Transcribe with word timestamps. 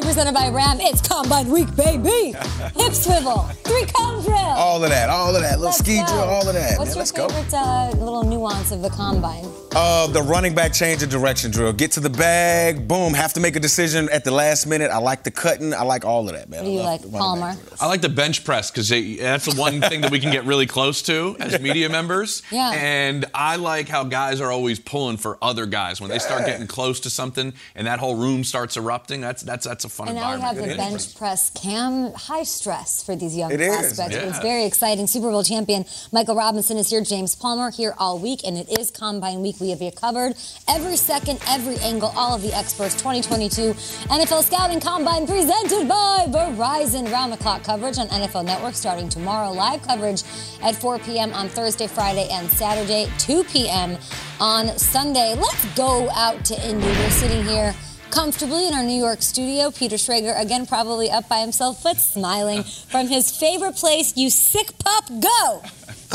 Represented 0.00 0.34
by 0.34 0.50
Ram. 0.50 0.78
It's 0.78 1.00
Combine 1.00 1.48
Week, 1.48 1.74
baby. 1.74 2.36
Hip 2.76 2.92
swivel, 2.92 3.48
three 3.78 3.86
cone 3.94 4.22
drill. 4.22 4.36
All 4.36 4.82
of 4.82 4.90
that, 4.90 5.10
all 5.10 5.34
of 5.34 5.42
that, 5.42 5.52
little 5.58 5.66
Let's 5.66 5.78
ski 5.78 5.98
go. 5.98 6.06
drill, 6.06 6.20
all 6.20 6.48
of 6.48 6.54
that. 6.54 6.78
What's 6.78 6.90
Man, 6.90 6.96
your 6.96 6.96
let's 6.96 7.12
go. 7.12 7.28
favorite 7.28 7.54
uh, 7.54 7.90
little 7.98 8.24
nuance 8.24 8.72
of 8.72 8.82
the 8.82 8.90
combine? 8.90 9.44
Uh, 9.74 10.06
the 10.06 10.22
running 10.22 10.54
back 10.54 10.72
change 10.72 11.02
of 11.02 11.10
direction 11.10 11.50
drill. 11.50 11.72
Get 11.72 11.92
to 11.92 12.00
the 12.00 12.08
bag, 12.08 12.88
boom. 12.88 13.12
Have 13.12 13.34
to 13.34 13.40
make 13.40 13.56
a 13.56 13.60
decision 13.60 14.08
at 14.10 14.24
the 14.24 14.30
last 14.30 14.66
minute. 14.66 14.90
I 14.90 14.98
like 14.98 15.22
the 15.22 15.30
cutting. 15.30 15.74
I 15.74 15.82
like 15.82 16.04
all 16.06 16.26
of 16.28 16.34
that, 16.34 16.48
man. 16.48 16.60
What 16.60 16.66
do 16.66 16.72
you 16.72 16.80
I 16.80 16.84
like, 16.84 17.02
the 17.02 17.08
Palmer? 17.08 17.54
I 17.78 17.86
like 17.86 18.00
the 18.00 18.08
bench 18.08 18.42
press 18.44 18.70
because 18.70 18.88
that's 18.88 19.44
the 19.44 19.60
one 19.60 19.82
thing 19.82 20.00
that 20.00 20.10
we 20.10 20.18
can 20.18 20.32
get 20.32 20.44
really 20.44 20.66
close 20.66 21.02
to 21.02 21.36
as 21.40 21.60
media 21.60 21.88
members. 21.88 22.42
Yeah. 22.56 22.72
And 22.74 23.24
I 23.34 23.56
like 23.56 23.88
how 23.88 24.04
guys 24.04 24.40
are 24.40 24.50
always 24.50 24.78
pulling 24.78 25.16
for 25.18 25.36
other 25.42 25.66
guys 25.66 26.00
when 26.00 26.08
they 26.08 26.18
start 26.18 26.46
getting 26.46 26.66
close 26.66 27.00
to 27.00 27.10
something 27.10 27.52
and 27.74 27.86
that 27.86 27.98
whole 27.98 28.14
room 28.16 28.44
starts 28.44 28.76
erupting. 28.78 29.20
That's 29.20 29.42
that's 29.42 29.66
that's 29.66 29.84
a 29.84 29.88
fun 29.90 30.08
And 30.08 30.16
now 30.16 30.34
we 30.34 30.40
have 30.40 30.56
environment. 30.56 30.78
the 30.92 30.96
bench 30.96 31.16
press 31.16 31.50
cam. 31.50 32.12
High 32.14 32.44
stress 32.44 33.02
for 33.02 33.14
these 33.16 33.36
young 33.36 33.50
It 33.50 33.60
is, 33.72 33.98
yeah. 33.98 34.06
It's 34.08 34.38
very 34.40 34.64
exciting. 34.64 35.06
Super 35.06 35.30
Bowl 35.30 35.42
champion 35.42 35.84
Michael 36.12 36.36
Robinson 36.36 36.76
is 36.76 36.90
here. 36.90 37.02
James 37.02 37.34
Palmer 37.34 37.70
here 37.70 37.94
all 37.98 38.18
week, 38.18 38.40
and 38.44 38.56
it 38.56 38.78
is 38.78 38.90
Combine 38.90 39.40
Week. 39.42 39.56
We 39.60 39.70
have 39.70 39.82
you 39.82 39.90
covered 39.92 40.34
every 40.68 40.96
second, 40.96 41.40
every 41.48 41.76
angle, 41.76 42.12
all 42.16 42.34
of 42.34 42.42
the 42.42 42.56
experts. 42.56 42.94
2022 42.94 43.72
NFL 44.08 44.42
Scouting 44.42 44.80
Combine 44.80 45.26
presented 45.26 45.88
by 45.88 46.26
Verizon. 46.28 47.10
Round 47.12 47.32
the 47.32 47.36
clock 47.36 47.62
coverage 47.62 47.98
on 47.98 48.08
NFL 48.08 48.44
Network 48.44 48.74
starting 48.74 49.08
tomorrow. 49.08 49.50
Live 49.52 49.82
coverage 49.82 50.22
at 50.62 50.74
4 50.74 50.98
p.m. 51.00 51.32
on 51.32 51.48
Thursday, 51.48 51.86
Friday, 51.86 52.28
and 52.30 52.50
Saturday, 52.50 53.10
2 53.18 53.44
p.m. 53.44 53.96
on 54.40 54.76
Sunday. 54.78 55.34
Let's 55.34 55.64
go 55.74 56.08
out 56.10 56.44
to 56.46 56.68
Indy. 56.68 56.86
We're 56.86 57.10
sitting 57.10 57.44
here 57.44 57.74
comfortably 58.16 58.66
in 58.66 58.72
our 58.72 58.82
New 58.82 58.98
York 58.98 59.20
studio. 59.20 59.70
Peter 59.70 59.96
Schrager, 59.96 60.40
again, 60.40 60.64
probably 60.64 61.10
up 61.10 61.28
by 61.28 61.40
himself, 61.40 61.82
but 61.82 61.98
smiling 61.98 62.62
from 62.62 63.08
his 63.08 63.30
favorite 63.30 63.76
place. 63.76 64.16
You 64.16 64.30
sick 64.30 64.72
pup, 64.78 65.04
go! 65.20 65.60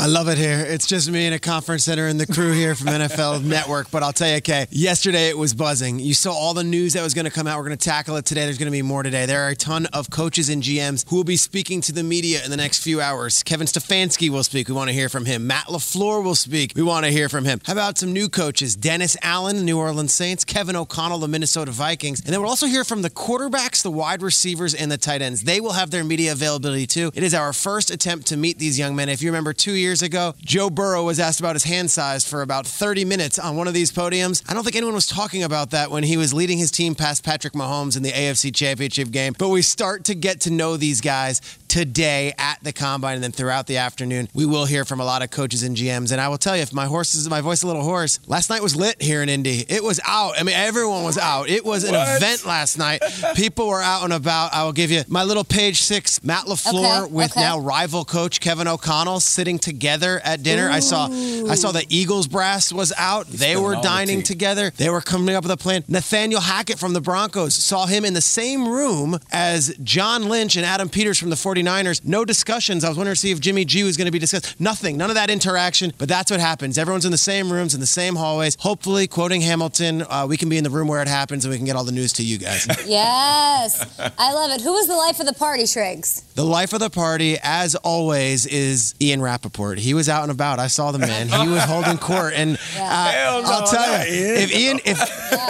I 0.02 0.06
love 0.06 0.26
it 0.26 0.36
here. 0.36 0.58
It's 0.58 0.88
just 0.88 1.08
me 1.08 1.26
and 1.26 1.34
a 1.36 1.38
conference 1.38 1.84
center 1.84 2.08
and 2.08 2.18
the 2.18 2.26
crew 2.26 2.50
here 2.50 2.74
from 2.74 2.88
NFL 2.88 3.44
Network. 3.44 3.88
But 3.92 4.02
I'll 4.02 4.12
tell 4.12 4.28
you, 4.28 4.38
okay, 4.38 4.66
yesterday 4.68 5.28
it 5.28 5.38
was 5.38 5.54
buzzing. 5.54 6.00
You 6.00 6.12
saw 6.12 6.32
all 6.32 6.54
the 6.54 6.64
news 6.64 6.94
that 6.94 7.04
was 7.04 7.14
going 7.14 7.26
to 7.26 7.30
come 7.30 7.46
out. 7.46 7.56
We're 7.56 7.68
going 7.68 7.78
to 7.78 7.84
tackle 7.88 8.16
it 8.16 8.24
today. 8.24 8.44
There's 8.46 8.58
going 8.58 8.66
to 8.66 8.72
be 8.72 8.82
more 8.82 9.04
today. 9.04 9.26
There 9.26 9.44
are 9.44 9.50
a 9.50 9.54
ton 9.54 9.86
of 9.92 10.10
coaches 10.10 10.48
and 10.48 10.60
GMs 10.60 11.08
who 11.08 11.14
will 11.14 11.22
be 11.22 11.36
speaking 11.36 11.80
to 11.82 11.92
the 11.92 12.02
media 12.02 12.44
in 12.44 12.50
the 12.50 12.56
next 12.56 12.82
few 12.82 13.00
hours. 13.00 13.44
Kevin 13.44 13.68
Stefanski 13.68 14.28
will 14.28 14.42
speak. 14.42 14.66
We 14.66 14.74
want 14.74 14.88
to 14.88 14.92
hear 14.92 15.08
from 15.08 15.24
him. 15.24 15.46
Matt 15.46 15.66
LaFleur 15.66 16.24
will 16.24 16.34
speak. 16.34 16.72
We 16.74 16.82
want 16.82 17.06
to 17.06 17.12
hear 17.12 17.28
from 17.28 17.44
him. 17.44 17.60
How 17.64 17.74
about 17.74 17.96
some 17.96 18.12
new 18.12 18.28
coaches? 18.28 18.74
Dennis 18.74 19.16
Allen, 19.22 19.64
New 19.64 19.78
Orleans 19.78 20.12
Saints, 20.12 20.44
Kevin 20.44 20.74
O'Connell, 20.74 21.18
the 21.18 21.28
Minnesota 21.28 21.70
Vikings. 21.70 22.22
And 22.24 22.34
then 22.34 22.40
we'll 22.40 22.50
also 22.50 22.66
hear 22.66 22.82
from 22.82 23.02
the 23.02 23.10
quarterbacks, 23.10 23.84
the 23.84 23.92
wide 23.92 24.20
receivers, 24.20 24.74
and 24.74 24.90
the 24.90 24.98
tight 24.98 25.22
ends. 25.22 25.44
They 25.44 25.60
will 25.60 25.74
have 25.74 25.92
their 25.92 26.02
media 26.02 26.32
availability 26.32 26.88
too. 26.88 27.12
It 27.14 27.22
is 27.22 27.34
our 27.34 27.52
first 27.52 27.92
attempt 27.92 28.26
to 28.26 28.36
meet 28.36 28.58
these 28.58 28.80
young 28.80 28.96
men. 28.96 29.08
If 29.08 29.22
you 29.22 29.28
remember 29.28 29.52
two 29.52 29.74
years 29.74 29.91
ago, 30.00 30.34
Joe 30.38 30.70
Burrow 30.70 31.04
was 31.04 31.20
asked 31.20 31.40
about 31.40 31.54
his 31.54 31.64
hand 31.64 31.90
size 31.90 32.26
for 32.26 32.40
about 32.40 32.66
30 32.66 33.04
minutes 33.04 33.38
on 33.38 33.56
one 33.56 33.68
of 33.68 33.74
these 33.74 33.92
podiums. 33.92 34.42
I 34.48 34.54
don't 34.54 34.64
think 34.64 34.76
anyone 34.76 34.94
was 34.94 35.06
talking 35.06 35.42
about 35.42 35.72
that 35.72 35.90
when 35.90 36.02
he 36.02 36.16
was 36.16 36.32
leading 36.32 36.56
his 36.56 36.70
team 36.70 36.94
past 36.94 37.22
Patrick 37.22 37.52
Mahomes 37.52 37.96
in 37.96 38.02
the 38.02 38.12
AFC 38.12 38.54
Championship 38.54 39.10
game. 39.10 39.34
But 39.36 39.50
we 39.50 39.60
start 39.60 40.04
to 40.04 40.14
get 40.14 40.40
to 40.42 40.50
know 40.50 40.78
these 40.78 41.02
guys 41.02 41.42
today 41.72 42.34
at 42.36 42.62
the 42.62 42.70
combine 42.70 43.14
and 43.14 43.24
then 43.24 43.32
throughout 43.32 43.66
the 43.66 43.78
afternoon. 43.78 44.28
We 44.34 44.44
will 44.44 44.66
hear 44.66 44.84
from 44.84 45.00
a 45.00 45.06
lot 45.06 45.22
of 45.22 45.30
coaches 45.30 45.62
and 45.62 45.74
GMs. 45.74 46.12
And 46.12 46.20
I 46.20 46.28
will 46.28 46.36
tell 46.36 46.54
you, 46.54 46.60
if 46.60 46.70
my 46.70 46.84
horse 46.84 47.14
is 47.14 47.26
my 47.30 47.40
voice 47.40 47.58
is 47.60 47.62
a 47.64 47.66
little 47.66 47.82
hoarse, 47.82 48.20
last 48.26 48.50
night 48.50 48.62
was 48.62 48.76
lit 48.76 49.00
here 49.00 49.22
in 49.22 49.30
Indy. 49.30 49.64
It 49.70 49.82
was 49.82 49.98
out. 50.06 50.34
I 50.38 50.42
mean, 50.42 50.54
everyone 50.54 51.02
was 51.02 51.16
out. 51.16 51.48
It 51.48 51.64
was 51.64 51.84
an 51.84 51.94
event 51.94 52.44
last 52.44 52.76
night. 52.76 53.00
People 53.36 53.68
were 53.68 53.80
out 53.80 54.04
and 54.04 54.12
about. 54.12 54.52
I 54.52 54.64
will 54.64 54.74
give 54.74 54.90
you 54.90 55.00
my 55.08 55.24
little 55.24 55.44
page 55.44 55.80
six, 55.80 56.22
Matt 56.22 56.44
LaFleur 56.44 57.04
Okay, 57.04 57.12
with 57.12 57.30
okay. 57.32 57.40
now 57.40 57.58
rival 57.58 58.04
coach 58.04 58.40
Kevin 58.40 58.68
O'Connell 58.68 59.20
sitting 59.20 59.58
together 59.58 60.20
at 60.24 60.42
dinner. 60.42 60.68
I 60.68 60.80
saw 60.80 61.06
I 61.06 61.54
saw 61.54 61.72
the 61.72 61.86
Eagles 61.88 62.28
brass 62.28 62.70
was 62.70 62.92
out. 62.98 63.28
they 63.28 63.56
were 63.56 63.70
spilling 63.72 63.82
dining 63.82 64.18
tea. 64.18 64.24
together. 64.24 64.72
They 64.76 64.90
were 64.90 65.00
coming 65.00 65.34
up 65.34 65.44
with 65.44 65.52
a 65.52 65.56
plan. 65.56 65.84
Nathaniel 65.88 66.42
Hackett 66.42 66.78
from 66.78 66.92
the 66.92 67.00
Broncos 67.00 67.54
saw 67.54 67.86
him 67.86 68.04
in 68.04 68.12
the 68.12 68.20
same 68.20 68.68
room 68.68 69.18
as 69.32 69.74
John 69.82 70.28
Lynch 70.28 70.56
and 70.56 70.66
Adam 70.66 70.90
Peters 70.90 71.18
from 71.18 71.30
the 71.30 71.36
49ers. 71.64 72.04
No 72.04 72.24
discussions. 72.24 72.84
I 72.84 72.88
was 72.88 72.96
wondering 72.96 73.14
to 73.14 73.20
see 73.20 73.30
if 73.30 73.40
Jimmy 73.40 73.64
G 73.64 73.82
was 73.84 73.96
going 73.96 74.06
to 74.06 74.12
be 74.12 74.18
discussed. 74.18 74.58
Nothing. 74.60 74.96
None 74.96 75.10
of 75.10 75.16
that 75.16 75.30
interaction. 75.30 75.92
But 75.98 76.08
that's 76.08 76.30
what 76.30 76.40
happens. 76.40 76.78
Everyone's 76.78 77.04
in 77.04 77.10
the 77.12 77.16
same 77.18 77.52
rooms, 77.52 77.74
in 77.74 77.80
the 77.80 77.86
same 77.86 78.16
hallways. 78.16 78.56
Hopefully, 78.60 79.06
quoting 79.06 79.40
Hamilton, 79.40 80.02
uh, 80.02 80.26
we 80.28 80.36
can 80.36 80.48
be 80.48 80.58
in 80.58 80.64
the 80.64 80.70
room 80.70 80.88
where 80.88 81.02
it 81.02 81.08
happens 81.08 81.44
and 81.44 81.50
we 81.52 81.56
can 81.58 81.66
get 81.66 81.76
all 81.76 81.84
the 81.84 81.92
news 81.92 82.12
to 82.14 82.22
you 82.22 82.38
guys. 82.38 82.66
Yes, 82.92 83.98
I 84.18 84.32
love 84.32 84.50
it. 84.50 84.60
Who 84.60 84.72
was 84.72 84.86
the 84.86 84.96
life 84.96 85.18
of 85.20 85.26
the 85.26 85.32
party, 85.32 85.66
Shrigs? 85.66 86.22
The 86.34 86.44
life 86.44 86.72
of 86.72 86.80
the 86.80 86.90
party, 86.90 87.38
as 87.42 87.74
always, 87.76 88.44
is 88.44 88.94
Ian 89.00 89.22
Rapoport. 89.22 89.78
He 89.78 89.94
was 89.94 90.08
out 90.08 90.22
and 90.22 90.32
about. 90.32 90.58
I 90.58 90.66
saw 90.66 90.90
the 90.90 90.98
man. 90.98 91.28
He 91.28 91.48
was 91.48 91.62
holding 91.62 91.96
court, 91.96 92.34
and 92.34 92.58
uh, 92.76 92.80
no, 92.80 93.42
I'll 93.46 93.66
tell 93.66 94.06
you, 94.06 94.12
Ian. 94.14 94.36
if 94.36 94.54
Ian, 94.54 94.80
if 94.84 94.98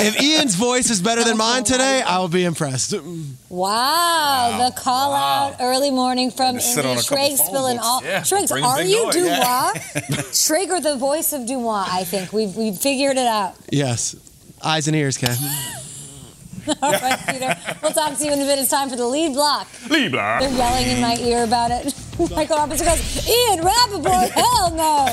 if 0.00 0.23
Ian's 0.23 0.55
voice 0.55 0.91
is 0.91 1.00
better 1.00 1.25
than 1.25 1.37
mine 1.37 1.65
today, 1.65 2.03
I 2.03 2.19
will 2.19 2.29
be 2.29 2.44
impressed. 2.44 2.94
Wow, 3.49 4.69
the 4.69 4.81
call 4.81 5.15
out 5.15 5.56
early 5.61 5.91
morning 5.91 6.01
from 6.10 6.54
Had 6.54 6.54
to 6.54 6.60
sit 6.60 6.84
Indy. 6.84 6.90
on 6.90 6.99
a 6.99 7.02
couple 7.02 7.16
Shrigs 7.16 7.38
phone 7.38 7.46
spilling 7.49 7.78
all. 7.78 8.02
Yeah, 8.04 8.22
Shrigs, 8.22 8.50
are 8.52 8.82
you 8.82 9.04
noise, 9.04 9.14
Dubois? 9.14 9.31
yeah. 9.31 9.72
Schrager, 10.32 10.82
the 10.82 10.96
voice 10.96 11.32
of 11.32 11.46
Dubois. 11.46 11.87
I 11.88 12.04
think 12.04 12.32
we've 12.32 12.54
we've 12.56 12.76
figured 12.78 13.16
it 13.16 13.26
out. 13.26 13.54
Yes, 13.70 14.16
eyes 14.62 14.87
and 14.88 14.96
ears, 14.96 15.16
Ken. 15.16 15.37
All 16.82 16.93
right, 16.93 17.19
Peter. 17.28 17.56
We'll 17.82 17.93
talk 17.93 18.16
to 18.19 18.25
you 18.25 18.32
in 18.32 18.40
a 18.40 18.44
bit. 18.44 18.58
It's 18.58 18.70
time 18.70 18.88
for 18.88 18.96
the 18.96 19.06
lead 19.06 19.32
block. 19.34 19.66
Lead 19.90 20.12
block. 20.12 20.40
They're 20.40 20.50
yelling 20.52 20.87
in 20.88 21.00
my 21.00 21.16
ear 21.16 21.43
about 21.44 21.70
it. 21.72 21.93
Michael 22.30 22.56
Robinson 22.56 22.86
goes, 22.86 23.28
Ian 23.28 23.64
Rapoport, 23.64 24.30
hell 24.34 24.70
no. 24.70 25.06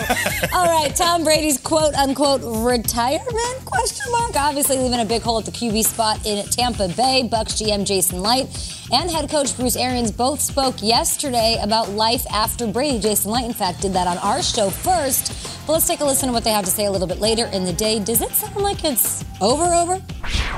All 0.54 0.68
right, 0.68 0.92
Tom 0.96 1.24
Brady's 1.24 1.58
quote 1.58 1.94
unquote 1.96 2.42
retirement 2.44 3.66
question 3.66 4.12
mark. 4.12 4.36
Obviously 4.36 4.78
leaving 4.78 5.00
a 5.00 5.06
big 5.06 5.22
hole 5.22 5.40
at 5.40 5.46
the 5.46 5.52
QB 5.52 5.84
spot 5.86 6.26
in 6.26 6.46
Tampa 6.46 6.88
Bay. 6.90 7.28
Bucks 7.30 7.54
GM 7.54 7.86
Jason 7.86 8.22
Licht 8.22 8.80
and 8.92 9.10
head 9.10 9.30
coach 9.30 9.56
Bruce 9.56 9.76
Arians 9.76 10.12
both 10.12 10.42
spoke 10.42 10.82
yesterday 10.82 11.58
about 11.62 11.90
life 11.90 12.26
after 12.32 12.68
Brady. 12.68 13.00
Jason 13.00 13.32
Licht, 13.32 13.46
in 13.46 13.54
fact, 13.54 13.82
did 13.82 13.94
that 13.94 14.08
on 14.08 14.18
our 14.20 14.42
show 14.42 14.70
first. 14.70 15.34
But 15.66 15.74
let's 15.74 15.88
take 15.88 16.00
a 16.00 16.06
listen 16.06 16.28
to 16.28 16.34
what 16.34 16.44
they 16.44 16.52
have 16.52 16.66
to 16.66 16.72
say 16.72 16.86
a 16.86 16.92
little 16.92 17.08
bit 17.08 17.20
later 17.20 17.46
in 17.48 17.66
the 17.66 17.74
day. 17.74 18.00
Does 18.00 18.22
it 18.22 18.32
sound 18.32 18.58
like 18.58 18.84
it's 18.84 19.24
over, 19.42 19.66
over? 19.66 20.02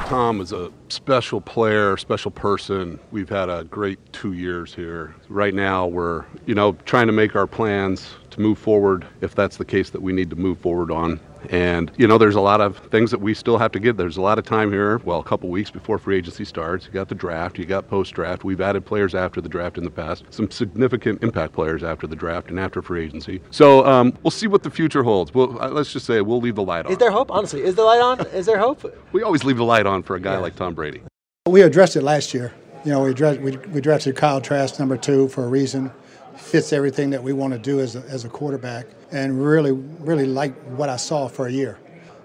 Tom 0.06 0.42
is 0.42 0.51
a 0.53 0.71
special 0.89 1.42
player, 1.42 1.98
special 1.98 2.31
person. 2.31 3.00
We've 3.12 3.30
had 3.30 3.50
a 3.50 3.63
great 3.65 4.00
two 4.13 4.33
years 4.33 4.74
here. 4.74 5.15
Right 5.31 5.54
now, 5.54 5.88
we're, 5.88 6.25
you 6.45 6.54
know, 6.54 6.74
trying 6.86 7.07
to 7.07 7.13
make 7.13 7.38
our 7.38 7.48
plans 7.48 8.16
to 8.31 8.42
move 8.42 8.60
forward 8.60 9.07
if 9.22 9.33
that's 9.33 9.56
the 9.56 9.63
case 9.63 9.89
that 9.92 10.01
we 10.01 10.12
need 10.12 10.30
to 10.30 10.36
move 10.36 10.60
forward 10.60 10.92
on. 10.92 11.22
And, 11.50 11.89
you 11.95 12.06
know, 12.06 12.18
there's 12.18 12.36
a 12.36 12.42
lot 12.42 12.60
of 12.60 12.78
things 12.92 13.12
that 13.12 13.22
we 13.22 13.33
still 13.33 13.57
have 13.57 13.72
to 13.72 13.80
get. 13.80 13.95
There's 13.95 14.18
a 14.18 14.22
lot 14.22 14.38
of 14.38 14.45
time 14.45 14.74
here. 14.74 14.98
Well, 15.06 15.19
a 15.19 15.24
couple 15.24 15.48
weeks 15.48 15.72
before 15.72 15.98
free 15.98 16.18
agency 16.18 16.44
starts. 16.44 16.86
You 16.86 16.92
got 16.92 17.07
the 17.07 17.16
draft, 17.16 17.57
you 17.57 17.66
got 17.66 17.88
post 17.88 18.13
draft. 18.13 18.44
We've 18.44 18.60
added 18.60 18.86
players 18.86 19.16
after 19.16 19.39
the 19.39 19.48
draft 19.48 19.78
in 19.78 19.86
the 19.86 19.89
past, 19.89 20.25
some 20.31 20.51
significant 20.51 21.24
impact 21.24 21.54
players 21.54 21.81
after 21.81 22.07
the 22.07 22.16
draft 22.16 22.50
and 22.50 22.60
after 22.60 22.81
free 22.81 23.06
agency. 23.06 23.39
So 23.51 23.86
um, 23.86 24.18
we'll 24.24 24.31
see 24.31 24.48
what 24.48 24.63
the 24.63 24.69
future 24.69 25.01
holds. 25.01 25.34
Well, 25.34 25.57
uh, 25.62 25.69
let's 25.69 25.94
just 25.94 26.06
say 26.06 26.19
we'll 26.19 26.42
leave 26.42 26.56
the 26.56 26.63
light 26.63 26.86
on. 26.86 26.92
Is 26.92 26.98
there 26.98 27.12
hope? 27.12 27.31
Honestly, 27.31 27.62
is 27.62 27.75
the 27.75 27.84
light 27.84 28.01
on? 28.01 28.19
Is 28.27 28.45
there 28.45 28.60
hope? 28.60 28.81
We 29.13 29.24
always 29.24 29.44
leave 29.44 29.57
the 29.57 29.63
light 29.63 29.86
on 29.86 30.04
for 30.04 30.16
a 30.16 30.19
guy 30.19 30.38
like 30.38 30.56
Tom 30.56 30.74
Brady. 30.74 31.01
We 31.48 31.62
addressed 31.63 31.95
it 31.95 32.01
last 32.01 32.34
year. 32.34 32.54
You 32.83 32.92
know, 32.92 33.04
we, 33.04 33.13
we, 33.13 33.57
we 33.57 33.81
drafted 33.81 34.16
Kyle 34.16 34.42
Trask 34.42 34.80
number 34.80 34.98
two 34.98 35.28
for 35.28 35.44
a 35.44 35.48
reason. 35.48 35.92
Fits 36.36 36.74
everything 36.74 37.12
that 37.12 37.22
we 37.22 37.31
want 37.33 37.54
to 37.54 37.60
do 37.60 37.80
as 37.80 37.95
a, 37.95 38.00
as 38.07 38.25
a 38.25 38.30
quarterback, 38.30 38.88
and 39.12 39.44
really, 39.44 39.72
really 39.72 40.25
like 40.25 40.56
what 40.78 40.89
I 40.89 40.95
saw 40.95 41.28
for 41.28 41.45
a 41.45 41.51
year. 41.51 41.78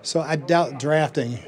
So 0.02 0.20
I 0.20 0.36
doubt 0.36 0.78
drafting 0.78 1.38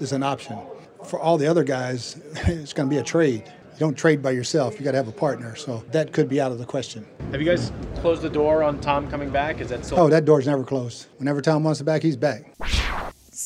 is 0.00 0.12
an 0.12 0.22
option. 0.22 0.58
For 1.06 1.18
all 1.18 1.38
the 1.38 1.46
other 1.46 1.64
guys, 1.64 2.20
it's 2.46 2.74
going 2.74 2.88
to 2.88 2.94
be 2.94 3.00
a 3.00 3.04
trade. 3.04 3.44
You 3.46 3.78
don't 3.78 3.96
trade 3.96 4.20
by 4.20 4.32
yourself. 4.32 4.78
You 4.78 4.84
got 4.84 4.90
to 4.90 4.96
have 4.98 5.08
a 5.08 5.12
partner. 5.12 5.54
So 5.54 5.84
that 5.92 6.12
could 6.12 6.28
be 6.28 6.40
out 6.40 6.52
of 6.52 6.58
the 6.58 6.66
question. 6.66 7.06
Have 7.30 7.40
you 7.40 7.46
guys 7.46 7.72
closed 8.00 8.22
the 8.22 8.28
door 8.28 8.62
on 8.62 8.80
Tom 8.80 9.08
coming 9.08 9.30
back? 9.30 9.60
Is 9.60 9.68
that 9.68 9.84
still? 9.84 10.00
Oh, 10.00 10.08
that 10.08 10.24
door's 10.24 10.46
never 10.46 10.64
closed. 10.64 11.06
Whenever 11.18 11.40
Tom 11.40 11.62
wants 11.64 11.78
to 11.78 11.84
back, 11.84 12.02
he's 12.02 12.16
back. 12.16 12.52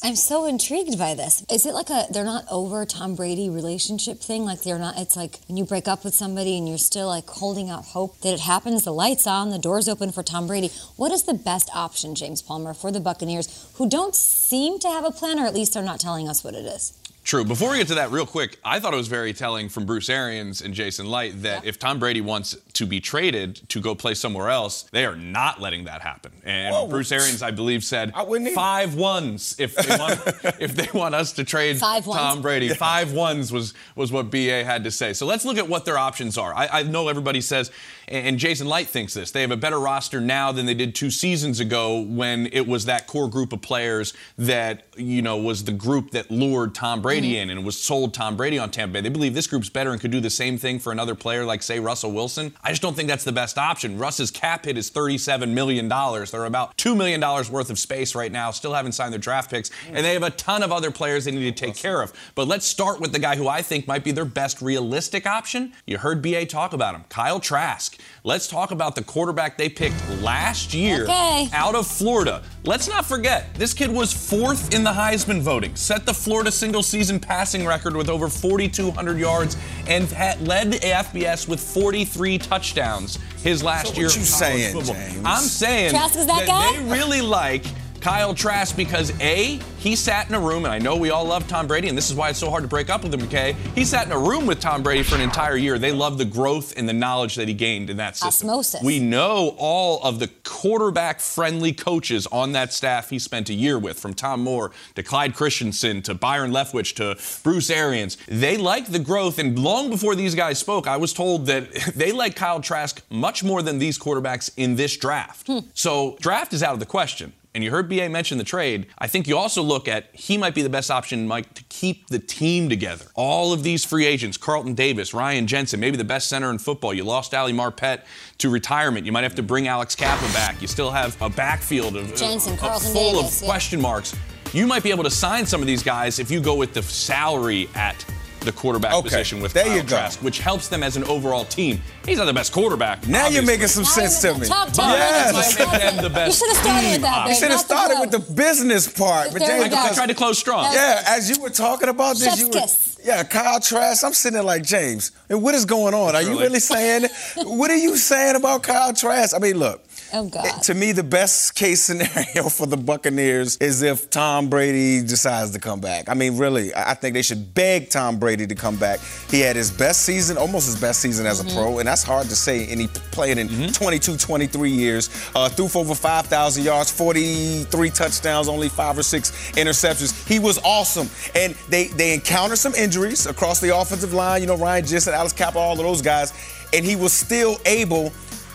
I'm 0.04 0.16
so 0.16 0.46
intrigued 0.46 0.98
by 0.98 1.14
this. 1.14 1.44
Is 1.48 1.64
it 1.64 1.74
like 1.74 1.88
a 1.88 2.06
they're 2.10 2.24
not 2.24 2.44
over 2.50 2.84
Tom 2.84 3.14
Brady 3.14 3.48
relationship 3.48 4.18
thing? 4.18 4.44
Like 4.44 4.62
they're 4.62 4.78
not. 4.78 4.98
It's 4.98 5.14
like 5.16 5.38
when 5.46 5.56
you 5.56 5.64
break 5.64 5.86
up 5.86 6.02
with 6.02 6.12
somebody 6.12 6.58
and 6.58 6.68
you're 6.68 6.76
still 6.76 7.06
like 7.06 7.28
holding 7.28 7.70
out 7.70 7.84
hope 7.84 8.20
that 8.22 8.34
it 8.34 8.40
happens. 8.40 8.82
The 8.82 8.92
lights 8.92 9.28
on, 9.28 9.50
the 9.50 9.60
doors 9.60 9.88
open 9.88 10.10
for 10.10 10.24
Tom 10.24 10.48
Brady. 10.48 10.72
What 10.96 11.12
is 11.12 11.22
the 11.22 11.34
best 11.34 11.70
option, 11.72 12.16
James 12.16 12.42
Palmer, 12.42 12.74
for 12.74 12.90
the 12.90 12.98
Buccaneers, 12.98 13.70
who 13.74 13.88
don't 13.88 14.16
seem 14.16 14.80
to 14.80 14.88
have 14.88 15.04
a 15.04 15.12
plan, 15.12 15.38
or 15.38 15.46
at 15.46 15.54
least 15.54 15.74
they're 15.74 15.84
not 15.84 16.00
telling 16.00 16.28
us 16.28 16.42
what 16.42 16.54
it 16.54 16.66
is? 16.66 16.98
True. 17.24 17.44
Before 17.44 17.70
we 17.70 17.78
get 17.78 17.86
to 17.88 17.94
that, 17.94 18.10
real 18.10 18.26
quick, 18.26 18.58
I 18.64 18.80
thought 18.80 18.94
it 18.94 18.96
was 18.96 19.06
very 19.06 19.32
telling 19.32 19.68
from 19.68 19.86
Bruce 19.86 20.10
Arians 20.10 20.60
and 20.60 20.74
Jason 20.74 21.06
Licht 21.06 21.42
that 21.42 21.64
if 21.64 21.78
Tom 21.78 22.00
Brady 22.00 22.20
wants 22.20 22.56
to 22.72 22.84
be 22.84 23.00
traded 23.00 23.60
to 23.68 23.80
go 23.80 23.94
play 23.94 24.14
somewhere 24.14 24.50
else, 24.50 24.82
they 24.90 25.04
are 25.04 25.14
not 25.14 25.60
letting 25.60 25.84
that 25.84 26.02
happen. 26.02 26.32
And 26.44 26.74
Whoa. 26.74 26.88
Bruce 26.88 27.12
Arians, 27.12 27.40
I 27.40 27.52
believe, 27.52 27.84
said 27.84 28.12
I 28.14 28.54
five 28.54 28.96
ones 28.96 29.54
if 29.58 29.76
they 29.76 29.96
want 29.98 30.20
if 30.60 30.74
they 30.74 30.88
want 30.92 31.14
us 31.14 31.32
to 31.34 31.44
trade 31.44 31.78
Five 31.78 32.06
ones. 32.06 32.20
Tom 32.20 32.42
Brady. 32.42 32.70
Five 32.70 33.12
ones 33.12 33.52
was 33.52 33.72
was 33.94 34.10
what 34.10 34.30
BA 34.30 34.64
had 34.64 34.82
to 34.84 34.90
say. 34.90 35.12
So 35.12 35.24
let's 35.24 35.44
look 35.44 35.58
at 35.58 35.68
what 35.68 35.84
their 35.84 35.98
options 35.98 36.36
are. 36.36 36.52
I, 36.52 36.66
I 36.66 36.82
know 36.82 37.06
everybody 37.08 37.40
says, 37.40 37.70
and 38.12 38.38
Jason 38.38 38.68
Licht 38.68 38.90
thinks 38.90 39.14
this. 39.14 39.30
They 39.30 39.40
have 39.40 39.50
a 39.50 39.56
better 39.56 39.80
roster 39.80 40.20
now 40.20 40.52
than 40.52 40.66
they 40.66 40.74
did 40.74 40.94
two 40.94 41.10
seasons 41.10 41.60
ago 41.60 42.00
when 42.00 42.46
it 42.52 42.66
was 42.66 42.84
that 42.84 43.06
core 43.06 43.28
group 43.28 43.54
of 43.54 43.62
players 43.62 44.12
that 44.36 44.86
you 44.96 45.22
know 45.22 45.38
was 45.38 45.64
the 45.64 45.72
group 45.72 46.10
that 46.10 46.30
lured 46.30 46.74
Tom 46.74 47.00
Brady 47.00 47.32
mm-hmm. 47.32 47.50
in 47.50 47.50
and 47.50 47.64
was 47.64 47.80
sold 47.80 48.12
Tom 48.12 48.36
Brady 48.36 48.58
on 48.58 48.70
Tampa 48.70 48.92
Bay. 48.94 49.00
They 49.00 49.08
believe 49.08 49.32
this 49.32 49.46
group's 49.46 49.70
better 49.70 49.92
and 49.92 50.00
could 50.00 50.10
do 50.10 50.20
the 50.20 50.28
same 50.28 50.58
thing 50.58 50.78
for 50.78 50.92
another 50.92 51.14
player 51.14 51.46
like 51.46 51.62
say 51.62 51.80
Russell 51.80 52.12
Wilson. 52.12 52.54
I 52.62 52.68
just 52.68 52.82
don't 52.82 52.94
think 52.94 53.08
that's 53.08 53.24
the 53.24 53.32
best 53.32 53.56
option. 53.56 53.96
Russ's 53.96 54.30
cap 54.30 54.66
hit 54.66 54.76
is 54.76 54.90
$37 54.90 55.48
million. 55.48 55.88
They're 55.88 56.44
about 56.44 56.76
$2 56.76 56.94
million 56.94 57.20
worth 57.20 57.70
of 57.70 57.78
space 57.78 58.14
right 58.14 58.30
now, 58.30 58.50
still 58.50 58.74
haven't 58.74 58.92
signed 58.92 59.12
their 59.12 59.20
draft 59.20 59.50
picks, 59.50 59.70
mm. 59.70 59.74
and 59.94 60.04
they 60.04 60.12
have 60.12 60.22
a 60.22 60.30
ton 60.30 60.62
of 60.62 60.70
other 60.70 60.90
players 60.90 61.24
they 61.24 61.30
need 61.30 61.56
to 61.56 61.66
take 61.66 61.76
care 61.76 62.02
of. 62.02 62.12
But 62.34 62.46
let's 62.46 62.66
start 62.66 63.00
with 63.00 63.12
the 63.12 63.18
guy 63.18 63.36
who 63.36 63.48
I 63.48 63.62
think 63.62 63.86
might 63.86 64.04
be 64.04 64.12
their 64.12 64.26
best 64.26 64.60
realistic 64.60 65.26
option. 65.26 65.72
You 65.86 65.96
heard 65.96 66.20
BA 66.20 66.44
talk 66.44 66.74
about 66.74 66.94
him, 66.94 67.04
Kyle 67.08 67.40
Trask. 67.40 67.98
Let's 68.24 68.46
talk 68.46 68.70
about 68.70 68.94
the 68.94 69.02
quarterback 69.02 69.58
they 69.58 69.68
picked 69.68 69.96
last 70.20 70.72
year 70.72 71.02
Okay. 71.04 71.48
out 71.52 71.74
of 71.74 71.86
Florida. 71.86 72.42
Let's 72.64 72.86
not 72.88 73.04
forget, 73.04 73.52
this 73.54 73.74
kid 73.74 73.90
was 73.90 74.12
fourth 74.12 74.72
in 74.72 74.84
the 74.84 74.92
Heisman 74.92 75.40
voting, 75.40 75.74
set 75.74 76.06
the 76.06 76.14
Florida 76.14 76.52
single 76.52 76.84
season 76.84 77.18
passing 77.18 77.66
record 77.66 77.96
with 77.96 78.08
over 78.08 78.28
4,200 78.28 79.18
yards, 79.18 79.56
and 79.88 80.04
had 80.08 80.46
led 80.46 80.72
the 80.72 80.78
FBS 80.78 81.48
with 81.48 81.58
43 81.60 82.38
touchdowns 82.38 83.18
his 83.42 83.62
last 83.62 83.88
So 83.88 83.94
year. 83.94 84.06
what 84.06 84.14
of 84.14 84.20
you 84.20 84.26
saying, 84.26 84.74
football. 84.74 84.94
James? 84.94 85.24
I'm 85.24 85.42
saying 85.42 85.90
Trask 85.90 86.16
is 86.16 86.26
that 86.26 86.46
they 86.46 86.84
really 86.84 87.22
like 87.22 87.64
Kyle 88.02 88.34
Trask 88.34 88.76
because 88.76 89.12
A, 89.20 89.60
he 89.78 89.94
sat 89.94 90.28
in 90.28 90.34
a 90.34 90.40
room, 90.40 90.64
and 90.64 90.74
I 90.74 90.80
know 90.80 90.96
we 90.96 91.10
all 91.10 91.24
love 91.24 91.46
Tom 91.46 91.68
Brady, 91.68 91.86
and 91.86 91.96
this 91.96 92.10
is 92.10 92.16
why 92.16 92.30
it's 92.30 92.38
so 92.40 92.50
hard 92.50 92.64
to 92.64 92.68
break 92.68 92.90
up 92.90 93.04
with 93.04 93.14
him, 93.14 93.20
McKay. 93.20 93.54
He 93.76 93.84
sat 93.84 94.06
in 94.06 94.12
a 94.12 94.18
room 94.18 94.44
with 94.44 94.58
Tom 94.58 94.82
Brady 94.82 95.04
for 95.04 95.14
an 95.14 95.20
entire 95.20 95.56
year. 95.56 95.78
They 95.78 95.92
love 95.92 96.18
the 96.18 96.24
growth 96.24 96.76
and 96.76 96.88
the 96.88 96.92
knowledge 96.92 97.36
that 97.36 97.46
he 97.46 97.54
gained 97.54 97.90
in 97.90 97.98
that 97.98 98.16
system. 98.16 98.48
Osmosis. 98.48 98.82
We 98.82 98.98
know 98.98 99.54
all 99.56 100.02
of 100.02 100.18
the 100.18 100.26
quarterback 100.42 101.20
friendly 101.20 101.72
coaches 101.72 102.26
on 102.32 102.50
that 102.52 102.72
staff 102.72 103.08
he 103.08 103.20
spent 103.20 103.48
a 103.50 103.54
year 103.54 103.78
with, 103.78 104.00
from 104.00 104.14
Tom 104.14 104.40
Moore 104.42 104.72
to 104.96 105.04
Clyde 105.04 105.36
Christensen 105.36 106.02
to 106.02 106.12
Byron 106.12 106.50
Leftwich 106.50 106.96
to 106.96 107.16
Bruce 107.44 107.70
Arians. 107.70 108.18
They 108.26 108.56
like 108.56 108.86
the 108.86 108.98
growth, 108.98 109.38
and 109.38 109.56
long 109.56 109.90
before 109.90 110.16
these 110.16 110.34
guys 110.34 110.58
spoke, 110.58 110.88
I 110.88 110.96
was 110.96 111.12
told 111.12 111.46
that 111.46 111.72
they 111.94 112.10
like 112.10 112.34
Kyle 112.34 112.60
Trask 112.60 113.00
much 113.10 113.44
more 113.44 113.62
than 113.62 113.78
these 113.78 113.96
quarterbacks 113.96 114.50
in 114.56 114.74
this 114.74 114.96
draft. 114.96 115.46
Hmm. 115.46 115.58
So, 115.72 116.16
draft 116.18 116.52
is 116.52 116.64
out 116.64 116.74
of 116.74 116.80
the 116.80 116.86
question. 116.86 117.32
And 117.54 117.62
you 117.62 117.70
heard 117.70 117.88
BA 117.88 118.08
mention 118.08 118.38
the 118.38 118.44
trade. 118.44 118.86
I 118.98 119.06
think 119.06 119.28
you 119.28 119.36
also 119.36 119.62
look 119.62 119.86
at 119.86 120.08
he 120.14 120.38
might 120.38 120.54
be 120.54 120.62
the 120.62 120.70
best 120.70 120.90
option, 120.90 121.26
Mike, 121.26 121.52
to 121.54 121.64
keep 121.64 122.06
the 122.06 122.18
team 122.18 122.70
together. 122.70 123.04
All 123.14 123.52
of 123.52 123.62
these 123.62 123.84
free 123.84 124.06
agents, 124.06 124.38
Carlton 124.38 124.74
Davis, 124.74 125.12
Ryan 125.12 125.46
Jensen, 125.46 125.78
maybe 125.78 125.98
the 125.98 126.04
best 126.04 126.28
center 126.28 126.50
in 126.50 126.58
football. 126.58 126.94
You 126.94 127.04
lost 127.04 127.34
Ali 127.34 127.52
Marpet 127.52 128.04
to 128.38 128.48
retirement. 128.48 129.04
You 129.04 129.12
might 129.12 129.24
have 129.24 129.34
to 129.34 129.42
bring 129.42 129.68
Alex 129.68 129.94
Cappa 129.94 130.32
back. 130.32 130.62
You 130.62 130.68
still 130.68 130.90
have 130.90 131.20
a 131.20 131.28
backfield 131.28 131.96
of, 131.96 132.14
Jensen, 132.16 132.56
Carlton 132.56 132.90
full 132.90 133.12
Davis, 133.14 133.36
of 133.36 133.42
yeah. 133.42 133.48
question 133.48 133.80
marks. 133.82 134.16
You 134.54 134.66
might 134.66 134.82
be 134.82 134.90
able 134.90 135.04
to 135.04 135.10
sign 135.10 135.44
some 135.44 135.60
of 135.60 135.66
these 135.66 135.82
guys 135.82 136.18
if 136.18 136.30
you 136.30 136.40
go 136.40 136.54
with 136.54 136.72
the 136.72 136.82
salary 136.82 137.68
at 137.74 138.04
the 138.44 138.52
quarterback 138.52 138.92
Okay, 138.94 139.02
position 139.08 139.40
with 139.40 139.52
there 139.52 139.64
Kyle 139.64 139.76
you 139.76 139.82
go. 139.82 139.88
Trask, 139.88 140.20
which 140.22 140.38
helps 140.40 140.68
them 140.68 140.82
as 140.82 140.96
an 140.96 141.04
overall 141.04 141.44
team. 141.44 141.80
He's 142.04 142.18
not 142.18 142.24
the 142.26 142.32
best 142.32 142.52
quarterback. 142.52 143.06
Now 143.06 143.28
you're 143.28 143.42
making 143.42 143.68
some 143.68 143.84
sense 143.84 144.20
to 144.22 144.34
me. 144.38 144.46
Talk, 144.46 144.72
talk, 144.72 144.96
Yes. 144.96 145.56
talk, 145.56 145.66
talk. 145.68 145.72
Make 145.80 145.94
them 145.94 146.02
the 146.02 146.10
best 146.10 146.40
You 146.40 146.46
should 146.48 146.56
have 146.56 146.64
started 146.64 146.90
with 146.90 147.00
that, 147.02 147.12
team. 147.14 147.22
babe. 147.24 147.28
You 147.28 147.34
should 147.34 147.42
have 147.42 147.50
not 147.50 147.68
the 147.68 147.74
started 147.74 148.00
with 148.00 148.10
the 148.10 148.32
business 148.34 148.88
part. 148.88 149.32
But 149.32 149.38
There 149.40 149.48
James, 149.62 149.74
we. 149.74 149.80
I 149.80 149.92
tried 149.94 150.06
to 150.08 150.14
close 150.14 150.38
strong. 150.38 150.72
Yeah, 150.72 151.02
as 151.06 151.30
you 151.30 151.40
were 151.42 151.50
talking 151.50 151.88
about 151.88 152.14
this, 152.16 152.24
Chef's 152.24 152.40
you 152.40 152.46
were, 152.48 152.52
kiss. 152.54 152.98
yeah, 153.04 153.22
Kyle 153.24 153.60
Trask. 153.60 154.04
I'm 154.04 154.12
sitting 154.12 154.34
there 154.34 154.42
like 154.42 154.62
James. 154.64 155.12
And 155.28 155.42
what 155.42 155.54
is 155.54 155.64
going 155.64 155.94
on? 155.94 156.14
Are 156.14 156.22
you 156.22 156.30
Really? 156.30 156.42
really 156.44 156.60
saying? 156.60 157.08
what 157.36 157.70
are 157.70 157.76
you 157.76 157.96
saying 157.96 158.36
about 158.36 158.62
Kyle 158.62 158.92
Trask? 158.92 159.34
I 159.34 159.38
mean, 159.38 159.58
look. 159.58 159.82
Oh, 160.14 160.28
God. 160.28 160.62
to 160.64 160.74
me, 160.74 160.92
the 160.92 161.02
best 161.02 161.54
case 161.54 161.82
scenario 161.86 162.48
for 162.48 162.66
the 162.66 162.76
Buccaneers 162.76 163.56
is 163.58 163.82
if 163.82 164.10
Tom 164.10 164.48
Brady 164.48 165.06
decides 165.06 165.52
to 165.52 165.58
come 165.58 165.80
back. 165.80 166.08
I 166.08 166.14
mean, 166.14 166.36
really, 166.36 166.74
I 166.74 166.94
think 166.94 167.14
they 167.14 167.22
should 167.22 167.54
beg 167.54 167.88
Tom 167.88 168.18
Brady 168.18 168.46
to 168.46 168.54
come 168.54 168.76
back. 168.76 169.00
He 169.30 169.40
had 169.40 169.56
his 169.56 169.70
best 169.70 170.02
season, 170.02 170.36
almost 170.36 170.66
his 170.66 170.80
best 170.80 171.00
season 171.00 171.26
as 171.26 171.40
a 171.40 171.54
pro, 171.54 171.78
and 171.78 171.88
that's 171.88 172.02
hard 172.02 172.28
to 172.28 172.36
say. 172.36 172.70
And 172.70 172.80
he 172.80 172.88
played 172.88 173.38
in 173.38 173.72
22, 173.72 174.16
23 174.16 174.70
years, 174.70 175.08
uh, 175.34 175.48
threw 175.48 175.68
for 175.68 175.78
over 175.78 175.94
5,000 175.94 176.64
yards, 176.64 176.90
43 176.90 177.90
touchdowns, 177.90 178.48
only 178.48 178.68
five 178.68 178.98
or 178.98 179.02
six 179.02 179.30
interceptions. 179.52 180.26
He 180.28 180.38
was 180.38 180.58
awesome. 180.64 181.08
And 181.34 181.54
they, 181.68 181.86
they 181.88 182.14
encountered 182.14 182.58
some 182.58 182.74
injuries 182.74 183.26
across 183.26 183.60
the 183.60 183.76
offensive 183.76 184.12
line. 184.12 184.42
You 184.42 184.48
know, 184.48 184.56
Ryan 184.56 184.84
Jensen, 184.86 185.14
Alex 185.14 185.32
Cappa, 185.32 185.58
all 185.58 185.72
of 185.72 185.78
those 185.78 186.02
guys. 186.02 186.32
And 186.74 186.84
he 186.84 186.96
was 186.96 187.12
still 187.12 187.58
able 187.66 188.12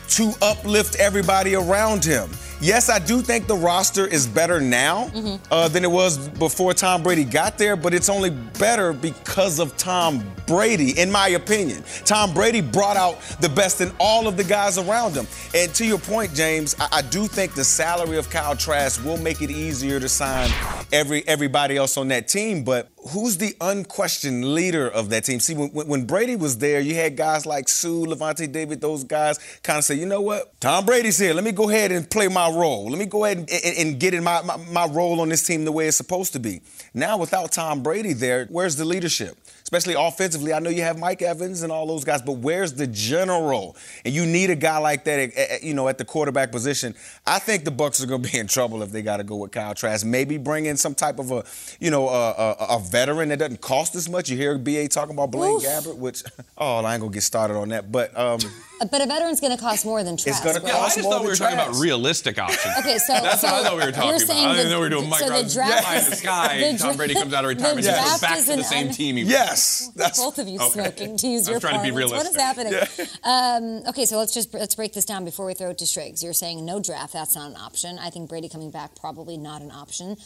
to 0.09 0.33
uplift 0.41 0.95
everybody 0.99 1.55
around 1.55 2.03
him. 2.03 2.29
Yes, 2.59 2.89
I 2.89 2.97
do 2.97 3.21
think 3.21 3.45
the 3.45 3.55
roster 3.55 4.07
is 4.07 4.25
better 4.25 4.59
now 4.59 5.11
uh, 5.51 5.67
than 5.67 5.83
it 5.83 5.91
was 5.91 6.27
before 6.27 6.73
Tom 6.73 7.03
Brady 7.03 7.23
got 7.23 7.57
there, 7.59 7.75
but 7.75 7.93
it's 7.93 8.09
only 8.09 8.31
better 8.31 8.93
because 8.93 9.59
of 9.59 9.77
Tom 9.77 10.23
Brady, 10.47 10.99
in 10.99 11.11
my 11.11 11.29
opinion. 11.29 11.83
Tom 12.03 12.33
Brady 12.33 12.61
brought 12.61 12.97
out 12.97 13.21
the 13.41 13.49
best 13.49 13.79
in 13.79 13.91
all 13.99 14.27
of 14.27 14.37
the 14.37 14.43
guys 14.43 14.79
around 14.79 15.13
him. 15.13 15.27
And 15.53 15.71
to 15.75 15.85
your 15.85 15.99
point, 15.99 16.33
James, 16.33 16.75
I, 16.79 16.87
I 16.93 17.01
do 17.03 17.27
think 17.27 17.53
the 17.53 17.63
salary 17.63 18.17
of 18.17 18.27
Kyle 18.31 18.55
Trask 18.55 19.03
will 19.05 19.17
make 19.17 19.43
it 19.43 19.51
easier 19.51 19.99
to 19.99 20.09
sign 20.09 20.49
every 20.91 21.27
everybody 21.27 21.77
else 21.77 21.95
on 21.95 22.07
that 22.07 22.27
team. 22.27 22.63
But 22.63 22.89
who's 23.07 23.37
the 23.37 23.55
unquestioned 23.61 24.53
leader 24.53 24.87
of 24.87 25.09
that 25.09 25.23
team? 25.25 25.39
See, 25.39 25.55
when, 25.55 25.69
when 25.69 26.05
Brady 26.05 26.35
was 26.35 26.57
there, 26.57 26.79
you 26.79 26.95
had 26.95 27.15
guys 27.15 27.45
like 27.45 27.69
Sue, 27.69 28.05
Lavonte 28.05 28.51
David, 28.51 28.81
those 28.81 29.03
guys 29.03 29.39
kind 29.63 29.77
of 29.77 29.83
say, 29.83 29.95
you 29.95 30.05
know 30.05 30.21
what? 30.21 30.59
Tom 30.59 30.85
Brady's 30.85 31.17
here. 31.17 31.33
Let 31.33 31.43
me 31.43 31.51
go 31.51 31.69
ahead 31.69 31.91
and 31.91 32.09
play 32.09 32.27
my 32.27 32.49
role. 32.49 32.89
Let 32.89 32.99
me 32.99 33.05
go 33.05 33.25
ahead 33.25 33.37
and, 33.37 33.49
and, 33.49 33.77
and 33.77 33.99
get 33.99 34.13
in 34.13 34.23
my, 34.23 34.41
my, 34.41 34.57
my 34.57 34.85
role 34.85 35.21
on 35.21 35.29
this 35.29 35.45
team 35.45 35.65
the 35.65 35.71
way 35.71 35.87
it's 35.87 35.97
supposed 35.97 36.33
to 36.33 36.39
be. 36.39 36.61
Now, 36.93 37.17
without 37.17 37.51
Tom 37.51 37.83
Brady 37.83 38.13
there, 38.13 38.45
where's 38.49 38.75
the 38.75 38.85
leadership? 38.85 39.37
Especially 39.67 39.95
offensively. 39.95 40.53
I 40.53 40.59
know 40.59 40.69
you 40.69 40.83
have 40.83 40.97
Mike 40.97 41.21
Evans 41.21 41.61
and 41.61 41.73
all 41.73 41.85
those 41.85 42.05
guys, 42.05 42.21
but 42.21 42.37
where's 42.37 42.71
the 42.71 42.87
general? 42.87 43.75
And 44.05 44.13
you 44.13 44.25
need 44.25 44.49
a 44.49 44.55
guy 44.55 44.77
like 44.77 45.03
that, 45.03 45.61
you 45.61 45.73
know, 45.73 45.89
at 45.89 45.97
the 45.97 46.05
quarterback 46.05 46.53
position. 46.53 46.95
I 47.25 47.39
think 47.39 47.65
the 47.65 47.71
Bucks 47.71 48.01
are 48.01 48.07
going 48.07 48.23
to 48.23 48.31
be 48.31 48.37
in 48.39 48.47
trouble 48.47 48.81
if 48.81 48.93
they 48.93 49.01
got 49.01 49.17
to 49.17 49.25
go 49.25 49.35
with 49.35 49.51
Kyle 49.51 49.75
Trask. 49.75 50.05
Maybe 50.05 50.37
bring 50.37 50.67
in 50.67 50.77
some 50.77 50.95
type 50.95 51.19
of 51.19 51.31
a, 51.31 51.43
you 51.81 51.91
know, 51.91 52.07
a, 52.07 52.31
a, 52.31 52.77
a 52.77 52.79
veteran 52.79 53.27
that 53.27 53.39
doesn't 53.39 53.59
cost 53.59 53.93
as 53.95 54.07
much. 54.07 54.29
You 54.29 54.37
hear 54.37 54.57
BA 54.57 54.87
talking 54.87 55.13
about 55.13 55.31
Blaine 55.31 55.59
Gabbert, 55.59 55.97
which, 55.97 56.23
oh, 56.57 56.77
I 56.77 56.93
ain't 56.93 57.01
gonna 57.01 57.13
get 57.13 57.23
started 57.23 57.57
on 57.57 57.67
that, 57.69 57.91
but. 57.91 58.17
Um, 58.17 58.39
but 58.79 59.01
a 59.01 59.05
veteran's 59.07 59.39
going 59.41 59.55
to 59.55 59.61
cost 59.61 59.85
more 59.85 60.03
than 60.03 60.17
Trask. 60.17 60.27
It's 60.27 60.39
going 60.43 60.55
to 60.55 60.61
right? 60.61 60.71
cost 60.71 60.91
I 60.93 60.95
just 61.01 61.03
more 61.03 61.13
thought 61.13 61.21
we 61.21 61.27
were 61.29 61.35
than 61.35 61.55
talking 61.57 61.59
about 61.71 61.81
realistic 61.81 62.37
options. 62.39 62.75
Okay, 62.79 62.97
so 62.99 63.13
That's 63.13 63.41
so 63.41 63.47
what 63.47 63.55
I 63.55 63.63
thought 63.63 63.77
we 63.77 63.85
were 63.85 63.91
talking 63.91 64.09
you're 64.09 64.15
about. 64.17 64.27
saying 64.27 64.45
I 64.45 64.51
didn't 64.53 64.65
the- 64.65 64.69
know 64.71 64.79
we 64.79 64.85
were 64.85 64.89
doing 64.89 65.09
Mike 65.09 65.19
so 65.19 65.25
the 65.25 65.31
Robbins 65.31 65.53
draft- 65.53 66.03
in 66.05 66.09
the 66.11 66.15
sky. 66.15 66.57
the 66.59 66.65
and 66.67 66.79
Tom 66.79 66.95
Brady 66.97 67.13
comes 67.15 67.33
out 67.33 67.43
of 67.45 67.49
the 67.49 67.55
retirement. 67.55 67.85
and 67.87 67.95
draft 67.95 68.11
goes 68.11 68.21
back 68.21 68.37
is 68.37 68.45
to 68.45 68.51
the 68.51 68.57
an 68.59 68.63
same 68.63 68.87
un- 68.89 68.93
team. 68.93 69.15
he. 69.17 69.23
Yes, 69.37 69.91
that's 69.95 70.19
both 70.19 70.37
of 70.39 70.47
you 70.47 70.59
Okay. 70.59 70.69
smoking 70.69 71.17
to 71.17 71.27
use 71.27 71.47
I 71.47 71.51
your 71.51 71.55
was 71.57 71.63
trying 71.63 71.79
to 71.79 71.83
be 71.83 71.91
parlance. 71.91 72.11
What 72.11 72.25
is 72.27 72.35
realistic. 72.35 73.07
happening? 73.23 73.81
um, 73.83 73.89
okay, 73.89 74.05
so 74.05 74.17
let's 74.17 74.33
just 74.33 74.53
let's 74.53 74.75
break 74.75 74.93
this 74.93 75.05
down 75.05 75.25
before 75.25 75.45
we 75.45 75.53
throw 75.53 75.69
it 75.71 75.77
to 75.79 75.85
Striggs. 75.85 76.23
You're 76.23 76.33
saying 76.33 76.65
no 76.65 76.79
draft. 76.79 77.13
That's 77.13 77.35
not 77.35 77.49
an 77.51 77.57
option. 77.57 77.97
I 77.99 78.09
think 78.09 78.29
Brady 78.29 78.49
coming 78.49 78.71
back 78.71 78.95
probably 78.95 79.37
not 79.37 79.61
an 79.61 79.71
option. 79.71 80.17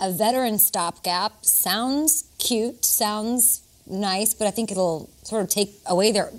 A 0.00 0.12
veteran 0.12 0.58
stopgap 0.58 1.44
sounds 1.44 2.24
cute, 2.38 2.84
sounds 2.84 3.62
nice, 3.86 4.34
but 4.34 4.46
I 4.46 4.50
think 4.50 4.70
it'll 4.70 5.08
sort 5.22 5.42
of 5.42 5.48
take 5.48 5.70
away 5.86 6.12
their 6.12 6.30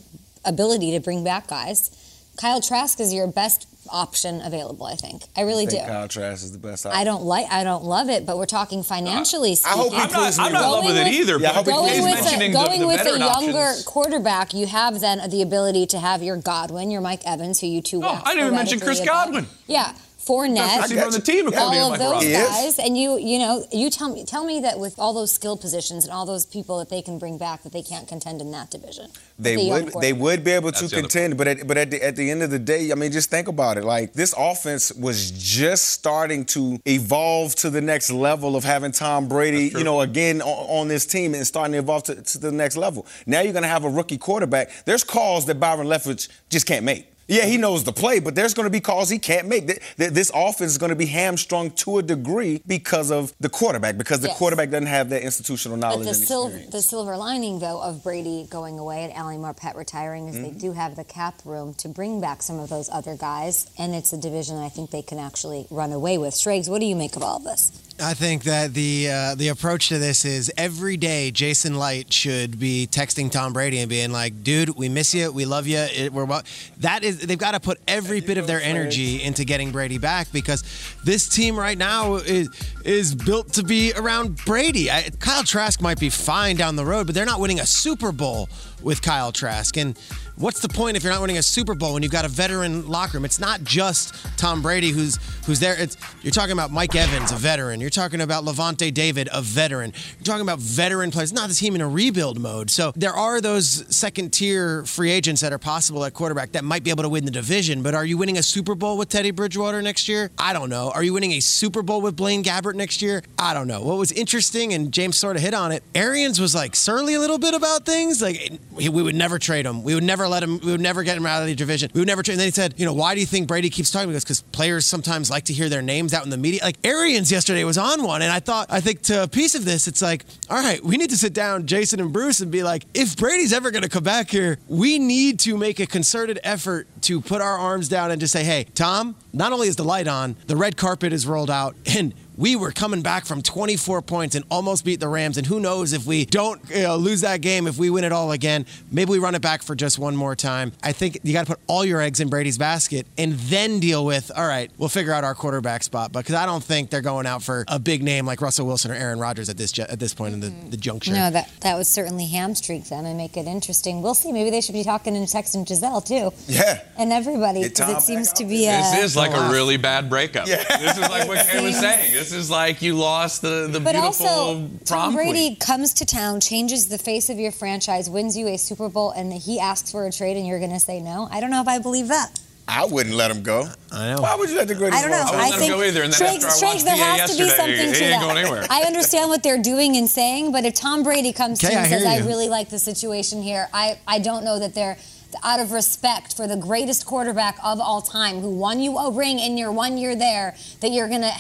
ability 0.48 0.92
to 0.92 1.00
bring 1.00 1.24
back 1.24 1.48
guys. 1.48 1.92
Kyle 2.38 2.62
Trask 2.62 3.00
is 3.00 3.14
your 3.14 3.26
best 3.28 3.66
option 3.90 4.42
available. 4.42 4.86
I 4.86 4.94
think. 4.96 5.24
I 5.36 5.42
really 5.42 5.64
I 5.66 5.70
think 5.70 5.86
do. 5.86 5.88
Kyle 5.92 6.08
Trask 6.08 6.44
is 6.44 6.52
the 6.52 6.60
best 6.60 6.86
option. 6.86 7.00
I 7.00 7.04
don't 7.04 7.24
like. 7.24 7.48
I 7.52 7.64
don't 7.64 7.84
love 7.84 8.10
it, 8.10 8.28
but 8.28 8.38
we're 8.38 8.46
talking 8.46 8.84
financially 8.84 9.52
I 9.52 9.56
speaking. 9.56 9.80
hope 9.80 9.92
he 9.94 9.98
I'm 9.98 10.12
not, 10.12 10.20
proves 10.22 10.38
I'm 10.40 10.54
not 10.54 10.64
in 10.66 10.72
love 10.72 10.86
with 10.86 10.98
it 10.98 11.08
either, 11.08 11.40
Yeah, 11.40 11.50
I 11.52 11.54
but 11.54 11.56
hope 11.56 11.66
Going 11.66 12.04
with, 12.04 12.12
a, 12.12 12.22
mentioning 12.22 12.52
the- 12.52 12.58
going 12.66 12.82
the 12.82 12.88
with 12.88 13.02
a 13.08 13.18
younger 13.18 13.58
options. 13.58 13.84
quarterback, 13.86 14.54
you 14.54 14.68
have 14.68 15.00
then 15.00 15.28
the 15.32 15.42
ability 15.42 15.88
to 15.88 16.00
have 16.00 16.22
your 16.22 16.38
Godwin, 16.38 16.92
your 16.92 17.02
Mike 17.02 17.22
Evans, 17.26 17.60
who 17.60 17.66
you 17.68 17.82
two. 17.82 18.02
Oh, 18.04 18.22
I 18.24 18.34
didn't 18.36 18.46
even 18.48 18.56
mention 18.56 18.80
Chris 18.80 19.00
theoretically 19.00 19.34
Godwin. 19.34 19.48
Yeah, 19.66 19.94
Fournette. 20.28 20.90
Best 20.90 20.98
on 20.98 21.12
the 21.12 21.22
team, 21.22 21.48
according 21.48 21.80
all 21.80 21.90
Mike 21.92 22.00
of 22.00 22.06
those 22.06 22.26
Robbins. 22.26 22.50
Guys, 22.50 22.80
and 22.80 22.98
you, 22.98 23.18
you 23.18 23.40
know, 23.40 23.66
you 23.72 23.90
tell 23.90 24.14
me, 24.14 24.26
tell 24.26 24.44
me 24.46 24.60
that 24.62 24.80
with 24.80 25.00
all 25.00 25.14
those 25.14 25.34
skill 25.34 25.58
positions 25.58 26.04
and 26.04 26.14
all 26.14 26.26
those 26.26 26.46
people 26.46 26.80
that 26.80 26.90
they 26.90 27.02
can 27.02 27.18
bring 27.18 27.38
back, 27.38 27.64
that 27.64 27.72
they 27.72 27.82
can't 27.82 28.08
contend 28.08 28.42
in 28.42 28.52
that 28.52 28.70
division. 28.70 29.10
They 29.40 29.56
With 29.56 29.66
a 29.66 29.68
young 29.68 29.86
would 29.86 30.02
they 30.02 30.14
would 30.14 30.44
be 30.44 30.52
able 30.52 30.72
to 30.72 30.80
That's 30.80 30.92
the 30.92 30.98
other 30.98 31.02
contend, 31.04 31.38
but 31.38 31.48
at, 31.48 31.68
but 31.68 31.78
at 31.78 31.92
the, 31.92 32.04
at 32.04 32.16
the 32.16 32.30
end 32.30 32.44
of 32.44 32.50
the 32.50 32.60
day, 32.60 32.92
I 32.92 32.96
mean, 32.96 33.12
just 33.12 33.30
think 33.30 33.48
about 33.48 33.78
it. 33.78 33.84
Like 33.84 34.14
this 34.14 34.34
offense 34.38 34.92
was 34.94 35.32
just 35.32 35.90
starting 35.90 36.46
to 36.46 36.80
evolve 36.86 37.56
to 37.56 37.70
the 37.70 37.82
next 37.82 38.12
level 38.12 38.56
of 38.56 38.64
having 38.64 38.92
Tom 38.92 39.28
Brady, 39.28 39.70
you 39.78 39.84
know, 39.84 40.02
again 40.02 40.42
on, 40.42 40.82
on 40.82 40.88
this 40.88 41.06
team 41.06 41.34
and 41.36 41.46
starting 41.48 41.74
to 41.74 41.80
evolve 41.80 42.04
to, 42.04 42.22
to 42.22 42.38
the 42.38 42.52
next 42.52 42.78
level. 42.78 43.06
Now 43.26 43.42
you're 43.42 43.54
going 43.54 43.64
to 43.64 43.70
have 43.70 43.86
a 43.86 43.90
rookie 43.90 44.18
quarterback. 44.18 44.72
There's 44.86 45.04
calls 45.04 45.46
that 45.46 45.60
Byron 45.60 45.88
Leftwich 45.88 46.30
just 46.50 46.66
can't 46.66 46.84
make. 46.84 47.08
Yeah, 47.28 47.46
he 47.46 47.58
knows 47.58 47.84
the 47.84 47.92
play, 47.92 48.20
but 48.20 48.36
there's 48.36 48.54
going 48.54 48.66
to 48.66 48.70
be 48.70 48.80
calls 48.80 49.10
he 49.10 49.20
can't 49.20 49.48
make. 49.48 49.68
Th- 49.68 49.80
th- 49.98 50.12
This 50.12 50.32
offense 50.34 50.72
is 50.72 50.78
going 50.78 50.92
to 50.92 50.96
be 50.96 51.08
hamstrung 51.08 51.72
to 51.72 51.98
a 51.98 52.02
degree 52.04 52.62
because 52.66 53.12
of 53.12 53.34
the 53.42 53.50
quarterback, 53.50 53.98
because 53.98 54.22
the 54.22 54.30
Yes. 54.30 54.38
quarterback 54.38 54.70
doesn't 54.70 54.88
have 54.88 55.10
that 55.10 55.24
institutional 55.24 55.78
knowledge 55.78 56.00
But 56.00 56.04
the, 56.14 56.18
and 56.18 56.28
sil- 56.32 56.54
the 56.72 56.82
silver 56.82 57.18
lining, 57.18 57.60
though, 57.60 57.82
of 57.82 58.02
Brady 58.04 58.48
going 58.50 58.80
away 58.80 59.04
and 59.04 59.14
Ali 59.22 59.36
Marpet 59.38 59.76
retiring 59.76 60.28
is 60.30 60.36
Mm-hmm. 60.36 60.44
they 60.44 60.52
do 60.52 60.72
have 60.72 60.96
the 60.96 61.04
cap 61.04 61.36
room 61.44 61.74
to 61.76 61.90
bring 61.90 62.22
back 62.22 62.42
some 62.42 62.60
of 62.60 62.70
those 62.70 62.90
other 62.92 63.16
guys, 63.16 63.68
and 63.78 63.94
it's 63.94 64.14
a 64.14 64.18
division 64.18 64.58
I 64.58 64.70
think 64.70 64.92
they 64.92 65.02
can 65.02 65.20
actually 65.20 65.68
run 65.70 65.92
away 65.92 66.18
with. 66.18 66.34
Striggs, 66.34 66.70
what 66.70 66.80
do 66.80 66.86
you 66.86 66.96
make 66.96 67.16
of 67.18 67.24
all 67.24 67.40
this? 67.40 67.72
I 68.00 68.14
think 68.14 68.44
that 68.44 68.76
the 68.76 69.10
uh, 69.10 69.36
the 69.36 69.48
approach 69.48 69.90
to 69.90 69.98
this 69.98 70.24
is 70.24 70.52
every 70.56 70.98
day 70.98 71.32
Jason 71.32 71.80
Licht 71.80 72.14
should 72.14 72.60
be 72.60 72.88
texting 72.92 73.32
Tom 73.32 73.54
Brady 73.54 73.80
and 73.80 73.90
being 73.90 74.12
like, 74.12 74.44
"Dude, 74.44 74.70
we 74.70 74.88
miss 74.88 75.16
you, 75.16 75.32
we 75.32 75.46
love 75.46 75.66
you." 75.66 75.80
It, 75.80 76.14
we're 76.14 76.24
about-" 76.24 76.46
that 76.78 77.04
is 77.04 77.20
they've 77.20 77.40
got 77.40 77.52
to 77.52 77.60
put 77.60 77.80
every 77.88 78.22
bit 78.22 78.38
of 78.38 78.46
their 78.46 78.62
energy 78.62 79.24
into 79.24 79.46
getting 79.46 79.72
Brady 79.72 79.98
back 79.98 80.32
because 80.32 80.64
this 81.04 81.28
team 81.28 81.58
right 81.58 81.78
now 81.78 82.16
is 82.16 82.50
is 82.86 83.16
built 83.16 83.54
to 83.54 83.64
be 83.64 83.94
around 83.94 84.36
Brady. 84.46 84.92
I, 84.92 85.10
Kyle 85.20 85.44
Trask 85.44 85.82
might 85.82 86.00
be 86.00 86.12
fine 86.12 86.56
down 86.56 86.76
the 86.76 86.86
road, 86.86 87.08
but 87.08 87.16
they're 87.16 87.26
not 87.26 87.40
winning 87.40 87.60
a 87.60 87.66
Super 87.66 88.12
Bowl 88.12 88.48
with 88.84 89.02
Kyle 89.02 89.32
Trask 89.32 89.76
and. 89.76 89.98
What's 90.40 90.60
the 90.60 90.70
point 90.70 90.96
if 90.96 91.04
you're 91.04 91.12
not 91.12 91.22
winning 91.22 91.40
a 91.40 91.42
Super 91.42 91.74
Bowl 91.74 91.96
when 91.96 92.04
you've 92.04 92.12
got 92.12 92.24
a 92.24 92.28
veteran 92.28 92.88
locker 92.88 93.18
room? 93.18 93.26
It's 93.26 93.40
not 93.40 93.64
just 93.64 94.14
Tom 94.38 94.62
Brady 94.62 94.92
who's 94.92 95.18
who's 95.48 95.60
there. 95.60 95.76
It's 95.76 95.98
you're 96.22 96.30
talking 96.30 96.52
about 96.52 96.70
Mike 96.70 96.96
Evans, 96.96 97.32
a 97.32 97.36
veteran. 97.36 97.82
You're 97.82 97.90
talking 97.90 98.22
about 98.22 98.44
Lavonte 98.44 98.94
David, 98.94 99.30
a 99.34 99.42
veteran. 99.42 99.94
You're 100.20 100.26
talking 100.26 100.44
about 100.44 100.60
veteran 100.60 101.10
players. 101.10 101.34
Not 101.34 101.50
the 101.50 101.56
team 101.56 101.74
in 101.74 101.82
a 101.82 101.90
rebuild 101.90 102.40
mode. 102.40 102.70
So 102.70 102.94
there 102.96 103.14
are 103.14 103.42
those 103.42 103.84
second 103.96 104.32
tier 104.32 104.86
free 104.86 105.10
agents 105.10 105.42
that 105.42 105.54
are 105.54 105.58
possible 105.58 106.06
at 106.06 106.14
quarterback 106.14 106.52
that 106.52 106.64
might 106.64 106.84
be 106.84 106.92
able 106.92 107.02
to 107.02 107.10
win 107.10 107.26
the 107.26 107.32
division. 107.32 107.82
But 107.82 107.96
are 107.96 108.06
you 108.06 108.20
winning 108.20 108.38
a 108.38 108.44
Super 108.44 108.76
Bowl 108.76 108.96
with 108.96 109.10
Teddy 109.10 109.32
Bridgewater 109.32 109.82
next 109.82 110.08
year? 110.08 110.30
I 110.38 110.54
don't 110.54 110.70
know. 110.70 110.92
Are 110.94 111.02
you 111.02 111.14
winning 111.14 111.32
a 111.32 111.40
Super 111.40 111.82
Bowl 111.82 112.00
with 112.00 112.16
Blaine 112.16 112.44
Gabbert 112.44 112.76
next 112.76 113.02
year? 113.02 113.24
I 113.40 113.56
don't 113.56 113.68
know. 113.68 113.82
What 113.82 113.98
was 113.98 114.12
interesting, 114.12 114.72
and 114.72 114.92
James 114.92 115.18
sort 115.18 115.36
of 115.36 115.42
hit 115.42 115.56
on 115.56 115.72
it. 115.72 115.82
Arians 115.96 116.40
was 116.40 116.54
like 116.54 116.76
surly 116.76 117.16
a 117.16 117.20
little 117.20 117.40
bit 117.40 117.56
about 117.56 117.88
things. 117.88 118.22
Like 118.22 118.60
we 118.72 118.88
would 118.90 119.16
never 119.16 119.40
trade 119.40 119.66
him. 119.66 119.82
We 119.82 119.96
would 119.96 120.04
never 120.04 120.27
let 120.30 120.44
him. 120.44 120.60
We 120.60 120.72
would 120.72 120.82
never 120.82 121.04
get 121.04 121.18
him 121.18 121.26
out 121.26 121.42
of 121.42 121.48
the 121.48 121.56
division. 121.56 121.92
We 121.94 122.02
would 122.02 122.08
never 122.08 122.24
trade. 122.24 122.34
And 122.34 122.42
then 122.42 122.48
he 122.48 122.52
said, 122.52 122.76
you 122.78 122.86
know, 122.86 122.94
why 122.94 123.14
do 123.14 123.20
you 123.20 123.26
think 123.26 123.48
Brady 123.48 123.70
keeps 123.70 123.92
talking? 123.92 124.10
Because 124.10 124.24
because 124.24 124.42
players 124.42 124.86
sometimes 124.86 125.30
like 125.30 125.46
to 125.46 125.54
hear 125.54 125.70
their 125.70 125.82
names 125.82 126.14
out 126.14 126.24
in 126.24 126.30
the 126.30 126.38
media. 126.38 126.60
Like 126.64 126.78
Arians 126.84 127.32
yesterday 127.32 127.64
was 127.64 127.78
on 127.78 128.04
one, 128.04 128.22
and 128.22 128.32
I 128.32 128.40
thought 128.40 128.68
I 128.70 128.82
think 128.82 129.02
to 129.04 129.24
a 129.24 129.28
piece 129.28 129.56
of 129.56 129.66
this, 129.66 129.88
it's 129.88 130.02
like, 130.02 130.26
all 130.50 130.58
right, 130.58 130.84
we 130.84 130.98
need 130.98 131.10
to 131.12 131.18
sit 131.18 131.34
down, 131.34 131.66
Jason 131.66 132.00
and 132.00 132.12
Bruce, 132.12 132.40
and 132.40 132.52
be 132.52 132.64
like, 132.64 132.86
if 132.94 133.16
Brady's 133.18 133.54
ever 133.54 133.72
going 133.72 133.84
to 133.84 133.90
come 133.90 134.04
back 134.04 134.30
here, 134.30 134.60
we 134.68 135.00
need 135.00 135.40
to 135.42 135.58
make 135.58 135.80
a 135.80 135.88
concerted 135.88 136.40
effort 136.44 136.88
to 137.04 137.22
put 137.22 137.42
our 137.42 137.58
arms 137.58 137.88
down 137.88 138.12
and 138.12 138.20
just 138.20 138.34
say, 138.34 138.44
hey, 138.44 138.66
Tom, 138.76 139.16
not 139.34 139.54
only 139.54 139.68
is 139.68 139.76
the 139.76 139.84
light 139.84 140.08
on, 140.08 140.36
the 140.48 140.56
red 140.56 140.78
carpet 140.78 141.14
is 141.14 141.26
rolled 141.26 141.52
out, 141.52 141.76
and 141.86 142.14
we 142.38 142.56
were 142.56 142.72
coming 142.72 143.02
back 143.02 143.26
from 143.26 143.42
24 143.42 144.02
points 144.04 144.36
and 144.36 144.46
almost 144.50 144.86
beat 144.86 145.00
the 145.00 145.08
Rams. 145.08 145.38
And 145.38 145.46
who 145.48 145.60
knows 145.60 145.94
if 145.94 146.06
we 146.06 146.26
don't 146.26 146.62
you 146.70 146.84
know, 146.84 146.96
lose 146.96 147.22
that 147.22 147.42
game, 147.42 147.68
if 147.68 147.78
we 147.78 147.90
win 147.90 148.04
it 148.04 148.12
all 148.12 148.32
again, 148.32 148.66
maybe 148.92 149.12
we 149.12 149.20
run 149.20 149.36
it 149.36 149.42
back 149.42 149.64
for 149.64 149.76
just 149.76 150.00
one 150.00 150.16
more 150.16 150.36
time. 150.36 150.72
I 150.84 150.92
think 150.92 151.20
you 151.24 151.34
got 151.34 151.48
to 151.48 151.56
put 151.56 151.64
all 151.68 151.84
your 151.84 152.02
eggs 152.02 152.20
in 152.20 152.30
Brady's 152.30 152.58
basket 152.58 153.08
and 153.18 153.34
then 153.34 153.80
deal 153.80 154.06
with, 154.06 154.32
all 154.36 154.48
right, 154.48 154.72
we'll 154.78 154.90
figure 154.90 155.14
out 155.14 155.24
our 155.24 155.36
quarterback 155.36 155.84
spot. 155.84 156.12
Because 156.12 156.36
I 156.36 156.46
don't 156.46 156.64
think 156.64 156.90
they're 156.90 157.02
going 157.02 157.26
out 157.26 157.44
for 157.44 157.66
a 157.68 157.80
big 157.80 158.04
name 158.04 158.26
like 158.26 158.42
Russell 158.42 158.68
Wilson 158.68 158.92
or 158.92 158.96
Aaron 158.96 159.20
Rodgers 159.20 159.50
at 159.50 159.58
this 159.58 159.72
ju- 159.72 159.86
at 159.90 160.00
this 160.00 160.14
point 160.14 160.34
in 160.34 160.40
the, 160.40 160.50
the 160.70 160.78
juncture. 160.78 161.14
No, 161.14 161.30
that 161.30 161.50
that 161.62 161.76
would 161.78 161.88
certainly 161.88 162.28
hamstring 162.28 162.82
them 162.84 163.06
and 163.06 163.18
make 163.18 163.38
it 163.38 163.48
interesting. 163.48 164.02
We'll 164.02 164.14
see. 164.14 164.32
Maybe 164.32 164.50
they 164.50 164.62
should 164.62 164.74
be 164.74 164.84
talking 164.84 165.14
to 165.14 165.32
Tex 165.32 165.56
and 165.56 165.66
texting 165.66 165.68
Gisele 165.68 166.02
too, 166.02 166.32
yeah. 166.48 166.82
and 166.98 167.12
everybody 167.12 167.64
because 167.64 167.90
it 167.90 168.02
seems 168.02 168.32
to 168.34 168.44
out 168.44 168.50
be. 168.50 168.66
This 168.66 168.94
uh, 168.94 168.98
is 169.00 169.16
like 169.16 169.32
a 169.32 169.52
really 169.52 169.78
bad 169.78 170.10
breakup. 170.10 170.46
This 170.46 170.98
is 170.98 171.10
like 171.10 171.28
what 171.28 171.46
Kay 171.48 171.64
was 171.64 171.78
saying. 171.78 172.14
This 172.14 172.27
is 172.32 172.50
like 172.50 172.82
you 172.82 172.96
lost 172.96 173.42
the, 173.42 173.68
the 173.72 173.80
But 173.80 173.94
beautiful 173.94 174.26
also, 174.28 174.56
prom 174.60 174.80
Tom 174.86 175.16
Brady 175.16 175.32
queen. 175.32 175.56
comes 175.58 175.94
to 175.96 176.06
town, 176.06 176.40
changes 176.40 176.88
the 176.88 176.98
face 176.98 177.30
of 177.30 177.38
your 177.40 177.52
franchise, 177.52 178.10
wins 178.10 178.38
you 178.38 178.48
a 178.48 178.58
Super 178.58 178.90
Bowl, 178.90 179.12
and 179.12 179.32
he 179.34 179.60
asks 179.60 179.92
for 179.92 180.06
a 180.06 180.12
trade, 180.12 180.38
and 180.38 180.46
you're 180.48 180.60
going 180.60 180.72
to 180.72 180.80
say 180.80 181.00
no. 181.00 181.28
I 181.32 181.40
don't 181.42 181.50
know 181.52 181.62
if 181.62 181.68
I 181.68 181.80
believe 181.80 182.08
that. 182.10 182.40
I 182.70 182.84
wouldn't 182.86 183.16
let 183.16 183.32
him 183.32 183.44
go. 183.44 183.66
I 183.94 184.14
know. 184.14 184.22
Why 184.22 184.36
would 184.36 184.50
you 184.50 184.58
let 184.58 184.68
the 184.68 184.76
greatest 184.76 185.00
I 185.00 185.02
don't 185.08 185.12
know. 185.12 185.22
of 185.24 185.28
I 185.30 185.32
time? 185.32 185.40
wouldn't 185.40 185.62
let 185.62 185.70
him 185.70 185.78
go 185.78 185.84
either, 185.84 186.04
and 186.04 186.12
then 186.12 186.18
Strength- 186.18 186.44
after 186.44 186.48
I 186.48 186.50
strength, 186.58 186.84
there 186.84 186.96
has 186.98 187.32
to 187.32 187.44
be 187.44 187.50
something 187.50 187.76
he 187.76 187.78
to 187.78 187.86
ain't 187.88 187.98
that. 188.00 188.22
going 188.22 188.38
anywhere. 188.40 188.68
I 188.70 188.82
understand 188.82 189.30
what 189.30 189.42
they're 189.42 189.62
doing 189.62 189.96
and 189.96 190.10
saying, 190.10 190.52
but 190.52 190.66
if 190.66 190.74
Tom 190.76 191.04
Brady 191.04 191.32
comes 191.32 191.60
to 191.60 191.68
Okay, 191.68 191.76
you 191.76 191.80
and 191.80 191.90
says, 191.90 192.04
hear 192.04 192.12
"I 192.24 192.26
really 192.28 192.50
like 192.50 192.70
the 192.70 192.80
situation 192.80 193.42
here," 193.42 193.70
I 193.74 193.98
I 194.06 194.20
don't 194.20 194.44
know 194.44 194.60
that 194.60 194.76
they're 194.76 194.98
out 195.44 195.60
of 195.60 195.72
respect 195.72 196.36
for 196.36 196.48
the 196.48 196.56
greatest 196.58 197.06
quarterback 197.06 197.58
of 197.64 197.80
all 197.80 198.02
time 198.02 198.40
who 198.42 198.50
won 198.50 198.80
you 198.82 198.98
a 198.98 199.12
ring 199.12 199.40
in 199.40 199.58
your 199.58 199.72
one 199.72 199.98
year 199.98 200.16
there 200.16 200.56
that 200.82 200.92
you're 200.92 201.08
gonna 201.10 201.32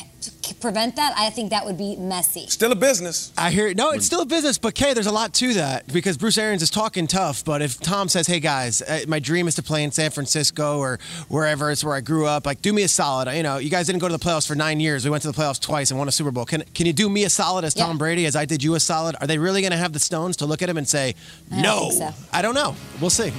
prevent 0.59 0.95
that. 0.95 1.13
I 1.17 1.29
think 1.29 1.51
that 1.51 1.65
would 1.65 1.77
be 1.77 1.95
messy. 1.97 2.47
Still 2.47 2.71
a 2.71 2.75
business. 2.75 3.31
I 3.37 3.51
hear 3.51 3.73
no, 3.73 3.91
it's 3.91 4.05
still 4.05 4.21
a 4.21 4.25
business, 4.25 4.57
but 4.57 4.73
Kay, 4.75 4.93
there's 4.93 5.07
a 5.07 5.11
lot 5.11 5.33
to 5.35 5.53
that 5.55 5.91
because 5.93 6.17
Bruce 6.17 6.37
Arians 6.37 6.61
is 6.61 6.69
talking 6.69 7.05
tough. 7.07 7.43
But 7.45 7.61
if 7.61 7.79
Tom 7.79 8.09
says, 8.09 8.27
"Hey 8.27 8.39
guys, 8.39 8.81
uh, 8.81 9.01
my 9.07 9.19
dream 9.19 9.47
is 9.47 9.55
to 9.55 9.63
play 9.63 9.83
in 9.83 9.91
San 9.91 10.09
Francisco 10.11 10.79
or 10.79 10.99
wherever 11.27 11.69
it's 11.71 11.83
where 11.83 11.93
I 11.95 12.01
grew 12.01 12.25
up, 12.25 12.45
like 12.45 12.61
do 12.61 12.73
me 12.73 12.83
a 12.83 12.87
solid. 12.87 13.31
You 13.35 13.43
know, 13.43 13.57
you 13.57 13.69
guys 13.69 13.85
didn't 13.87 13.99
go 13.99 14.07
to 14.07 14.17
the 14.17 14.23
playoffs 14.23 14.47
for 14.47 14.55
nine 14.55 14.79
years. 14.79 15.05
We 15.05 15.11
went 15.11 15.21
to 15.23 15.31
the 15.31 15.37
playoffs 15.37 15.59
twice 15.61 15.91
and 15.91 15.97
won 15.99 16.07
a 16.07 16.11
Super 16.11 16.31
Bowl. 16.31 16.45
Can 16.45 16.63
can 16.73 16.85
you 16.85 16.93
do 16.93 17.09
me 17.09 17.23
a 17.23 17.29
solid 17.29 17.63
as 17.65 17.73
Tom 17.73 17.91
Yeah. 17.91 17.97
Brady 17.97 18.25
as 18.25 18.35
I 18.35 18.45
did 18.45 18.63
you 18.63 18.75
a 18.75 18.79
solid? 18.79 19.15
Are 19.21 19.27
they 19.27 19.37
really 19.37 19.61
going 19.61 19.71
to 19.71 19.77
have 19.77 19.93
the 19.93 19.99
stones 19.99 20.37
to 20.37 20.45
look 20.45 20.61
at 20.61 20.69
him 20.69 20.77
and 20.77 20.87
say, 20.87 21.13
I 21.51 21.61
no? 21.61 21.89
so. 21.91 22.09
I 22.33 22.41
don't 22.41 22.55
know. 22.55 22.75
We'll 22.99 23.09
see. 23.09 23.31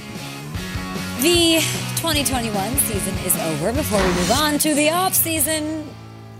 The 1.21 1.59
2021 1.97 2.75
season 2.77 3.13
is 3.25 3.35
over. 3.35 3.73
Before 3.73 3.99
we 4.01 4.07
move 4.07 4.31
on 4.31 4.57
to 4.59 4.73
the 4.73 4.89
off 4.89 5.13
season, 5.13 5.85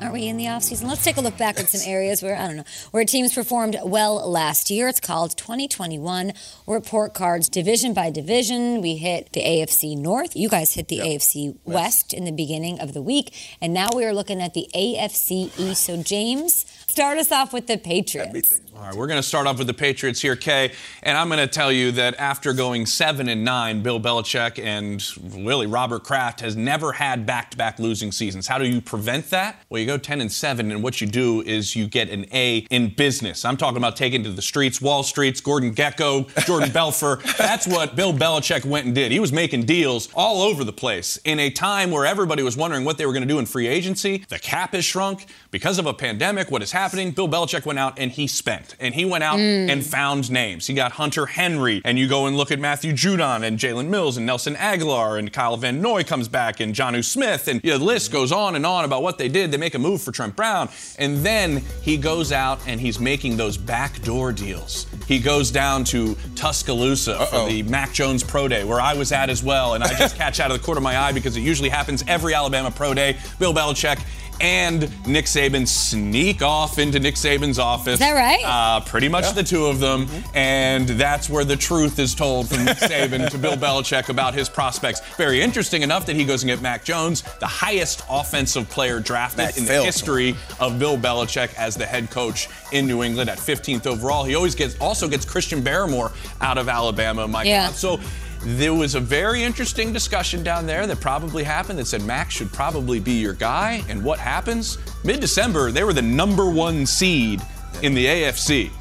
Aren't 0.02 0.14
we 0.14 0.28
in 0.28 0.38
the 0.38 0.46
offseason? 0.46 0.88
Let's 0.88 1.04
take 1.04 1.18
a 1.18 1.22
look 1.22 1.38
back 1.38 1.60
at 1.60 1.68
some 1.68 1.82
areas 1.86 2.24
where, 2.24 2.36
I 2.36 2.48
don't 2.48 2.56
know, 2.58 2.64
where 2.92 3.04
teams 3.04 3.34
performed 3.34 3.76
well 3.84 4.30
last 4.30 4.70
year. 4.72 4.88
It's 4.88 5.02
called 5.02 5.36
2021 5.36 6.32
Report 6.68 7.14
Cards 7.14 7.50
division 7.50 7.94
by 7.94 8.10
division. 8.10 8.82
We 8.82 8.96
hit 8.96 9.34
the 9.34 9.42
AFC 9.42 9.98
North. 9.98 10.38
You 10.38 10.48
guys 10.48 10.74
hit 10.74 10.88
the 10.88 11.00
AFC 11.00 11.58
West 11.66 12.14
in 12.14 12.24
the 12.24 12.32
beginning 12.32 12.80
of 12.80 12.94
the 12.94 13.02
week. 13.02 13.36
And 13.60 13.74
now 13.74 13.90
we 13.94 14.06
are 14.06 14.14
looking 14.14 14.42
at 14.42 14.54
the 14.54 14.70
AFC 14.74 15.52
East. 15.60 15.84
So, 15.84 16.02
James, 16.02 16.66
start 16.88 17.18
us 17.18 17.32
off 17.34 17.52
with 17.52 17.68
the 17.68 17.78
Patriots. 17.78 18.62
All 18.80 18.86
right, 18.86 18.96
we're 18.96 19.08
going 19.08 19.22
to 19.22 19.28
start 19.28 19.46
off 19.46 19.58
with 19.58 19.68
the 19.68 19.74
Patriots 19.74 20.22
here, 20.22 20.38
Kay, 20.38 20.72
and 21.04 21.18
I'm 21.18 21.28
going 21.28 21.42
to 21.42 21.54
tell 21.54 21.70
you 21.70 21.92
that 21.92 22.18
after 22.18 22.54
going 22.54 22.86
seven 22.86 23.28
and 23.28 23.44
nine, 23.44 23.84
Bill 23.84 24.00
Belichick 24.00 24.58
and 24.58 25.04
really 25.36 25.68
Robert 25.68 26.06
Kraft 26.06 26.40
has 26.40 26.56
never 26.56 26.94
had 26.94 27.26
back-to-back 27.26 27.78
losing 27.78 28.14
seasons. 28.14 28.48
How 28.48 28.58
do 28.58 28.66
you 28.66 28.80
prevent 28.80 29.32
that? 29.32 29.62
Well, 29.70 29.82
you 29.82 29.86
go 29.86 29.98
10 29.98 30.22
and 30.22 30.32
seven, 30.32 30.72
and 30.72 30.82
what 30.82 31.02
you 31.02 31.08
do 31.08 31.42
is 31.42 31.76
you 31.76 31.88
get 31.88 32.10
an 32.10 32.26
A 32.32 32.60
in 32.70 32.94
business. 32.94 33.44
I'm 33.44 33.58
talking 33.58 33.76
about 33.76 33.98
taking 33.98 34.24
to 34.24 34.32
the 34.32 34.42
streets, 34.42 34.82
Wall 34.82 35.04
Streets, 35.04 35.42
Gordon 35.42 35.76
Gekko, 35.76 36.46
Jordan 36.46 36.70
Belfer. 36.74 37.22
That's 37.36 37.68
what 37.68 37.98
Bill 37.98 38.14
Belichick 38.14 38.64
went 38.64 38.86
and 38.86 38.96
did. 38.96 39.12
He 39.12 39.20
was 39.20 39.34
making 39.34 39.64
deals 39.64 40.08
all 40.16 40.42
over 40.42 40.64
the 40.64 40.72
place 40.72 41.18
in 41.26 41.38
a 41.38 41.50
time 41.50 41.92
where 41.92 42.06
everybody 42.06 42.44
was 42.44 42.56
wondering 42.56 42.86
what 42.86 42.98
they 42.98 43.06
were 43.06 43.12
going 43.12 43.28
to 43.28 43.34
do 43.34 43.40
in 43.40 43.46
free 43.46 43.68
agency. 43.68 44.24
The 44.30 44.40
cap 44.40 44.72
has 44.72 44.86
shrunk 44.86 45.26
because 45.52 45.80
of 45.80 45.86
a 45.86 45.94
pandemic. 45.94 46.50
What 46.50 46.64
is 46.64 46.72
happening? 46.72 47.12
Bill 47.12 47.28
Belichick 47.28 47.66
went 47.66 47.78
out 47.78 48.00
and 48.00 48.10
he 48.10 48.26
spent 48.26 48.69
and 48.80 48.94
he 48.94 49.06
went 49.06 49.24
out 49.24 49.40
Mm. 49.40 49.70
and 49.72 49.86
found 49.86 50.30
names. 50.32 50.68
He 50.68 50.74
got 50.74 50.94
Hunter 50.94 51.26
Henry, 51.26 51.82
and 51.86 51.98
you 51.98 52.08
go 52.08 52.26
and 52.26 52.36
look 52.36 52.52
at 52.52 52.60
Matthew 52.60 52.92
Judon 52.94 53.44
and 53.44 53.58
Jalen 53.58 53.88
Mills 53.88 54.18
and 54.18 54.26
Nelson 54.26 54.56
Agholor, 54.56 55.18
and 55.20 55.32
Kyle 55.32 55.56
Van 55.58 55.82
Noy 55.82 56.04
comes 56.04 56.28
back, 56.28 56.60
and 56.60 56.74
Jonnu 56.76 57.04
Smith, 57.04 57.48
and 57.48 57.62
you 57.64 57.72
know, 57.72 57.78
the 57.78 57.86
list 57.86 58.12
goes 58.12 58.32
on 58.32 58.56
and 58.56 58.66
on 58.66 58.86
about 58.86 59.02
what 59.04 59.18
they 59.18 59.30
did. 59.30 59.52
They 59.52 59.58
make 59.58 59.76
a 59.76 59.80
move 59.80 60.02
for 60.02 60.12
Trent 60.12 60.36
Brown, 60.36 60.70
and 60.98 61.18
then 61.26 61.64
he 61.82 61.98
goes 61.98 62.32
out 62.32 62.60
and 62.68 62.80
he's 62.82 63.00
making 63.00 63.38
those 63.38 63.58
backdoor 63.58 64.32
deals. 64.34 64.86
He 65.08 65.20
goes 65.20 65.52
down 65.52 65.84
to 65.86 66.16
Tuscaloosa 66.36 67.26
for 67.28 67.48
the 67.48 67.64
Mac 67.64 67.94
Jones 67.94 68.24
Pro 68.24 68.48
Day, 68.48 68.64
where 68.64 68.82
I 68.82 68.94
was 68.94 69.12
at 69.12 69.30
as 69.30 69.44
well, 69.44 69.76
and 69.76 69.84
I 69.84 69.94
just 69.94 70.16
catch 70.18 70.40
out 70.40 70.52
of 70.52 70.58
the 70.58 70.64
corner 70.64 70.80
of 70.80 70.84
my 70.84 70.98
eye 70.98 71.12
because 71.12 71.38
it 71.38 71.42
usually 71.42 71.70
happens 71.70 72.04
every 72.08 72.34
Alabama 72.34 72.72
Pro 72.72 72.94
Day. 72.94 73.18
Bill 73.40 73.54
Belichick 73.54 74.00
and 74.42 74.82
Nick 75.08 75.26
Saban 75.26 75.68
sneak 75.68 76.42
off 76.42 76.80
into 76.80 77.00
Nick 77.00 77.16
Saban's 77.16 77.60
office. 77.60 77.94
Is 77.96 78.00
that 78.00 78.14
right? 78.14 78.42
Uh, 78.46 78.80
pretty 78.82 79.10
much 79.10 79.34
the 79.34 79.44
two 79.44 79.66
of 79.66 79.80
them. 79.80 80.08
And 80.34 80.88
that's 80.88 81.30
where 81.30 81.44
the 81.44 81.56
truth 81.56 82.00
is 82.00 82.16
told 82.16 82.50
from 82.50 82.66
Nick 82.66 82.78
Saban 82.78 83.30
to 83.30 83.38
Bill 83.38 83.54
Belichick 83.58 84.10
about 84.10 84.34
his 84.34 84.50
prospects. 84.50 85.02
Very 85.18 85.42
interesting 85.42 85.82
enough 85.82 86.06
that 86.06 86.16
he 86.16 86.26
goes 86.26 86.44
and 86.44 86.50
get 86.50 86.62
Mac 86.62 86.84
Jones, 86.84 87.22
the 87.40 87.48
highest 87.48 88.04
offensive 88.10 88.70
player 88.70 89.00
drafted 89.00 89.38
Mac 89.46 89.58
in 89.58 89.64
the 89.64 89.70
failed. 89.70 89.86
history 89.86 90.36
of 90.60 90.80
Bill 90.80 90.98
Belichick 90.98 91.54
as 91.56 91.76
the 91.76 91.86
head 91.86 92.10
coach 92.10 92.48
in 92.72 92.88
New 92.88 93.04
England 93.04 93.30
at 93.30 93.38
15th 93.38 93.86
overall. 93.88 94.24
He 94.24 94.36
always 94.36 94.56
gets 94.56 94.78
also 94.80 95.08
gets 95.08 95.26
Christian 95.26 95.62
Barmore 95.62 96.12
out 96.42 96.58
of 96.58 96.70
Alabama, 96.70 97.28
Mike. 97.28 97.48
Yeah. 97.48 97.68
So 97.70 98.00
there 98.42 98.74
was 98.74 98.96
a 98.96 99.00
very 99.00 99.44
interesting 99.44 99.92
discussion 99.92 100.44
down 100.44 100.66
there 100.66 100.88
that 100.88 101.00
probably 101.00 101.44
happened 101.44 101.78
that 101.80 101.86
said 101.86 102.02
Max 102.04 102.34
should 102.34 102.52
probably 102.52 103.00
be 103.00 103.14
your 103.14 103.34
guy. 103.34 103.84
And 103.90 104.04
what 104.04 104.20
happens? 104.20 104.78
Mid 105.04 105.20
December, 105.20 105.72
they 105.72 105.84
were 105.84 105.94
the 105.94 106.02
number 106.02 106.50
one 106.50 106.86
seed 106.86 107.42
in 107.82 107.94
the 107.94 108.06
AFC. 108.06 108.72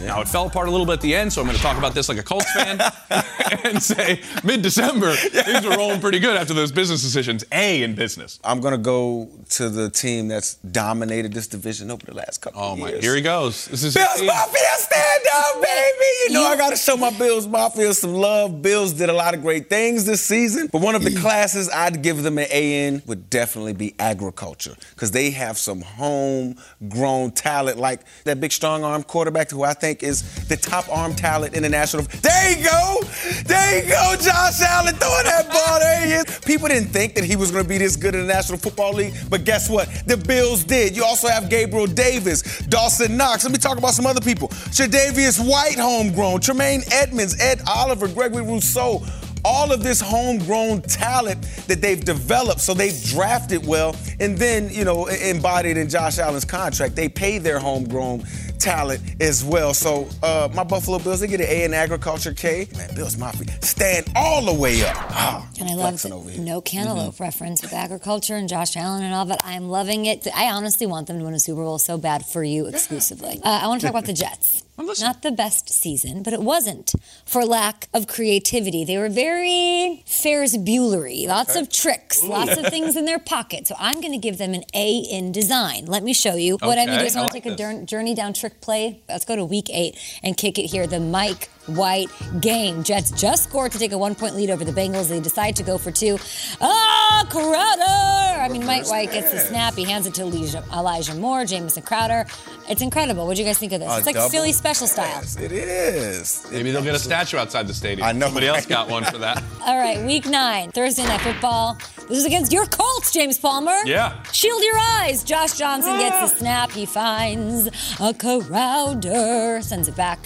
Now 0.00 0.20
it 0.20 0.28
fell 0.28 0.46
apart 0.46 0.68
a 0.68 0.70
little 0.70 0.86
bit 0.86 0.94
at 0.94 1.00
the 1.00 1.14
end, 1.14 1.32
so 1.32 1.40
I'm 1.40 1.46
going 1.46 1.56
to 1.56 1.62
talk 1.62 1.78
about 1.78 1.94
this 1.94 2.08
like 2.08 2.18
a 2.18 2.22
Colts 2.22 2.50
fan 2.52 2.78
and 3.64 3.82
say 3.82 4.20
mid-December 4.42 5.14
things 5.14 5.64
were 5.66 5.76
rolling 5.76 6.00
pretty 6.00 6.18
good 6.18 6.36
after 6.36 6.52
those 6.52 6.72
business 6.72 7.02
decisions. 7.02 7.44
A 7.52 7.82
in 7.82 7.94
business. 7.94 8.38
I'm 8.44 8.60
gonna 8.60 8.76
go 8.78 9.28
to 9.50 9.68
the 9.70 9.88
team 9.90 10.28
that's 10.28 10.54
dominated 10.56 11.32
this 11.32 11.46
division 11.46 11.90
over 11.90 12.04
the 12.04 12.14
last 12.14 12.38
couple 12.42 12.60
Oh 12.60 12.76
my! 12.76 12.90
years. 12.90 13.04
Here 13.04 13.14
he 13.14 13.22
goes. 13.22 13.66
This 13.66 13.84
is 13.84 13.94
Bills 13.94 14.22
Mafia, 14.22 14.60
stand 14.76 15.22
up, 15.34 15.54
baby! 15.62 16.04
You 16.28 16.32
know 16.34 16.44
I 16.44 16.56
gotta 16.56 16.76
show 16.76 16.96
my 16.96 17.10
Bills 17.10 17.46
Mafia 17.46 17.94
some 17.94 18.14
love. 18.14 18.60
Bills 18.62 18.92
did 18.92 19.08
a 19.08 19.12
lot 19.12 19.34
of 19.34 19.42
great 19.42 19.70
things 19.70 20.04
this 20.04 20.20
season, 20.22 20.68
but 20.72 20.80
one 20.82 20.94
of 20.94 21.02
the 21.04 21.14
classes 21.20 21.70
I'd 21.70 22.02
give 22.02 22.22
them 22.22 22.38
an 22.38 22.46
A 22.50 22.86
in 22.88 23.02
would 23.06 23.30
definitely 23.30 23.72
be 23.74 23.94
agriculture, 23.98 24.74
because 24.94 25.12
they 25.12 25.30
have 25.30 25.56
some 25.56 25.80
homegrown 25.82 27.32
talent, 27.32 27.78
like 27.78 28.00
that 28.24 28.40
big 28.40 28.52
strong 28.52 28.84
arm 28.84 29.02
quarterback 29.04 29.50
who 29.50 29.62
I 29.62 29.72
think 29.74 29.83
is 29.92 30.46
the 30.48 30.56
top 30.56 30.88
arm 30.88 31.14
talent 31.14 31.54
in 31.54 31.62
the 31.62 31.68
national. 31.68 32.04
There 32.22 32.50
you 32.50 32.64
go, 32.64 33.00
there 33.44 33.82
you 33.82 33.90
go, 33.90 34.14
Josh 34.20 34.60
Allen 34.60 34.94
throwing 34.94 35.24
that 35.24 35.48
ball. 35.52 35.78
There 35.78 36.06
he 36.06 36.12
is. 36.12 36.38
People 36.40 36.68
didn't 36.68 36.88
think 36.88 37.14
that 37.14 37.24
he 37.24 37.36
was 37.36 37.50
gonna 37.50 37.64
be 37.64 37.78
this 37.78 37.96
good 37.96 38.14
in 38.14 38.26
the 38.26 38.32
National 38.32 38.58
Football 38.58 38.94
League, 38.94 39.14
but 39.28 39.44
guess 39.44 39.68
what? 39.68 39.88
The 40.06 40.16
Bills 40.16 40.64
did. 40.64 40.96
You 40.96 41.04
also 41.04 41.28
have 41.28 41.48
Gabriel 41.50 41.86
Davis, 41.86 42.42
Dawson 42.68 43.16
Knox. 43.16 43.44
Let 43.44 43.52
me 43.52 43.58
talk 43.58 43.78
about 43.78 43.94
some 43.94 44.06
other 44.06 44.20
people. 44.20 44.48
Tre'Davious 44.48 45.38
White, 45.44 45.78
homegrown. 45.78 46.40
Tremaine 46.40 46.82
Edmunds, 46.92 47.40
Ed 47.40 47.60
Oliver, 47.68 48.08
Gregory 48.08 48.42
Rousseau. 48.42 49.04
All 49.46 49.72
of 49.72 49.82
this 49.82 50.00
homegrown 50.00 50.80
talent 50.82 51.42
that 51.66 51.82
they've 51.82 52.02
developed, 52.02 52.62
so 52.62 52.72
they've 52.72 52.98
drafted 53.04 53.66
well, 53.66 53.94
and 54.18 54.38
then 54.38 54.70
you 54.70 54.84
know 54.84 55.04
embodied 55.06 55.76
in 55.76 55.90
Josh 55.90 56.18
Allen's 56.18 56.46
contract. 56.46 56.96
They 56.96 57.10
pay 57.10 57.36
their 57.36 57.58
homegrown 57.58 58.24
talent 58.64 59.00
as 59.20 59.44
well. 59.44 59.74
So 59.74 60.08
uh, 60.22 60.48
my 60.54 60.64
Buffalo 60.64 60.98
Bills, 60.98 61.20
they 61.20 61.26
get 61.26 61.40
an 61.40 61.46
A 61.48 61.64
in 61.64 61.74
agriculture. 61.74 62.32
K, 62.32 62.66
man, 62.76 62.94
Bills 62.94 63.16
Mafia 63.16 63.46
stand 63.62 64.10
all 64.16 64.44
the 64.44 64.54
way 64.54 64.82
up. 64.84 64.96
Ah, 64.96 65.48
And 65.60 65.68
I 65.68 65.74
love 65.74 65.90
flexing 66.00 66.10
the 66.10 66.16
over 66.16 66.30
here. 66.30 66.40
no 66.42 66.60
cantaloupe 66.60 67.20
reference 67.20 67.62
with 67.62 67.72
agriculture 67.72 68.34
and 68.36 68.48
Josh 68.48 68.76
Allen 68.76 69.02
and 69.04 69.14
all, 69.14 69.26
but 69.26 69.40
I'm 69.44 69.68
loving 69.68 70.06
it. 70.06 70.26
I 70.34 70.46
honestly 70.50 70.86
want 70.86 71.06
them 71.06 71.18
to 71.18 71.24
win 71.24 71.34
a 71.34 71.38
Super 71.40 71.62
Bowl 71.62 71.78
so 71.78 71.98
bad 71.98 72.24
for 72.24 72.42
you 72.42 72.66
exclusively. 72.66 73.40
Uh, 73.44 73.60
I 73.62 73.66
want 73.68 73.80
to 73.82 73.86
talk 73.86 73.92
about 73.92 74.06
the 74.06 74.12
Jets. 74.14 74.63
Not 74.76 75.22
the 75.22 75.30
best 75.30 75.68
season, 75.70 76.22
but 76.24 76.32
it 76.32 76.40
wasn't 76.42 76.94
for 77.24 77.44
lack 77.44 77.88
of 77.94 78.06
creativity. 78.08 78.84
They 78.84 78.98
were 78.98 79.08
very 79.08 80.02
Ferris 80.04 80.56
Buellery, 80.56 81.26
lots 81.28 81.54
of 81.54 81.70
tricks, 81.70 82.22
lots 82.24 82.56
of 82.56 82.66
things 82.66 82.96
in 82.96 83.04
their 83.04 83.20
pocket. 83.20 83.68
So 83.68 83.76
I'm 83.78 84.00
going 84.00 84.12
to 84.12 84.18
give 84.18 84.36
them 84.38 84.52
an 84.52 84.64
A 84.74 84.96
in 84.98 85.30
design. 85.30 85.86
Let 85.86 86.02
me 86.02 86.12
show 86.12 86.34
you. 86.34 86.56
What 86.60 86.78
I 86.78 86.86
mean 86.86 86.96
Okay, 86.96 87.06
is, 87.06 87.14
I 87.16 87.20
want 87.20 87.30
to 87.32 87.36
like 87.36 87.44
take 87.44 87.52
a 87.52 87.56
this. 87.56 87.78
dur- 87.78 87.84
journey 87.84 88.14
down 88.14 88.32
trick 88.32 88.60
play. 88.60 89.00
Let's 89.08 89.24
go 89.24 89.36
to 89.36 89.44
week 89.44 89.70
eight 89.72 89.96
and 90.24 90.36
kick 90.36 90.58
it 90.58 90.66
here. 90.66 90.86
The 90.88 90.98
Mike 91.00 91.50
White 91.66 92.08
game. 92.40 92.82
Jets 92.82 93.10
just 93.10 93.44
scored 93.44 93.72
to 93.72 93.78
take 93.78 93.92
a 93.92 93.98
one 93.98 94.14
point 94.14 94.34
lead 94.36 94.50
over 94.50 94.64
the 94.64 94.72
Bengals. 94.72 95.08
They 95.08 95.20
decide 95.20 95.56
to 95.56 95.62
go 95.62 95.78
for 95.78 95.90
two. 95.90 96.18
Ah, 96.60 97.26
Crowder! 97.30 98.40
I 98.40 98.48
mean, 98.50 98.66
Mike 98.66 98.86
White 98.88 99.10
gets 99.12 99.32
the 99.32 99.38
snap. 99.38 99.74
He 99.74 99.84
hands 99.84 100.06
it 100.06 100.14
to 100.14 100.22
Elijah, 100.22 100.62
Elijah 100.72 101.14
Moore, 101.14 101.44
Jamison 101.46 101.82
Crowder. 101.82 102.26
It's 102.68 102.82
incredible. 102.82 103.26
What 103.26 103.36
do 103.36 103.42
you 103.42 103.48
guys 103.48 103.58
think 103.58 103.72
of 103.72 103.80
this? 103.80 103.90
A 103.90 103.96
it's 103.96 104.06
like 104.06 104.14
double 104.14 104.28
Philly 104.30 104.52
special 104.52 104.86
style. 104.86 105.06
Yes, 105.06 105.36
it 105.36 105.52
is. 105.52 106.46
Maybe 106.50 106.70
they'll 106.70 106.82
get 106.82 106.94
a 106.94 106.98
statue 106.98 107.38
outside 107.38 107.66
the 107.66 107.74
stadium. 107.74 108.06
I 108.06 108.12
know, 108.12 108.26
Somebody 108.26 108.48
else 108.48 108.66
got 108.66 108.88
one 108.90 109.04
for 109.04 109.18
that. 109.18 109.42
All 109.66 109.78
right, 109.78 110.04
week 110.04 110.26
nine, 110.26 110.70
Thursday 110.70 111.04
night 111.04 111.20
football. 111.20 111.78
This 112.08 112.18
is 112.18 112.26
against 112.26 112.52
your 112.52 112.66
Colts, 112.66 113.12
James 113.12 113.38
Palmer. 113.38 113.78
Yeah. 113.86 114.22
Shield 114.24 114.62
your 114.62 114.78
eyes. 114.78 115.24
Josh 115.24 115.56
Johnson 115.56 115.96
gets 115.98 116.20
the 116.32 116.38
snap. 116.38 116.70
He 116.70 116.84
finds 116.84 117.68
a 118.00 118.12
Crowder, 118.12 119.62
sends 119.62 119.88
it 119.88 119.96
back. 119.96 120.18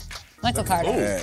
Michael 0.43 0.65
Carter. 0.65 1.21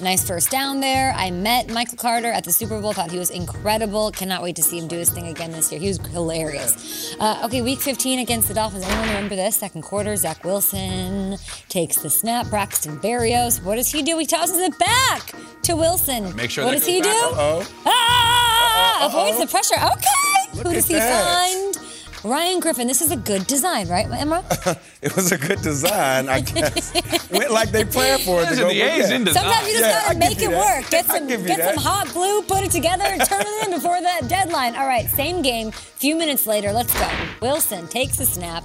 Nice 0.00 0.26
first 0.26 0.50
down 0.50 0.80
there. 0.80 1.12
I 1.16 1.30
met 1.30 1.68
Michael 1.70 1.96
Carter 1.96 2.28
at 2.32 2.42
the 2.44 2.52
Super 2.52 2.80
Bowl. 2.80 2.92
Thought 2.92 3.10
he 3.12 3.18
was 3.18 3.30
incredible. 3.30 4.10
Cannot 4.10 4.42
wait 4.42 4.56
to 4.56 4.62
see 4.62 4.78
him 4.78 4.88
do 4.88 4.96
his 4.96 5.10
thing 5.10 5.28
again 5.28 5.52
this 5.52 5.70
year. 5.70 5.80
He 5.80 5.86
was 5.86 5.98
hilarious. 5.98 7.14
Uh, 7.20 7.42
okay, 7.44 7.62
week 7.62 7.78
15 7.80 8.18
against 8.18 8.48
the 8.48 8.54
Dolphins. 8.54 8.84
Anyone 8.84 9.08
remember 9.08 9.36
this? 9.36 9.54
Second 9.56 9.82
quarter, 9.82 10.16
Zach 10.16 10.42
Wilson 10.44 11.36
takes 11.68 11.98
the 12.02 12.10
snap. 12.10 12.48
Braxton 12.48 12.98
Berrios. 12.98 13.62
What 13.62 13.76
does 13.76 13.92
he 13.92 14.02
do? 14.02 14.18
He 14.18 14.26
tosses 14.26 14.58
it 14.58 14.76
back 14.78 15.32
to 15.62 15.76
Wilson. 15.76 16.34
Make 16.34 16.50
sure 16.50 16.64
What 16.64 16.72
does 16.72 16.86
he 16.86 17.00
goes 17.00 17.12
do? 17.14 17.20
back. 17.30 17.32
Uh-oh. 17.38 17.66
Ah! 17.86 19.06
Avoids 19.06 19.38
the 19.38 19.46
pressure. 19.46 19.76
Okay. 19.76 20.56
Look 20.56 20.66
Who 20.68 20.72
does 20.74 20.88
he 20.88 20.94
that. 20.94 21.74
find? 21.74 21.83
Ryan 22.24 22.60
Griffin. 22.60 22.86
This 22.88 23.02
is 23.02 23.10
a 23.10 23.16
good 23.16 23.46
design, 23.46 23.86
right, 23.88 24.06
Emma? 24.10 24.42
It 25.02 25.14
was 25.16 25.30
a 25.32 25.36
good 25.36 25.60
design, 25.60 26.30
I 26.30 26.40
guess. 26.40 26.90
Went 27.30 27.50
like 27.50 27.70
they 27.70 27.84
planned 27.84 28.22
for 28.22 28.40
it 28.40 28.44
to 28.44 28.50
Listen, 28.52 28.64
go. 28.64 28.68
the 28.70 28.80
A's 28.80 29.10
yeah. 29.10 29.16
in 29.16 29.24
design. 29.24 29.42
Sometimes 29.44 29.66
you 29.68 29.78
just 29.78 29.84
Yeah, 29.84 30.00
gotta 30.00 30.14
give 30.18 30.18
make 30.30 30.42
it 30.42 30.50
that. 30.50 30.80
work. 30.82 30.90
Get 30.90 31.04
some 31.12 31.26
get 31.28 31.44
that. 31.58 31.74
some 31.74 31.84
hot 31.84 32.08
glue, 32.14 32.40
put 32.42 32.62
it 32.64 32.70
together, 32.70 33.04
and 33.04 33.22
turn 33.22 33.42
it 33.44 33.66
in 33.68 33.74
before 33.74 34.00
the 34.00 34.26
deadline. 34.28 34.74
All 34.76 34.86
right, 34.86 35.06
same 35.10 35.42
game. 35.42 35.72
Few 35.72 36.16
minutes 36.16 36.46
later, 36.46 36.72
let's 36.72 36.94
go. 36.98 37.06
Wilson 37.42 37.86
takes 37.88 38.18
a 38.18 38.24
snap. 38.24 38.64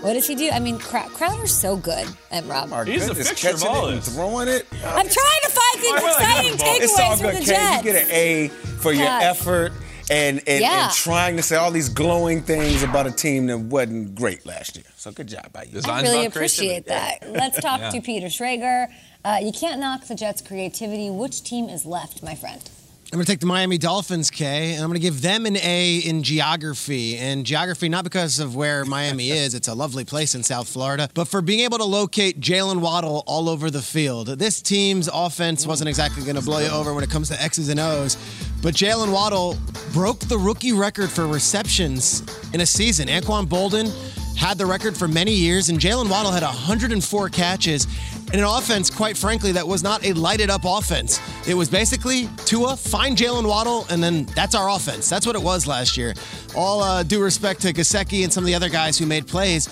What 0.00 0.14
does 0.14 0.26
he 0.26 0.34
do? 0.34 0.48
I 0.50 0.58
mean, 0.58 0.78
Crow- 0.78 1.08
Crowder's 1.12 1.52
so 1.54 1.76
good 1.76 2.06
at 2.30 2.46
Rob. 2.46 2.70
My 2.70 2.84
He's 2.84 3.02
the 3.02 3.08
goodness, 3.08 3.28
fixture 3.28 3.50
of 3.50 3.60
catching 3.60 3.68
all 3.76 3.88
it 3.88 3.92
and 3.94 4.02
throwing 4.04 4.48
it. 4.48 4.66
I'm 4.72 5.08
trying 5.08 5.42
to 5.44 5.50
find 5.50 5.84
some 5.84 5.94
Why 5.96 6.00
would 6.00 6.04
I 6.04 6.12
exciting 6.12 6.52
give 6.52 6.52
him 6.52 6.58
the 6.58 6.64
ball? 6.64 6.76
It's 6.80 6.98
all 6.98 7.04
takeaways 7.04 7.20
good, 7.20 7.30
from 7.30 7.40
the 7.40 7.44
Jets. 7.44 7.84
You 7.84 7.92
get 7.92 8.04
an 8.04 8.10
A 8.10 8.48
for 8.80 8.92
your 8.92 9.04
God. 9.06 9.22
effort 9.22 9.72
and 10.10 10.40
and, 10.46 10.60
Yeah. 10.60 10.84
and 10.84 10.92
trying 10.92 11.36
to 11.36 11.42
say 11.42 11.56
all 11.56 11.70
these 11.70 11.88
glowing 11.88 12.42
things 12.42 12.82
about 12.82 13.06
a 13.06 13.10
team 13.10 13.46
that 13.46 13.58
wasn't 13.58 14.14
great 14.14 14.44
last 14.46 14.76
year. 14.76 14.84
So 14.96 15.10
good 15.12 15.28
job 15.28 15.52
by 15.52 15.64
you. 15.64 15.80
I 15.84 16.02
really 16.02 16.26
appreciate 16.26 16.86
creativity. 16.86 17.26
that. 17.26 17.32
Let's 17.32 17.60
talk 17.60 17.80
Yeah. 17.80 17.90
to 17.90 18.00
Peter 18.00 18.26
Schrager. 18.26 18.88
Uh, 19.24 19.38
you 19.42 19.52
can't 19.52 19.80
knock 19.80 20.06
the 20.06 20.14
Jets' 20.14 20.42
creativity. 20.42 21.10
Which 21.10 21.42
team 21.42 21.68
is 21.68 21.86
left, 21.86 22.22
my 22.22 22.34
friend? 22.34 22.60
I'm 23.14 23.18
going 23.18 23.26
to 23.26 23.30
take 23.30 23.38
the 23.38 23.46
Miami 23.46 23.78
Dolphins, 23.78 24.28
Kay, 24.28 24.72
and 24.72 24.82
I'm 24.82 24.88
going 24.88 25.00
to 25.00 25.06
give 25.06 25.22
them 25.22 25.46
an 25.46 25.56
A 25.56 25.98
in 25.98 26.24
geography. 26.24 27.16
And 27.16 27.46
geography, 27.46 27.88
not 27.88 28.02
because 28.02 28.40
of 28.40 28.56
where 28.56 28.84
Miami 28.84 29.30
is, 29.30 29.54
it's 29.54 29.68
a 29.68 29.74
lovely 29.74 30.04
place 30.04 30.34
in 30.34 30.42
South 30.42 30.68
Florida, 30.68 31.08
but 31.14 31.28
for 31.28 31.40
being 31.40 31.60
able 31.60 31.78
to 31.78 31.84
locate 31.84 32.40
Jaylen 32.40 32.80
Waddle 32.80 33.22
all 33.28 33.48
over 33.48 33.70
the 33.70 33.82
field. 33.82 34.26
This 34.26 34.60
team's 34.60 35.08
offense 35.14 35.64
wasn't 35.64 35.90
exactly 35.90 36.24
going 36.24 36.34
to 36.34 36.42
blow 36.42 36.58
you 36.58 36.66
over 36.70 36.92
when 36.92 37.04
it 37.04 37.10
comes 37.10 37.28
to 37.28 37.40
X's 37.40 37.68
and 37.68 37.78
O's, 37.78 38.16
but 38.60 38.74
Jaylen 38.74 39.12
Waddle 39.12 39.56
broke 39.92 40.18
the 40.18 40.36
rookie 40.36 40.72
record 40.72 41.08
for 41.08 41.28
receptions 41.28 42.24
in 42.52 42.62
a 42.62 42.66
season. 42.66 43.06
Anquan 43.06 43.46
Boldin 43.46 43.92
had 44.36 44.58
the 44.58 44.66
record 44.66 44.96
for 44.96 45.06
many 45.06 45.32
years, 45.32 45.68
and 45.68 45.78
Jaylen 45.78 46.10
Waddle 46.10 46.32
had 46.32 46.42
104 46.42 47.28
catches 47.28 47.86
in 48.34 48.40
an 48.40 48.46
offense, 48.46 48.90
quite 48.90 49.16
frankly, 49.16 49.52
that 49.52 49.68
was 49.68 49.84
not 49.84 50.04
a 50.04 50.12
lighted 50.12 50.50
up 50.50 50.62
offense. 50.64 51.20
It 51.46 51.54
was 51.54 51.68
basically 51.68 52.28
Tua, 52.44 52.76
find 52.76 53.16
Jaylen 53.16 53.46
Waddle, 53.46 53.86
and 53.90 54.02
then 54.02 54.24
that's 54.24 54.56
our 54.56 54.70
offense. 54.70 55.08
That's 55.08 55.24
what 55.24 55.36
it 55.36 55.42
was 55.42 55.68
last 55.68 55.96
year. 55.96 56.14
All 56.56 56.82
uh, 56.82 57.04
due 57.04 57.22
respect 57.22 57.60
to 57.62 57.72
Gesicki 57.72 58.24
and 58.24 58.32
some 58.32 58.42
of 58.42 58.46
the 58.46 58.54
other 58.56 58.68
guys 58.68 58.98
who 58.98 59.06
made 59.06 59.28
plays. 59.28 59.68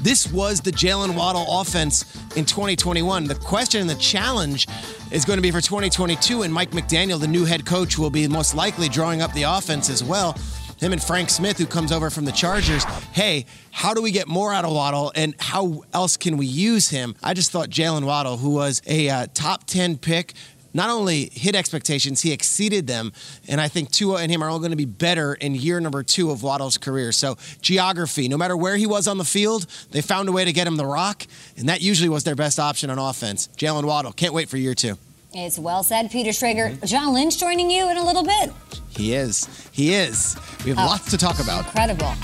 This 0.00 0.32
was 0.32 0.62
the 0.62 0.70
Jaylen 0.70 1.14
Waddle 1.14 1.44
offense 1.60 2.04
in 2.36 2.46
2021. 2.46 3.24
The 3.24 3.34
question 3.34 3.82
and 3.82 3.90
the 3.90 3.96
challenge 3.96 4.66
is 5.10 5.26
going 5.26 5.36
to 5.36 5.42
be 5.42 5.50
for 5.50 5.60
2022, 5.60 6.40
and 6.40 6.50
Mike 6.50 6.70
McDaniel, 6.70 7.20
the 7.20 7.28
new 7.28 7.44
head 7.44 7.66
coach, 7.66 7.98
will 7.98 8.08
be 8.08 8.26
most 8.28 8.54
likely 8.54 8.88
drawing 8.88 9.20
up 9.20 9.34
the 9.34 9.42
offense 9.42 9.90
as 9.90 10.02
well 10.02 10.34
him 10.78 10.92
and 10.92 11.02
Frank 11.02 11.30
Smith, 11.30 11.58
who 11.58 11.66
comes 11.66 11.92
over 11.92 12.10
from 12.10 12.24
the 12.24 12.32
Chargers. 12.32 12.84
Hey, 13.12 13.46
how 13.70 13.94
do 13.94 14.02
we 14.02 14.10
get 14.10 14.28
more 14.28 14.52
out 14.52 14.64
of 14.64 14.72
Waddle 14.72 15.12
and 15.14 15.34
how 15.38 15.84
else 15.92 16.16
can 16.16 16.36
we 16.36 16.46
use 16.46 16.90
him? 16.90 17.14
I 17.22 17.34
just 17.34 17.50
thought 17.50 17.70
Jaylen 17.70 18.04
Waddle, 18.04 18.36
who 18.36 18.50
was 18.50 18.82
a 18.86 19.08
uh, 19.08 19.26
top 19.32 19.64
10 19.64 19.98
pick, 19.98 20.34
not 20.74 20.90
only 20.90 21.30
hit 21.32 21.54
expectations, 21.54 22.20
he 22.20 22.32
exceeded 22.32 22.86
them. 22.86 23.14
And 23.48 23.62
I 23.62 23.68
think 23.68 23.90
Tua 23.90 24.20
and 24.20 24.30
him 24.30 24.42
are 24.42 24.50
all 24.50 24.58
going 24.58 24.72
to 24.72 24.76
be 24.76 24.84
better 24.84 25.32
in 25.32 25.54
year 25.54 25.80
number 25.80 26.02
two 26.02 26.30
of 26.30 26.42
Waddle's 26.42 26.76
career. 26.76 27.12
So, 27.12 27.38
geography, 27.62 28.28
no 28.28 28.36
matter 28.36 28.54
where 28.54 28.76
he 28.76 28.86
was 28.86 29.08
on 29.08 29.16
the 29.16 29.24
field, 29.24 29.66
they 29.92 30.02
found 30.02 30.28
a 30.28 30.32
way 30.32 30.44
to 30.44 30.52
get 30.52 30.66
him 30.66 30.76
the 30.76 30.84
rock. 30.84 31.26
And 31.56 31.70
that 31.70 31.80
usually 31.80 32.10
was 32.10 32.24
their 32.24 32.36
best 32.36 32.60
option 32.60 32.90
on 32.90 32.98
offense. 32.98 33.48
Jaylen 33.56 33.86
Waddle, 33.86 34.12
can't 34.12 34.34
wait 34.34 34.50
for 34.50 34.58
year 34.58 34.74
two. 34.74 34.98
It's 35.38 35.58
well 35.58 35.82
said, 35.82 36.10
Peter 36.10 36.30
Schrager. 36.30 36.82
John 36.86 37.12
Lynch 37.12 37.38
joining 37.38 37.70
you 37.70 37.90
in 37.90 37.98
a 37.98 38.04
little 38.04 38.24
bit. 38.24 38.50
He 38.88 39.12
is. 39.12 39.68
He 39.70 39.92
is. 39.92 40.34
We 40.64 40.70
have 40.70 40.78
Oh, 40.78 40.86
lots 40.86 41.10
to 41.10 41.18
talk 41.18 41.38
about. 41.40 41.66
Incredible. 41.66 42.14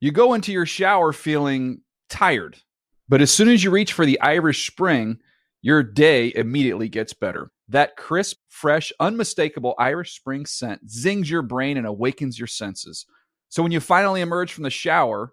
You 0.00 0.10
go 0.12 0.34
into 0.34 0.52
your 0.52 0.66
shower 0.66 1.12
feeling 1.12 1.82
tired, 2.10 2.58
but 3.08 3.20
as 3.22 3.30
soon 3.30 3.48
as 3.48 3.64
you 3.64 3.70
reach 3.70 3.92
for 3.92 4.04
the 4.04 4.20
Irish 4.20 4.68
Spring, 4.70 5.18
your 5.62 5.82
day 5.82 6.32
immediately 6.34 6.88
gets 6.88 7.12
better. 7.12 7.50
That 7.68 7.96
crisp, 7.96 8.38
fresh, 8.48 8.92
unmistakable 9.00 9.74
Irish 9.78 10.14
Spring 10.16 10.46
scent 10.46 10.90
zings 10.90 11.30
your 11.30 11.42
brain 11.42 11.76
and 11.76 11.86
awakens 11.86 12.38
your 12.38 12.46
senses. 12.46 13.06
So 13.48 13.62
when 13.62 13.72
you 13.72 13.80
finally 13.80 14.20
emerge 14.20 14.52
from 14.52 14.64
the 14.64 14.70
shower, 14.70 15.32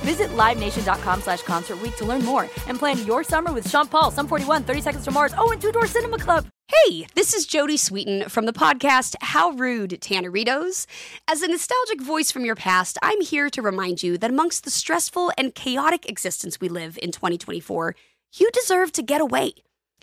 Visit 0.00 0.30
LiveNation.com 0.30 1.22
slash 1.22 1.42
Concert 1.42 1.78
to 1.96 2.04
learn 2.04 2.24
more 2.24 2.48
and 2.66 2.78
plan 2.78 3.04
your 3.06 3.22
summer 3.22 3.52
with 3.52 3.68
Sean 3.68 3.86
Paul, 3.86 4.10
Sum 4.10 4.26
41, 4.26 4.64
30 4.64 4.80
Seconds 4.80 5.04
to 5.04 5.10
Mars, 5.10 5.34
oh, 5.36 5.50
and 5.50 5.60
Two 5.60 5.72
Door 5.72 5.86
Cinema 5.86 6.18
Club. 6.18 6.46
Hey, 6.68 7.06
this 7.14 7.34
is 7.34 7.46
Jodie 7.46 7.74
Sweetin 7.74 8.30
from 8.30 8.46
the 8.46 8.52
podcast 8.52 9.16
How 9.20 9.50
Rude 9.50 9.98
Tanneritos. 10.00 10.86
As 11.28 11.42
a 11.42 11.48
nostalgic 11.48 12.00
voice 12.00 12.30
from 12.30 12.44
your 12.44 12.54
past, 12.54 12.96
I'm 13.02 13.20
here 13.20 13.50
to 13.50 13.60
remind 13.60 14.02
you 14.02 14.16
that 14.18 14.30
amongst 14.30 14.64
the 14.64 14.70
stressful 14.70 15.32
and 15.36 15.54
chaotic 15.54 16.08
existence 16.08 16.60
we 16.60 16.68
live 16.68 16.98
in 17.02 17.10
2024, 17.10 17.96
you 18.34 18.50
deserve 18.52 18.92
to 18.92 19.02
get 19.02 19.20
away. 19.20 19.52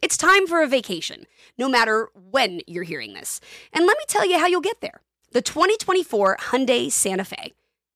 It's 0.04 0.18
time 0.18 0.46
for 0.46 0.62
a 0.62 0.68
vacation, 0.68 1.26
no 1.58 1.68
matter 1.68 2.10
when 2.14 2.62
you're 2.68 2.84
hearing 2.84 3.14
this. 3.14 3.40
And 3.74 3.86
let 3.86 3.98
me 3.98 4.04
tell 4.08 4.30
you 4.30 4.38
how 4.38 4.46
you'll 4.46 4.62
get 4.62 4.82
there. 4.82 5.02
The 5.32 5.42
2024 5.42 6.38
Hyundai 6.38 6.92
Santa 6.92 7.24
Fe. 7.24 7.54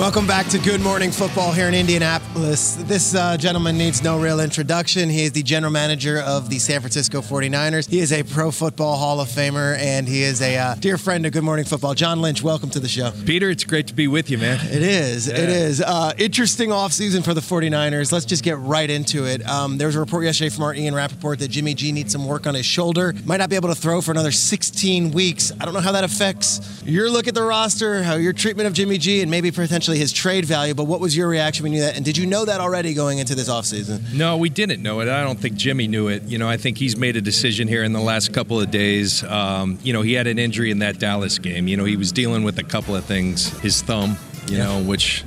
Welcome 0.00 0.26
back 0.26 0.46
to 0.46 0.58
Good 0.58 0.80
Morning 0.80 1.10
Football 1.10 1.52
here 1.52 1.68
in 1.68 1.74
Indianapolis. 1.74 2.76
This 2.76 3.14
uh, 3.14 3.36
gentleman 3.36 3.76
needs 3.76 4.02
no 4.02 4.18
real 4.18 4.40
introduction. 4.40 5.10
He 5.10 5.24
is 5.24 5.32
the 5.32 5.42
general 5.42 5.70
manager 5.70 6.20
of 6.20 6.48
the 6.48 6.58
San 6.58 6.80
Francisco 6.80 7.20
49ers. 7.20 7.86
He 7.86 7.98
is 7.98 8.10
a 8.10 8.22
Pro 8.22 8.50
Football 8.50 8.96
Hall 8.96 9.20
of 9.20 9.28
Famer, 9.28 9.76
and 9.76 10.08
he 10.08 10.22
is 10.22 10.40
a 10.40 10.56
uh, 10.56 10.74
dear 10.76 10.96
friend 10.96 11.26
of 11.26 11.32
Good 11.32 11.44
Morning 11.44 11.66
Football. 11.66 11.92
John 11.92 12.22
Lynch, 12.22 12.42
welcome 12.42 12.70
to 12.70 12.80
the 12.80 12.88
show. 12.88 13.12
Peter, 13.26 13.50
it's 13.50 13.62
great 13.62 13.88
to 13.88 13.94
be 13.94 14.08
with 14.08 14.30
you, 14.30 14.38
man. 14.38 14.58
It 14.68 14.82
is. 14.82 15.28
Yeah. 15.28 15.34
It 15.34 15.50
is. 15.50 15.82
Uh, 15.82 16.14
interesting 16.16 16.70
offseason 16.70 17.22
for 17.22 17.34
the 17.34 17.42
49ers. 17.42 18.10
Let's 18.10 18.24
just 18.24 18.42
get 18.42 18.56
right 18.58 18.88
into 18.88 19.26
it. 19.26 19.46
Um, 19.46 19.76
there 19.76 19.86
was 19.86 19.96
a 19.96 20.00
report 20.00 20.24
yesterday 20.24 20.48
from 20.48 20.64
our 20.64 20.74
Ian 20.74 20.94
Rapoport 20.94 21.40
that 21.40 21.48
Jimmy 21.48 21.74
G 21.74 21.92
needs 21.92 22.10
some 22.10 22.26
work 22.26 22.46
on 22.46 22.54
his 22.54 22.64
shoulder. 22.64 23.14
Might 23.26 23.36
not 23.36 23.50
be 23.50 23.56
able 23.56 23.68
to 23.68 23.74
throw 23.74 24.00
for 24.00 24.12
another 24.12 24.32
16 24.32 25.10
weeks. 25.10 25.52
I 25.60 25.66
don't 25.66 25.74
know 25.74 25.80
how 25.80 25.92
that 25.92 26.04
affects 26.04 26.82
your 26.86 27.10
look 27.10 27.28
at 27.28 27.34
the 27.34 27.42
roster, 27.42 28.02
how 28.02 28.14
your 28.14 28.32
treatment 28.32 28.66
of 28.66 28.72
Jimmy 28.72 28.96
G, 28.96 29.20
and 29.20 29.30
maybe 29.30 29.50
potentially 29.90 29.98
his 29.98 30.12
trade 30.12 30.44
value. 30.44 30.74
But 30.74 30.84
what 30.84 31.00
was 31.00 31.16
your 31.16 31.28
reaction 31.28 31.64
when 31.64 31.72
you 31.72 31.80
knew 31.80 31.86
that? 31.86 31.96
And 31.96 32.04
did 32.04 32.16
you 32.16 32.26
know 32.26 32.44
that 32.44 32.60
already 32.60 32.94
going 32.94 33.18
into 33.18 33.34
this 33.34 33.48
offseason? 33.48 34.12
No, 34.14 34.36
we 34.36 34.48
didn't 34.48 34.82
know 34.82 35.00
it. 35.00 35.08
I 35.08 35.22
don't 35.22 35.38
think 35.38 35.56
Jimmy 35.56 35.88
knew 35.88 36.08
it. 36.08 36.22
You 36.24 36.38
know, 36.38 36.48
I 36.48 36.56
think 36.56 36.78
he's 36.78 36.96
made 36.96 37.16
a 37.16 37.20
decision 37.20 37.68
here 37.68 37.82
in 37.84 37.92
the 37.92 38.00
last 38.00 38.32
couple 38.32 38.60
of 38.60 38.70
days. 38.70 39.22
Um, 39.24 39.78
you 39.82 39.92
know, 39.92 40.02
he 40.02 40.14
had 40.14 40.26
an 40.26 40.38
injury 40.38 40.70
in 40.70 40.78
that 40.80 40.98
Dallas 40.98 41.38
game. 41.38 41.68
You 41.68 41.76
know, 41.76 41.84
he 41.84 41.96
was 41.96 42.12
dealing 42.12 42.44
with 42.44 42.58
a 42.58 42.64
couple 42.64 42.94
of 42.94 43.04
things. 43.04 43.48
His 43.60 43.82
thumb, 43.82 44.16
you 44.48 44.58
know, 44.58 44.82
which, 44.82 45.24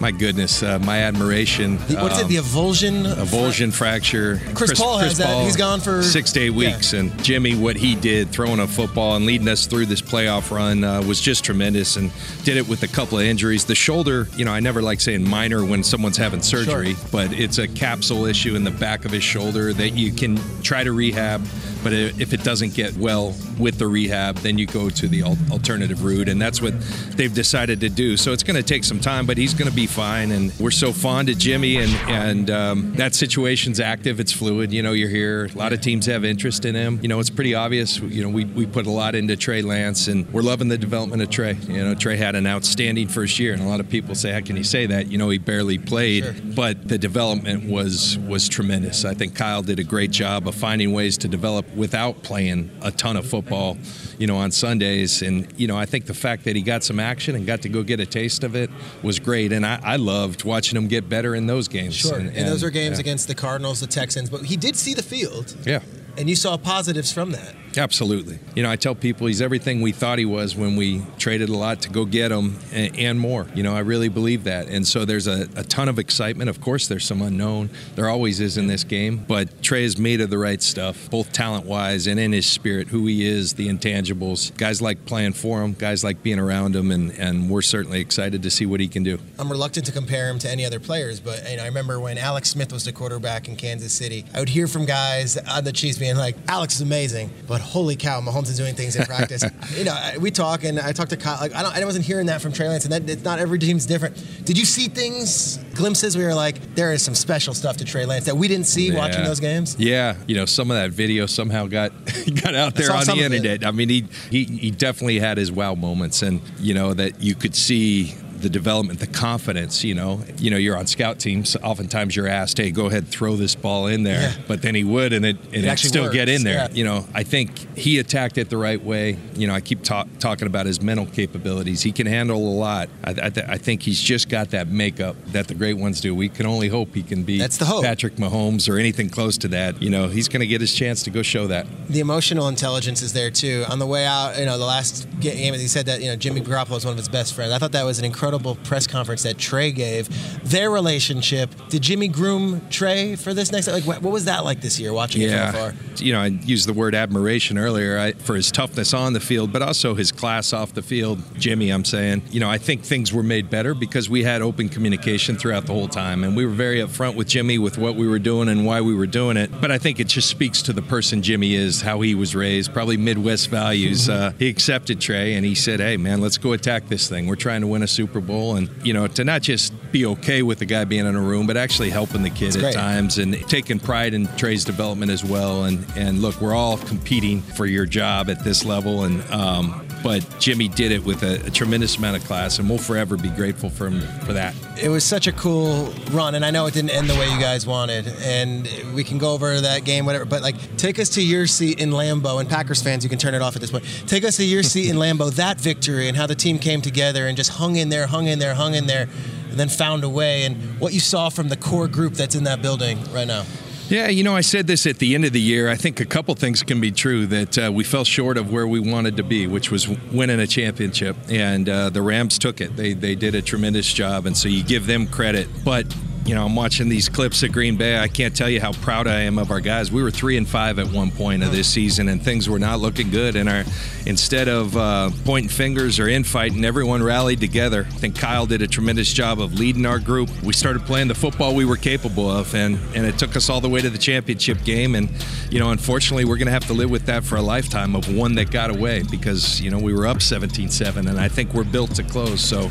my 0.00 0.10
goodness, 0.10 0.62
uh, 0.62 0.78
my 0.80 0.98
admiration. 0.98 1.78
The- 1.88 1.96
what 1.96 2.12
is 2.12 2.18
it? 2.18 2.24
Um, 2.24 2.28
The 2.28 2.36
avulsion? 2.36 3.16
avulsion 3.16 3.72
fracture. 3.72 4.40
Chris 4.54 4.78
Paul 4.78 4.98
has 4.98 5.16
that. 5.18 5.44
He's 5.44 5.56
gone 5.56 5.80
for- 5.80 6.02
six 6.02 6.32
to 6.32 6.40
eight 6.40 6.52
Yeah. 6.52 6.74
weeks. 6.76 6.92
And 6.92 7.12
Jimmy, 7.24 7.54
what 7.54 7.76
he 7.76 7.94
did 7.94 8.30
throwing 8.30 8.60
a 8.60 8.66
football 8.66 9.16
and 9.16 9.24
leading 9.26 9.48
us 9.48 9.66
through 9.66 9.86
this 9.86 10.02
playoff 10.02 10.50
run 10.50 10.84
uh, 10.84 11.00
was 11.02 11.20
just 11.20 11.44
tremendous. 11.44 11.96
And 11.96 12.10
did 12.44 12.56
it 12.56 12.68
with 12.68 12.82
a 12.82 12.88
couple 12.88 13.18
of 13.18 13.24
injuries. 13.24 13.64
The 13.64 13.74
shoulder, 13.74 14.28
you 14.36 14.44
know, 14.44 14.52
I 14.52 14.60
never 14.60 14.82
like 14.82 15.00
saying 15.00 15.28
minor 15.28 15.64
when 15.64 15.82
someone's 15.82 16.16
having 16.18 16.42
surgery, 16.42 16.96
but 17.10 17.32
it's 17.32 17.58
a 17.58 17.66
capsule 17.66 18.26
issue 18.26 18.54
in 18.54 18.64
the 18.64 18.70
back 18.70 19.04
of 19.06 19.12
his 19.12 19.24
shoulder 19.24 19.72
that 19.72 19.94
you 19.96 20.12
can 20.12 20.38
try 20.62 20.84
to 20.84 20.92
rehab. 20.92 21.42
But 21.82 21.92
if 21.92 22.32
it 22.32 22.42
doesn't 22.42 22.74
get 22.74 22.96
well 22.96 23.34
with 23.58 23.78
the 23.78 23.86
rehab, 23.86 24.38
then 24.38 24.58
you 24.58 24.66
go 24.66 24.90
to 24.90 25.06
the 25.06 25.22
al- 25.22 25.38
alternative 25.52 26.02
route, 26.02 26.28
and 26.28 26.42
that's 26.42 26.60
what 26.60 26.74
they've 27.16 27.32
decided 27.32 27.80
to 27.80 27.88
do. 27.88 28.16
So 28.16 28.32
it's 28.32 28.42
going 28.42 28.56
to 28.56 28.62
take 28.62 28.82
some 28.82 28.98
time, 28.98 29.24
but 29.24 29.38
he's 29.38 29.54
going 29.54 29.70
to 29.70 29.74
be 29.76 29.85
fine. 29.86 30.30
And 30.32 30.52
we're 30.58 30.70
so 30.70 30.92
fond 30.92 31.28
of 31.28 31.38
Jimmy, 31.38 31.76
and 31.78 31.92
and 32.10 32.50
um, 32.50 32.94
that 32.94 33.14
situation's 33.14 33.80
active. 33.80 34.20
It's 34.20 34.32
fluid. 34.32 34.72
You 34.72 34.82
know, 34.82 34.92
you're 34.92 35.08
here. 35.08 35.46
A 35.46 35.58
lot 35.58 35.72
of 35.72 35.80
teams 35.80 36.06
have 36.06 36.24
interest 36.24 36.64
in 36.64 36.74
him. 36.74 36.98
You 37.02 37.08
know, 37.08 37.20
it's 37.20 37.30
pretty 37.30 37.54
obvious. 37.54 37.98
You 37.98 38.22
know, 38.22 38.28
we 38.28 38.44
we 38.44 38.66
put 38.66 38.86
a 38.86 38.90
lot 38.90 39.14
into 39.14 39.36
Trey 39.36 39.62
Lance, 39.62 40.08
and 40.08 40.30
we're 40.32 40.42
loving 40.42 40.68
the 40.68 40.78
development 40.78 41.22
of 41.22 41.30
Trey. 41.30 41.54
You 41.68 41.84
know, 41.84 41.94
Trey 41.94 42.16
had 42.16 42.34
an 42.34 42.46
outstanding 42.46 43.08
first 43.08 43.38
year, 43.38 43.52
and 43.52 43.62
a 43.62 43.66
lot 43.66 43.80
of 43.80 43.88
people 43.88 44.14
say, 44.14 44.32
"How 44.32 44.40
can 44.40 44.56
you 44.56 44.64
say 44.64 44.86
that?" 44.86 45.10
You 45.10 45.18
know, 45.18 45.30
he 45.30 45.38
barely 45.38 45.78
played, 45.78 46.54
but 46.54 46.88
the 46.88 46.98
development 46.98 47.68
was 47.68 48.18
was 48.18 48.48
tremendous. 48.48 49.04
I 49.04 49.14
think 49.14 49.34
Kyle 49.34 49.62
did 49.62 49.78
a 49.78 49.84
great 49.84 50.10
job 50.10 50.48
of 50.48 50.54
finding 50.54 50.92
ways 50.92 51.18
to 51.18 51.28
develop 51.28 51.66
without 51.74 52.22
playing 52.22 52.70
a 52.82 52.90
ton 52.90 53.16
of 53.16 53.26
football, 53.26 53.76
you 54.18 54.26
know, 54.26 54.36
on 54.36 54.50
Sundays. 54.50 55.22
And, 55.22 55.46
you 55.56 55.66
know, 55.66 55.76
I 55.76 55.86
think 55.86 56.06
the 56.06 56.14
fact 56.14 56.44
that 56.44 56.56
he 56.56 56.62
got 56.62 56.82
some 56.82 56.98
action 56.98 57.34
and 57.34 57.46
got 57.46 57.62
to 57.62 57.68
go 57.68 57.82
get 57.82 58.00
a 58.00 58.06
taste 58.06 58.44
of 58.44 58.56
it 58.56 58.70
was 59.02 59.18
great. 59.18 59.52
And 59.52 59.64
I, 59.64 59.75
I 59.82 59.96
loved 59.96 60.44
watching 60.44 60.76
him 60.76 60.88
get 60.88 61.08
better 61.08 61.34
in 61.34 61.46
those 61.46 61.68
games. 61.68 61.94
Sure. 61.96 62.18
And, 62.18 62.30
those 62.34 62.64
are 62.64 62.70
games 62.70 62.98
yeah. 62.98 63.00
against 63.00 63.28
the 63.28 63.34
Cardinals, 63.34 63.80
the 63.80 63.86
Texans, 63.86 64.30
but 64.30 64.42
he 64.44 64.56
did 64.56 64.76
see 64.76 64.94
the 64.94 65.02
field. 65.02 65.56
Yeah. 65.64 65.80
And 66.16 66.28
you 66.28 66.36
saw 66.36 66.56
positives 66.56 67.12
from 67.12 67.32
that. 67.32 67.54
Absolutely. 67.76 68.38
You 68.54 68.62
know, 68.62 68.70
I 68.70 68.76
tell 68.76 68.94
people 68.94 69.26
he's 69.26 69.42
everything 69.42 69.82
we 69.82 69.92
thought 69.92 70.18
he 70.18 70.24
was 70.24 70.56
when 70.56 70.76
we 70.76 71.02
traded 71.18 71.48
a 71.48 71.56
lot 71.56 71.82
to 71.82 71.90
go 71.90 72.04
get 72.04 72.32
him 72.32 72.58
and, 72.72 72.96
and 72.98 73.20
more. 73.20 73.46
You 73.54 73.62
know, 73.62 73.74
I 73.74 73.80
really 73.80 74.08
believe 74.08 74.44
that. 74.44 74.68
And 74.68 74.86
so 74.86 75.04
there's 75.04 75.26
a, 75.26 75.48
a, 75.56 75.64
ton 75.64 75.88
of 75.88 75.98
excitement. 75.98 76.48
Of 76.48 76.60
course, 76.60 76.88
there's 76.88 77.04
some 77.04 77.20
unknown. 77.20 77.70
There 77.94 78.08
always 78.08 78.40
is 78.40 78.56
in 78.56 78.66
this 78.66 78.84
game. 78.84 79.24
But 79.28 79.62
Trey 79.62 79.84
is 79.84 79.98
made 79.98 80.20
of 80.20 80.30
the 80.30 80.38
right 80.38 80.62
stuff, 80.62 81.10
both 81.10 81.32
talent 81.32 81.66
wise 81.66 82.06
and 82.06 82.18
in 82.18 82.32
his 82.32 82.46
spirit, 82.46 82.88
who 82.88 83.06
he 83.06 83.26
is, 83.26 83.54
the 83.54 83.68
intangibles. 83.68 84.56
Guys 84.56 84.80
like 84.80 85.04
playing 85.04 85.32
for 85.32 85.62
him, 85.62 85.74
guys 85.74 86.02
like 86.02 86.22
being 86.22 86.38
around 86.38 86.74
him, 86.74 86.90
and, 86.90 87.10
and 87.12 87.50
we're 87.50 87.62
certainly 87.62 88.00
excited 88.00 88.42
to 88.42 88.50
see 88.50 88.64
what 88.64 88.80
he 88.80 88.88
can 88.88 89.02
do. 89.02 89.18
I'm 89.38 89.50
reluctant 89.50 89.86
to 89.86 89.92
compare 89.92 90.30
him 90.30 90.38
to 90.40 90.50
any 90.50 90.64
other 90.64 90.80
players, 90.80 91.20
but 91.20 91.48
you 91.50 91.56
know, 91.56 91.64
I 91.64 91.66
remember 91.66 92.00
when 92.00 92.16
Alex 92.16 92.50
Smith 92.50 92.72
was 92.72 92.84
the 92.84 92.92
quarterback 92.92 93.48
in 93.48 93.56
Kansas 93.56 93.92
City, 93.92 94.24
I 94.34 94.40
would 94.40 94.48
hear 94.48 94.66
from 94.66 94.86
guys 94.86 95.36
on 95.36 95.64
the 95.64 95.72
Chiefs 95.72 95.98
being 95.98 96.16
like, 96.16 96.36
Alex 96.48 96.76
is 96.76 96.80
amazing, 96.80 97.30
but 97.46 97.60
holy 97.66 97.96
cow, 97.96 98.20
Mahomes 98.20 98.48
is 98.48 98.56
doing 98.56 98.74
things 98.74 98.96
in 98.96 99.04
practice. 99.04 99.44
you 99.76 99.84
know, 99.84 99.96
we 100.20 100.30
talk, 100.30 100.64
and 100.64 100.78
I 100.78 100.92
talked 100.92 101.10
to 101.10 101.16
Kyle. 101.16 101.38
Like, 101.40 101.54
I, 101.54 101.62
don't, 101.62 101.74
I 101.74 101.84
wasn't 101.84 102.04
hearing 102.04 102.26
that 102.26 102.40
from 102.40 102.52
Trey 102.52 102.68
Lance, 102.68 102.84
and 102.84 102.92
that 102.92 103.08
it's 103.08 103.24
not 103.24 103.38
every 103.38 103.58
team's 103.58 103.86
different. 103.86 104.16
Did 104.44 104.58
you 104.58 104.64
see 104.64 104.88
things, 104.88 105.58
glimpses? 105.74 106.16
We 106.16 106.24
were 106.24 106.34
like, 106.34 106.74
there 106.74 106.92
is 106.92 107.02
some 107.02 107.14
special 107.14 107.54
stuff 107.54 107.76
to 107.78 107.84
Trey 107.84 108.06
Lance 108.06 108.24
that 108.26 108.36
we 108.36 108.48
didn't 108.48 108.66
see 108.66 108.88
yeah. 108.88 108.98
watching 108.98 109.24
those 109.24 109.40
games. 109.40 109.76
Yeah, 109.78 110.16
you 110.26 110.36
know, 110.36 110.46
some 110.46 110.70
of 110.70 110.76
that 110.76 110.90
video 110.90 111.26
somehow 111.26 111.66
got 111.66 111.92
got 112.42 112.54
out 112.54 112.74
there 112.74 112.92
on 112.92 113.04
the 113.04 113.18
internet. 113.18 113.66
I 113.66 113.70
mean, 113.70 113.88
he, 113.88 114.06
he 114.30 114.44
he 114.44 114.70
definitely 114.70 115.18
had 115.18 115.38
his 115.38 115.52
wow 115.52 115.74
moments, 115.74 116.22
and 116.22 116.40
you 116.58 116.74
know 116.74 116.94
that 116.94 117.20
you 117.20 117.34
could 117.34 117.54
see 117.54 118.14
the 118.40 118.48
development, 118.48 119.00
the 119.00 119.06
confidence. 119.06 119.84
You 119.84 119.94
know, 119.94 120.20
you 120.38 120.50
know, 120.50 120.56
you're 120.56 120.76
on 120.76 120.86
scout 120.86 121.18
teams. 121.18 121.56
Oftentimes, 121.62 122.14
you're 122.16 122.28
asked, 122.28 122.58
"Hey, 122.58 122.70
go 122.70 122.86
ahead, 122.86 123.08
throw 123.08 123.36
this 123.36 123.54
ball 123.54 123.86
in 123.86 124.02
there," 124.02 124.20
Yeah. 124.20 124.32
but 124.46 124.62
then 124.62 124.74
he 124.74 124.84
would, 124.84 125.12
and 125.12 125.24
it 125.24 125.36
and 125.52 125.64
It 125.64 125.72
it 125.72 125.78
still 125.78 126.10
get 126.10 126.28
in 126.28 126.42
there. 126.44 126.54
yeah. 126.54 126.68
You 126.72 126.84
know, 126.84 127.06
I 127.14 127.22
think 127.22 127.76
he 127.76 127.98
attacked 127.98 128.38
it 128.38 128.50
the 128.50 128.56
right 128.56 128.82
way. 128.82 129.16
You 129.36 129.46
know, 129.46 129.54
I 129.54 129.60
keep 129.60 129.82
talk, 129.82 130.06
talking 130.18 130.46
about 130.46 130.66
his 130.66 130.80
mental 130.80 131.06
capabilities. 131.06 131.82
He 131.82 131.92
can 131.92 132.06
handle 132.06 132.38
a 132.38 132.54
lot. 132.56 132.88
I, 133.04 133.10
I, 133.10 133.30
th- 133.30 133.46
I 133.48 133.58
think 133.58 133.82
he's 133.82 134.00
just 134.00 134.28
got 134.28 134.50
that 134.50 134.68
makeup 134.68 135.16
that 135.32 135.48
the 135.48 135.54
great 135.54 135.76
ones 135.78 136.00
do. 136.00 136.14
We 136.14 136.28
can 136.28 136.46
only 136.46 136.68
hope 136.68 136.94
he 136.94 137.02
can 137.02 137.22
be 137.22 137.38
That's 137.38 137.56
the 137.58 137.64
hope. 137.64 137.84
Patrick 137.84 138.16
Mahomes 138.16 138.68
or 138.68 138.78
anything 138.78 139.08
close 139.10 139.36
to 139.38 139.48
that. 139.48 139.80
You 139.82 139.90
know, 139.90 140.08
he's 140.08 140.28
going 140.28 140.40
to 140.40 140.46
get 140.46 140.60
his 140.60 140.72
chance 140.74 141.02
to 141.04 141.10
go 141.10 141.22
show 141.22 141.46
that. 141.48 141.66
The 141.88 142.00
emotional 142.00 142.48
intelligence 142.48 143.02
is 143.02 143.12
there 143.12 143.30
too. 143.30 143.64
On 143.68 143.78
the 143.78 143.86
way 143.86 144.04
out, 144.06 144.38
you 144.38 144.44
know, 144.46 144.58
the 144.58 144.64
last 144.64 145.06
game, 145.20 145.54
he 145.54 145.68
said 145.68 145.86
that 145.86 146.00
you 146.00 146.06
know 146.08 146.16
Jimmy 146.16 146.40
Garoppolo 146.40 146.76
is 146.76 146.84
one 146.84 146.92
of 146.92 146.98
his 146.98 147.08
best 147.08 147.34
friends. 147.34 147.52
I 147.52 147.58
thought 147.58 147.72
that 147.72 147.84
was 147.84 147.98
an 147.98 148.04
incredible 148.04 148.35
press 148.38 148.86
conference 148.86 149.22
that 149.22 149.38
Trey 149.38 149.72
gave. 149.72 150.08
Their 150.48 150.70
relationship. 150.70 151.50
Did 151.68 151.82
Jimmy 151.82 152.08
groom 152.08 152.60
Trey 152.70 153.16
for 153.16 153.34
this 153.34 153.52
next? 153.52 153.68
Like, 153.68 153.84
what, 153.84 154.02
was 154.02 154.26
that 154.26 154.44
like 154.44 154.60
this 154.60 154.78
year 154.78 154.92
watching 154.92 155.22
it 155.22 155.30
from 155.30 155.54
afar? 155.54 155.74
You 155.96 156.12
know, 156.12 156.20
I 156.20 156.26
used 156.26 156.68
the 156.68 156.72
word 156.72 156.94
admiration 156.94 157.58
earlier 157.58 157.98
I, 157.98 158.12
for 158.12 158.34
his 158.34 158.50
toughness 158.50 158.94
on 158.94 159.12
the 159.12 159.20
field, 159.20 159.52
but 159.52 159.62
also 159.62 159.94
his 159.94 160.12
class 160.12 160.52
off 160.52 160.74
the 160.74 160.82
field. 160.82 161.20
Jimmy, 161.38 161.70
I'm 161.70 161.84
saying, 161.84 162.22
you 162.30 162.40
know, 162.40 162.50
I 162.50 162.58
think 162.58 162.82
things 162.82 163.12
were 163.12 163.22
made 163.22 163.50
better 163.50 163.74
because 163.74 164.08
we 164.08 164.22
had 164.22 164.42
open 164.42 164.68
communication 164.68 165.36
throughout 165.36 165.66
the 165.66 165.72
whole 165.72 165.88
time, 165.88 166.24
and 166.24 166.36
we 166.36 166.44
were 166.44 166.52
very 166.52 166.78
upfront 166.78 167.16
with 167.16 167.28
Jimmy 167.28 167.58
with 167.58 167.78
what 167.78 167.96
we 167.96 168.06
were 168.06 168.18
doing 168.18 168.48
and 168.48 168.66
why 168.66 168.80
we 168.80 168.94
were 168.94 169.06
doing 169.06 169.36
it. 169.36 169.50
But 169.60 169.70
I 169.70 169.78
think 169.78 170.00
it 170.00 170.08
just 170.08 170.28
speaks 170.28 170.62
to 170.62 170.72
the 170.72 170.82
person 170.82 171.22
Jimmy 171.22 171.54
is, 171.54 171.80
how 171.80 172.00
he 172.00 172.14
was 172.14 172.34
raised, 172.34 172.72
probably 172.72 172.96
Midwest 172.96 173.48
values. 173.48 174.08
Uh, 174.08 174.32
he 174.38 174.48
accepted 174.48 175.00
Trey 175.00 175.34
and 175.34 175.44
he 175.44 175.54
said, 175.54 175.80
"Hey, 175.80 175.96
man, 175.96 176.20
let's 176.20 176.38
go 176.38 176.52
attack 176.52 176.88
this 176.88 177.08
thing. 177.08 177.26
We're 177.26 177.36
trying 177.36 177.60
to 177.62 177.66
win 177.66 177.82
a 177.82 177.86
Super 177.86 178.15
Bowl, 178.20 178.56
and 178.56 178.68
you 178.84 178.92
know, 178.92 179.06
to 179.06 179.24
not 179.24 179.42
just 179.42 179.72
be 179.92 180.06
okay 180.06 180.42
with 180.42 180.58
the 180.58 180.66
guy 180.66 180.84
being 180.84 181.06
in 181.06 181.14
a 181.14 181.20
room, 181.20 181.46
but 181.46 181.56
actually 181.56 181.90
helping 181.90 182.22
the 182.22 182.30
kid 182.30 182.54
at 182.56 182.60
great. 182.60 182.74
times 182.74 183.18
and 183.18 183.34
taking 183.48 183.78
pride 183.78 184.14
in 184.14 184.26
Trey's 184.36 184.64
development 184.64 185.10
as 185.10 185.24
well. 185.24 185.64
And 185.64 185.84
and 185.96 186.20
look, 186.20 186.40
we're 186.40 186.54
all 186.54 186.78
competing 186.78 187.40
for 187.42 187.66
your 187.66 187.86
job 187.86 188.28
at 188.30 188.44
this 188.44 188.64
level, 188.64 189.04
and 189.04 189.22
um, 189.30 189.85
but 190.06 190.24
Jimmy 190.38 190.68
did 190.68 190.92
it 190.92 191.04
with 191.04 191.24
a, 191.24 191.44
a 191.44 191.50
tremendous 191.50 191.96
amount 191.96 192.16
of 192.16 192.24
class, 192.24 192.60
and 192.60 192.68
we'll 192.68 192.78
forever 192.78 193.16
be 193.16 193.28
grateful 193.28 193.68
for 193.68 193.88
him 193.88 194.00
for 194.20 194.32
that. 194.34 194.54
It 194.80 194.88
was 194.88 195.02
such 195.02 195.26
a 195.26 195.32
cool 195.32 195.92
run, 196.12 196.36
and 196.36 196.44
I 196.44 196.52
know 196.52 196.66
it 196.66 196.74
didn't 196.74 196.90
end 196.90 197.10
the 197.10 197.14
way 197.14 197.28
you 197.28 197.40
guys 197.40 197.66
wanted. 197.66 198.06
And 198.20 198.68
we 198.94 199.02
can 199.02 199.18
go 199.18 199.32
over 199.32 199.60
that 199.60 199.84
game, 199.84 200.06
whatever. 200.06 200.24
But 200.24 200.42
like, 200.42 200.76
take 200.76 201.00
us 201.00 201.08
to 201.10 201.22
your 201.22 201.48
seat 201.48 201.80
in 201.80 201.90
Lambeau, 201.90 202.38
and 202.38 202.48
Packers 202.48 202.80
fans, 202.80 203.02
you 203.02 203.10
can 203.10 203.18
turn 203.18 203.34
it 203.34 203.42
off 203.42 203.56
at 203.56 203.60
this 203.60 203.72
point. 203.72 203.84
Take 204.06 204.22
us 204.22 204.36
to 204.36 204.44
your 204.44 204.62
seat 204.74 204.88
in 204.88 204.94
Lambeau, 204.94 205.34
that 205.34 205.60
victory, 205.60 206.06
and 206.06 206.16
how 206.16 206.28
the 206.28 206.36
team 206.36 206.60
came 206.60 206.80
together 206.80 207.26
and 207.26 207.36
just 207.36 207.50
hung 207.50 207.74
in 207.74 207.88
there, 207.88 208.06
hung 208.06 208.28
in 208.28 208.38
there, 208.38 208.54
hung 208.54 208.76
in 208.76 208.86
there, 208.86 209.08
and 209.50 209.58
then 209.58 209.68
found 209.68 210.04
a 210.04 210.08
way. 210.08 210.44
And 210.44 210.78
what 210.78 210.92
you 210.92 211.00
saw 211.00 211.30
from 211.30 211.48
the 211.48 211.56
core 211.56 211.88
group 211.88 212.12
that's 212.12 212.36
in 212.36 212.44
that 212.44 212.62
building 212.62 213.00
right 213.12 213.26
now. 213.26 213.42
Yeah, 213.88 214.08
you 214.08 214.24
know, 214.24 214.34
I 214.34 214.40
said 214.40 214.66
this 214.66 214.84
at 214.84 214.98
the 214.98 215.14
end 215.14 215.24
of 215.24 215.32
the 215.32 215.40
year. 215.40 215.68
I 215.68 215.76
think 215.76 216.00
a 216.00 216.04
couple 216.04 216.34
things 216.34 216.64
can 216.64 216.80
be 216.80 216.90
true 216.90 217.24
that 217.28 217.56
uh, 217.56 217.70
we 217.72 217.84
fell 217.84 218.02
short 218.02 218.36
of 218.36 218.50
where 218.50 218.66
we 218.66 218.80
wanted 218.80 219.16
to 219.18 219.22
be, 219.22 219.46
which 219.46 219.70
was 219.70 219.88
winning 219.88 220.40
a 220.40 220.46
championship. 220.46 221.14
And 221.30 221.68
uh, 221.68 221.90
the 221.90 222.02
Rams 222.02 222.36
took 222.36 222.60
it. 222.60 222.74
They 222.76 222.94
they 222.94 223.14
did 223.14 223.36
a 223.36 223.42
tremendous 223.42 223.92
job, 223.92 224.26
and 224.26 224.36
so 224.36 224.48
you 224.48 224.64
give 224.64 224.88
them 224.88 225.06
credit. 225.06 225.46
But 225.64 225.86
you 226.26 226.34
know, 226.34 226.44
I'm 226.44 226.56
watching 226.56 226.88
these 226.88 227.08
clips 227.08 227.44
at 227.44 227.52
Green 227.52 227.76
Bay. 227.76 227.98
I 227.98 228.08
can't 228.08 228.34
tell 228.34 228.50
you 228.50 228.60
how 228.60 228.72
proud 228.72 229.06
I 229.06 229.20
am 229.20 229.38
of 229.38 229.52
our 229.52 229.60
guys. 229.60 229.92
We 229.92 230.02
were 230.02 230.10
three 230.10 230.36
and 230.36 230.46
five 230.46 230.80
at 230.80 230.88
one 230.88 231.12
point 231.12 231.44
of 231.44 231.52
this 231.52 231.68
season, 231.68 232.08
and 232.08 232.20
things 232.20 232.48
were 232.48 232.58
not 232.58 232.80
looking 232.80 233.10
good. 233.10 233.36
And 233.36 233.48
our 233.48 233.62
instead 234.06 234.48
of 234.48 234.76
uh, 234.76 235.10
pointing 235.24 235.48
fingers 235.48 236.00
or 236.00 236.08
infighting, 236.08 236.64
everyone 236.64 237.00
rallied 237.00 237.38
together. 237.38 237.86
I 237.88 237.94
think 237.94 238.18
Kyle 238.18 238.44
did 238.44 238.60
a 238.60 238.66
tremendous 238.66 239.12
job 239.12 239.40
of 239.40 239.54
leading 239.54 239.86
our 239.86 240.00
group. 240.00 240.28
We 240.42 240.52
started 240.52 240.82
playing 240.82 241.06
the 241.06 241.14
football 241.14 241.54
we 241.54 241.64
were 241.64 241.76
capable 241.76 242.28
of, 242.28 242.52
and 242.56 242.76
and 242.96 243.06
it 243.06 243.18
took 243.18 243.36
us 243.36 243.48
all 243.48 243.60
the 243.60 243.68
way 243.68 243.80
to 243.80 243.90
the 243.90 243.98
championship 243.98 244.64
game. 244.64 244.96
And 244.96 245.08
you 245.48 245.60
know, 245.60 245.70
unfortunately, 245.70 246.24
we're 246.24 246.38
going 246.38 246.46
to 246.46 246.52
have 246.52 246.66
to 246.66 246.74
live 246.74 246.90
with 246.90 247.06
that 247.06 247.22
for 247.22 247.36
a 247.36 247.42
lifetime 247.42 247.94
of 247.94 248.12
one 248.12 248.34
that 248.34 248.50
got 248.50 248.70
away 248.70 249.04
because 249.08 249.60
you 249.60 249.70
know 249.70 249.78
we 249.78 249.94
were 249.94 250.08
up 250.08 250.18
17-7, 250.18 251.08
and 251.08 251.20
I 251.20 251.28
think 251.28 251.54
we're 251.54 251.62
built 251.62 251.94
to 251.94 252.02
close. 252.02 252.40
So 252.40 252.68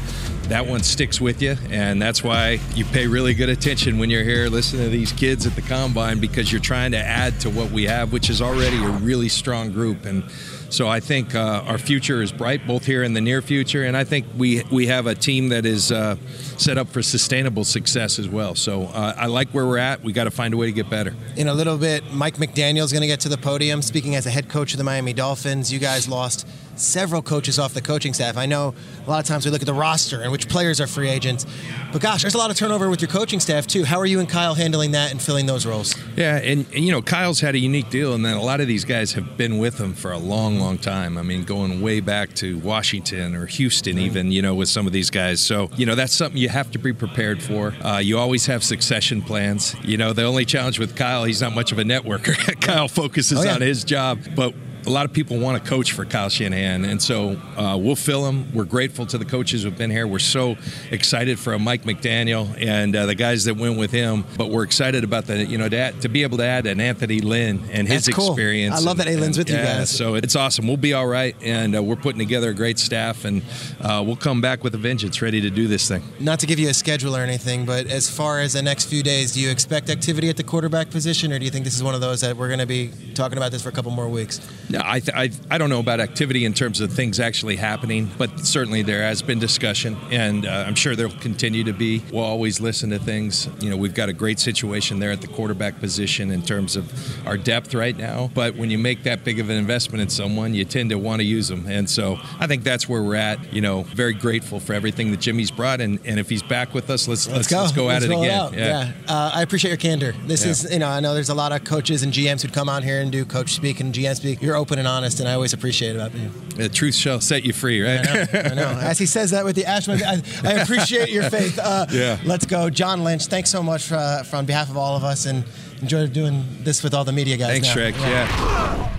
that 0.50 0.68
one 0.68 0.84
sticks 0.84 1.20
with 1.20 1.42
you, 1.42 1.56
and 1.70 2.02
that's 2.02 2.24
why 2.24 2.60
you 2.76 2.86
pay 2.86 3.08
really 3.08 3.34
good 3.34 3.50
attention 3.50 3.98
when 3.98 4.10
you're 4.10 4.24
here 4.24 4.48
listening 4.48 4.84
to 4.84 4.90
these 4.90 5.12
kids 5.12 5.46
at 5.46 5.56
the 5.56 5.62
combine 5.62 6.20
because 6.20 6.52
you're 6.52 6.62
trying 6.62 6.92
to 6.92 7.00
add 7.00 7.40
to 7.42 7.50
what 7.50 7.72
we 7.72 7.86
have, 7.86 8.14
which 8.14 8.30
is 8.30 8.42
already 8.42 8.78
a 8.78 8.90
really 8.90 9.30
strong 9.30 9.72
group. 9.72 10.06
And 10.06 10.24
so 10.70 10.88
I 10.88 11.00
think 11.00 11.36
uh, 11.36 11.64
our 11.66 11.78
future 11.78 12.22
is 12.22 12.32
bright, 12.32 12.68
both 12.68 12.86
here 12.86 13.04
in 13.04 13.14
the 13.14 13.22
near 13.22 13.42
future, 13.42 13.84
and 13.84 13.96
I 13.96 14.04
think 14.04 14.26
we 14.38 14.64
we 14.72 14.88
have 14.88 15.08
a 15.08 15.16
team 15.16 15.50
that 15.50 15.66
is 15.66 15.92
uh, 15.92 16.16
set 16.58 16.78
up 16.78 16.90
for 16.90 17.02
sustainable 17.02 17.64
success 17.64 18.20
as 18.20 18.28
well. 18.28 18.56
So 18.56 18.84
uh, 18.84 19.14
I 19.18 19.28
like 19.28 19.50
where 19.50 19.66
we're 19.66 19.78
at. 19.78 20.04
We 20.04 20.14
got 20.14 20.26
to 20.26 20.32
find 20.32 20.54
a 20.54 20.58
way 20.58 20.68
to 20.68 20.72
get 20.72 20.90
better. 20.90 21.14
In 21.36 21.48
a 21.48 21.54
little 21.54 21.78
bit, 21.78 22.12
Mike 22.12 22.38
McDaniel's 22.38 22.92
going 22.92 23.02
to 23.02 23.08
get 23.08 23.22
to 23.22 23.30
the 23.30 23.38
podium. 23.38 23.82
Speaking 23.82 24.16
as 24.16 24.26
a 24.26 24.32
head 24.32 24.50
coach 24.50 24.74
of 24.74 24.78
the 24.78 24.84
Miami 24.84 25.14
Dolphins, 25.14 25.72
you 25.72 25.80
guys 25.80 26.08
lost 26.08 26.48
several 26.76 27.22
coaches 27.22 27.58
off 27.60 27.74
the 27.74 27.82
coaching 27.82 28.14
staff. 28.14 28.38
I 28.38 28.46
know 28.46 28.74
a 29.06 29.10
lot 29.10 29.20
of 29.20 29.26
times 29.26 29.46
we 29.46 29.52
look 29.52 29.62
at 29.62 29.66
the 29.66 29.74
roster 29.74 30.22
and 30.22 30.32
which 30.32 30.48
players 30.50 30.80
are 30.82 30.88
free 30.88 31.10
agents, 31.10 31.46
but 31.92 32.02
gosh, 32.02 32.22
there's 32.22 32.36
a 32.36 32.38
lot 32.38 32.52
of 32.52 32.58
turnover 32.58 32.90
with 32.90 33.02
your 33.02 33.10
coaching 33.10 33.40
staff 33.40 33.68
too. 33.68 33.84
How 33.86 34.00
are 34.00 34.06
you 34.06 34.20
and 34.20 34.28
Kyle 34.30 34.54
handling 34.56 34.92
that 34.92 35.12
and 35.12 35.22
filling 35.22 35.46
those 35.46 35.66
roles? 35.66 35.96
Yeah, 36.16 36.38
and, 36.38 36.66
and 36.74 36.84
you 36.86 36.92
know, 36.92 37.02
Kyle's 37.02 37.40
had 37.40 37.56
a 37.56 37.60
unique 37.60 37.90
deal, 37.90 38.14
and 38.14 38.26
then 38.26 38.36
a 38.36 38.42
lot 38.42 38.60
of 38.62 38.68
these 38.68 38.86
guys 38.86 39.14
have 39.14 39.38
been 39.38 39.58
with 39.58 39.80
him 39.80 39.94
for 39.94 40.12
a 40.12 40.18
long, 40.18 40.60
long 40.60 40.78
time. 40.78 41.18
I 41.18 41.22
mean, 41.22 41.44
going 41.44 41.82
way 41.82 42.00
back 42.00 42.34
to 42.36 42.58
Washington 42.60 43.36
or 43.36 43.46
Houston, 43.46 43.98
even, 43.98 44.32
you 44.32 44.42
know, 44.42 44.56
with 44.56 44.70
some 44.70 44.86
of 44.88 44.94
these 44.94 45.10
guys. 45.10 45.42
So, 45.42 45.70
you 45.78 45.86
know, 45.86 45.96
that's 45.96 46.14
something 46.14 46.40
you 46.42 46.50
have 46.50 46.72
to 46.72 46.80
be 46.80 46.94
prepared 46.94 47.42
for. 47.42 47.74
Uh, 47.82 48.00
you 48.00 48.18
always 48.18 48.46
have 48.48 48.64
succession 48.64 49.22
plans. 49.22 49.76
You 49.84 49.98
know, 49.98 50.14
the 50.14 50.24
only 50.24 50.46
challenge 50.46 50.80
with 50.80 50.96
Kyle, 50.96 51.24
he's 51.24 51.42
not 51.42 51.54
much 51.54 51.72
of 51.72 51.80
a 51.80 51.84
networker. 51.84 52.36
Kyle 52.62 52.88
focuses 52.88 53.40
Oh, 53.40 53.44
yeah. 53.44 53.56
on 53.56 53.62
his 53.62 53.84
job, 53.84 54.20
but 54.36 54.54
a 54.86 54.90
lot 54.90 55.06
of 55.06 55.14
people 55.14 55.40
want 55.40 55.62
to 55.62 55.70
coach 55.70 55.92
for 55.94 56.06
Kyle 56.06 56.30
Shanahan, 56.30 56.86
and 56.86 57.02
so 57.02 57.32
uh, 57.58 57.78
we'll 57.80 57.96
fill 57.96 58.26
him. 58.28 58.54
We're 58.54 58.66
grateful 58.66 59.06
to 59.08 59.18
the 59.18 59.26
coaches 59.26 59.64
who've 59.64 59.78
been 59.78 59.90
here. 59.90 60.06
We're 60.08 60.20
so 60.20 60.58
excited 60.92 61.40
for 61.40 61.54
a 61.54 61.60
Mike 61.60 61.84
McDaniel 61.84 62.56
and 62.62 62.96
uh, 62.96 63.06
the 63.06 63.16
guys 63.16 63.46
that 63.46 63.58
went 63.58 63.78
with 63.78 63.92
him, 63.92 64.26
but 64.38 64.50
we're 64.50 64.64
excited 64.64 65.04
about 65.04 65.26
the 65.26 65.46
you 65.46 65.58
know 65.58 65.68
to, 65.70 65.78
add, 65.78 66.02
to 66.02 66.10
be 66.10 66.24
able 66.24 66.38
to 66.38 66.46
add 66.46 66.68
an 66.68 66.80
Anthony 66.80 67.20
Lynn 67.22 67.64
and 67.72 67.88
his 67.88 68.08
cool. 68.10 68.28
experience. 68.28 68.76
I 68.76 68.80
love 68.80 69.00
and- 69.00 69.08
that 69.08 69.16
A-Lynn's 69.16 69.38
and- 69.38 69.48
with 69.48 69.50
you 69.50 69.64
guys. 69.64 69.90
So 69.90 70.16
it's 70.16 70.36
awesome. 70.36 70.68
We'll 70.68 70.78
be 70.78 70.94
all 70.94 71.08
right, 71.08 71.36
and 71.42 71.76
uh, 71.76 71.82
we're 71.84 71.96
putting 71.96 72.20
together 72.20 72.50
a 72.50 72.54
great 72.54 72.78
staff, 72.80 73.26
and 73.26 73.42
uh, 73.82 74.04
we'll 74.06 74.16
come 74.16 74.42
back 74.42 74.64
with 74.64 74.76
a 74.76 74.80
vengeance, 74.80 75.22
ready 75.22 75.42
to 75.42 75.50
do 75.50 75.68
this 75.68 75.88
thing. 75.88 76.04
Not 76.20 76.40
to 76.40 76.46
give 76.48 76.60
you 76.60 76.70
a 76.70 76.74
schedule 76.74 77.16
or 77.16 77.22
anything, 77.22 77.66
but 77.66 77.88
as 77.88 78.10
far 78.10 78.40
as 78.40 78.54
the 78.54 78.62
next 78.62 78.86
few 78.86 79.02
days, 79.04 79.34
do 79.34 79.42
you 79.42 79.50
expect 79.50 79.90
activity 79.90 80.30
at 80.30 80.38
the 80.38 80.44
quarterback 80.44 80.90
position, 80.90 81.32
or 81.34 81.40
do 81.40 81.46
you 81.46 81.52
think 81.52 81.66
this 81.66 81.76
is 81.76 81.84
one 81.84 81.96
of 81.96 82.02
those 82.02 82.22
that 82.22 82.38
we're 82.38 82.48
going 82.48 82.60
to 82.60 82.66
be 82.66 82.92
talking 83.14 83.38
about 83.38 83.52
this 83.52 83.62
for 83.64 83.70
a 83.70 83.72
couple 83.72 83.92
more 83.92 84.08
weeks? 84.10 84.40
Yeah, 84.76 84.82
I, 84.84 85.00
th- 85.00 85.16
I 85.16 85.30
I 85.54 85.58
don't 85.58 85.70
know 85.70 85.80
about 85.80 86.00
activity 86.00 86.44
in 86.46 86.54
terms 86.54 86.82
of 86.82 86.92
things 86.92 87.20
actually 87.20 87.56
happening, 87.56 88.10
but 88.18 88.40
certainly 88.42 88.82
there 88.84 89.04
has 89.04 89.22
been 89.22 89.40
discussion, 89.40 89.96
and 90.12 90.46
uh, 90.46 90.66
I'm 90.68 90.76
sure 90.76 90.96
there'll 90.96 91.14
continue 91.20 91.64
to 91.64 91.74
be. 91.74 92.04
We'll 92.12 92.24
always 92.24 92.60
listen 92.60 92.90
to 92.90 93.00
things. 93.00 93.48
You 93.62 93.70
know, 93.70 93.78
we've 93.78 93.94
got 93.94 94.10
a 94.10 94.14
great 94.14 94.40
situation 94.40 95.00
there 95.00 95.12
at 95.12 95.22
the 95.22 95.28
quarterback 95.28 95.80
position 95.80 96.30
in 96.32 96.42
terms 96.42 96.76
of 96.76 96.92
our 97.28 97.38
depth 97.38 97.74
right 97.74 97.96
now. 97.96 98.30
But 98.34 98.56
when 98.56 98.70
you 98.70 98.78
make 98.78 99.04
that 99.04 99.24
big 99.24 99.40
of 99.40 99.50
an 99.50 99.56
investment 99.58 100.02
in 100.02 100.10
someone, 100.10 100.54
you 100.54 100.66
tend 100.66 100.90
to 100.90 100.98
want 100.98 101.22
to 101.22 101.26
use 101.26 101.48
them, 101.48 101.66
and 101.68 101.90
so 101.90 102.18
I 102.40 102.48
think 102.48 102.64
that's 102.64 102.90
where 102.90 103.02
we're 103.02 103.16
at. 103.16 103.54
You 103.54 103.62
know, 103.62 103.84
very 103.84 104.14
grateful 104.14 104.60
for 104.60 104.74
everything 104.74 105.12
that 105.12 105.22
Jimmy's 105.22 105.52
brought, 105.52 105.80
and, 105.80 106.00
and 106.06 106.20
if 106.20 106.28
he's 106.30 106.44
back 106.44 106.74
with 106.74 106.90
us, 106.90 107.08
let's 107.08 107.28
let's, 107.28 107.50
let's 107.52 107.72
go, 107.72 107.86
let's 107.86 108.04
at 108.06 108.12
it 108.12 108.14
again. 108.18 108.32
out. 108.40 108.54
Yeah, 108.54 108.92
Uh, 109.08 109.32
I 109.36 109.42
appreciate 109.42 109.72
your 109.72 109.78
candor. 109.78 110.14
This 110.26 110.44
Yeah. 110.44 110.52
is, 110.52 110.72
you 110.72 110.80
know, 110.80 110.90
I 110.90 111.00
know 111.00 111.14
there's 111.14 111.30
a 111.30 111.34
lot 111.36 111.52
of 111.54 111.64
coaches 111.64 112.04
and 112.04 112.12
GMs 112.12 112.42
who'd 112.42 112.54
come 112.54 112.68
out 112.68 112.84
here 112.84 113.00
and 113.02 113.12
do 113.12 113.24
coach 113.26 113.54
speak 113.54 113.80
and 113.80 113.94
GM 113.94 114.16
speak. 114.16 114.42
You're 114.42 114.58
open 114.66 114.80
and 114.80 114.88
honest, 114.88 115.20
and 115.20 115.30
I 115.30 115.34
always 115.34 115.54
appreciate 115.54 115.92
it 115.92 115.96
about 115.98 116.16
you. 116.16 116.28
The 116.56 116.70
truth 116.70 116.96
shall 116.96 117.22
set 117.22 117.44
you 117.44 117.54
free, 117.54 117.84
right? 117.84 118.00
I 118.34 118.56
know. 118.56 118.70
As 118.82 118.98
he 118.98 119.06
says 119.06 119.30
that 119.30 119.46
with 119.46 119.56
the 119.56 119.66
Ashman, 119.66 120.02
I, 120.04 120.24
I 120.44 120.54
appreciate 120.54 121.10
your 121.10 121.30
faith. 121.30 121.60
Uh, 121.62 121.86
Yeah. 121.92 122.18
Let's 122.26 122.48
go, 122.48 122.72
John 122.72 123.04
Lynch. 123.04 123.28
Thanks 123.28 123.52
so 123.52 123.62
much 123.62 123.92
uh, 123.92 124.24
for, 124.24 124.38
on 124.38 124.48
behalf 124.48 124.72
of 124.72 124.78
all 124.78 124.98
of 124.98 125.04
us, 125.04 125.28
and 125.28 125.46
enjoy 125.82 126.08
doing 126.08 126.44
this 126.64 126.82
with 126.82 126.96
all 126.96 127.04
the 127.04 127.12
media 127.12 127.38
guys. 127.38 127.52
Thanks, 127.52 127.68
now. 127.68 127.76
Shrek. 127.76 127.94
Yeah. 128.00 128.92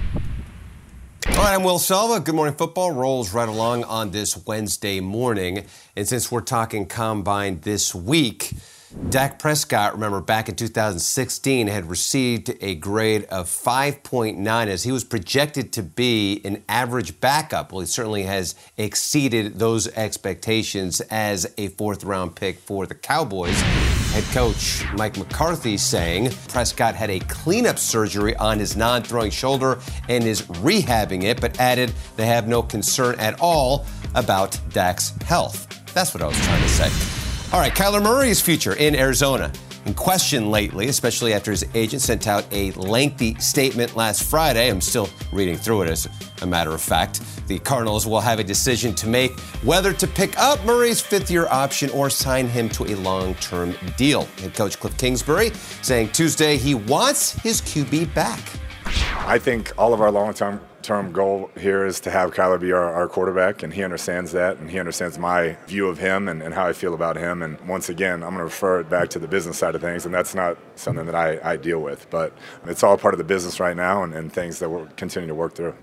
All 1.31 1.43
right, 1.43 1.55
I'm 1.55 1.65
Will 1.65 1.81
Selva. 1.81 2.21
Good 2.21 2.37
morning 2.37 2.55
football 2.55 2.93
rolls 2.93 3.35
right 3.35 3.49
along 3.49 3.83
on 3.85 4.13
this 4.13 4.47
Wednesday 4.47 5.01
morning. 5.01 5.67
And 5.97 6.07
since 6.07 6.31
we're 6.31 6.43
talking 6.43 6.87
combine 6.87 7.59
this 7.63 7.93
week, 7.93 8.53
Dak 9.11 9.39
Prescott, 9.39 9.93
remember 9.93 10.21
back 10.21 10.49
in 10.49 10.57
2016, 10.57 11.69
had 11.69 11.89
received 11.89 12.53
a 12.61 12.75
grade 12.77 13.25
of 13.27 13.47
5.9 13.47 14.67
as 14.67 14.83
he 14.83 14.91
was 14.91 15.05
projected 15.05 15.73
to 15.75 15.83
be 15.83 16.41
an 16.45 16.65
average 16.69 17.21
backup. 17.21 17.71
Well, 17.71 17.81
he 17.81 17.87
certainly 17.87 18.23
has 18.23 18.55
exceeded 18.77 19.59
those 19.59 19.87
expectations 19.89 21.01
as 21.03 21.47
a 21.59 21.69
fourth 21.69 22.05
round 22.05 22.37
pick 22.37 22.59
for 22.59 22.87
the 22.87 22.95
Cowboys. 22.95 23.61
Head 24.13 24.25
coach 24.33 24.83
Mike 24.95 25.19
McCarthy 25.19 25.77
saying 25.77 26.31
Prescott 26.49 26.95
had 26.95 27.11
a 27.11 27.21
cleanup 27.21 27.79
surgery 27.79 28.35
on 28.37 28.59
his 28.59 28.77
non 28.77 29.03
throwing 29.03 29.31
shoulder 29.31 29.79
and 30.09 30.25
is 30.25 30.43
rehabbing 30.43 31.23
it, 31.23 31.41
but 31.41 31.61
added 31.61 31.93
they 32.17 32.27
have 32.27 32.49
no 32.49 32.63
concern 32.63 33.15
at 33.21 33.39
all 33.41 33.87
about 34.15 34.59
Dak's 34.71 35.11
health. 35.23 35.69
That's 35.93 36.15
what 36.15 36.23
I 36.23 36.27
was 36.27 36.41
trying 36.41 36.63
to 36.63 36.69
say. 36.69 37.26
All 37.57 37.63
right, 37.63 37.75
Kyler 37.75 38.03
Murray's 38.03 38.39
future 38.39 38.75
in 38.75 38.95
Arizona 38.95 39.51
in 39.87 39.95
question 39.95 40.51
lately, 40.51 40.89
especially 40.89 41.33
after 41.33 41.51
his 41.51 41.65
agent 41.73 42.03
sent 42.03 42.27
out 42.27 42.45
a 42.53 42.71
lengthy 42.73 43.35
statement 43.37 43.97
last 43.97 44.25
Friday. 44.25 44.69
I'm 44.69 44.83
still 44.83 45.09
reading 45.33 45.57
through 45.57 45.81
it 45.81 45.89
as 45.89 46.07
a 46.43 46.47
matter 46.47 46.73
of 46.73 46.83
fact. 46.83 47.23
The 47.49 47.59
Cardinals 47.59 48.07
will 48.07 48.21
have 48.21 48.41
a 48.41 48.45
decision 48.45 48.95
to 48.97 49.09
make 49.09 49.41
whether 49.65 49.95
to 49.95 50.07
pick 50.07 50.39
up 50.39 50.63
Murray's 50.67 51.01
fifth 51.01 51.31
year 51.31 51.47
option 51.49 51.89
or 51.93 52.11
sign 52.11 52.47
him 52.47 52.69
to 52.69 52.93
a 52.93 52.95
long 52.97 53.35
term 53.37 53.75
deal. 53.97 54.25
Head 54.39 54.53
coach 54.53 54.79
Cliff 54.79 54.95
Kingsbury 54.99 55.51
saying 55.81 56.11
Tuesday 56.11 56.59
he 56.59 56.75
wants 56.75 57.33
his 57.41 57.63
QB 57.63 58.13
back. 58.13 58.39
I 59.21 59.39
think 59.39 59.73
all 59.79 59.95
of 59.95 60.03
our 60.03 60.11
long-term 60.11 60.59
term 60.59 60.76
goal 61.13 61.51
here 61.59 61.85
is 61.85 62.01
to 62.01 62.11
have 62.11 62.33
Kyler 62.33 62.61
be 62.61 62.73
our, 62.73 62.93
our 62.93 63.09
quarterback, 63.09 63.63
and 63.63 63.73
he 63.73 63.83
understands 63.83 64.33
that, 64.33 64.59
and 64.59 64.71
he 64.71 64.79
understands 64.79 65.19
my 65.19 65.57
view 65.67 65.89
of 65.89 65.99
him 65.99 66.29
and, 66.29 66.43
and 66.43 66.55
how 66.55 66.67
I 66.67 66.73
feel 66.73 66.95
about 66.95 67.17
him. 67.17 67.43
And 67.43 67.61
once 67.69 67.89
again, 67.89 68.23
I'm 68.23 68.31
going 68.31 68.39
to 68.39 68.45
refer 68.45 68.81
it 68.81 68.89
back 68.89 69.09
to 69.11 69.19
the 69.19 69.29
business 69.29 69.59
side 69.59 69.75
of 69.75 69.81
things, 69.81 70.05
and 70.05 70.15
that's 70.15 70.35
not 70.35 70.57
something 70.77 71.07
that 71.07 71.15
I, 71.15 71.39
I 71.43 71.57
deal 71.57 71.81
with, 71.81 72.09
but 72.11 72.33
it's 72.67 72.83
all 72.83 72.97
part 72.97 73.15
of 73.15 73.19
the 73.19 73.25
business 73.25 73.61
right 73.61 73.77
now 73.77 74.03
and, 74.03 74.15
and 74.15 74.33
things 74.33 74.59
that 74.61 74.71
we're 74.71 74.87
continuing 74.97 75.29
to 75.29 75.35
work 75.35 75.55
through. 75.55 75.75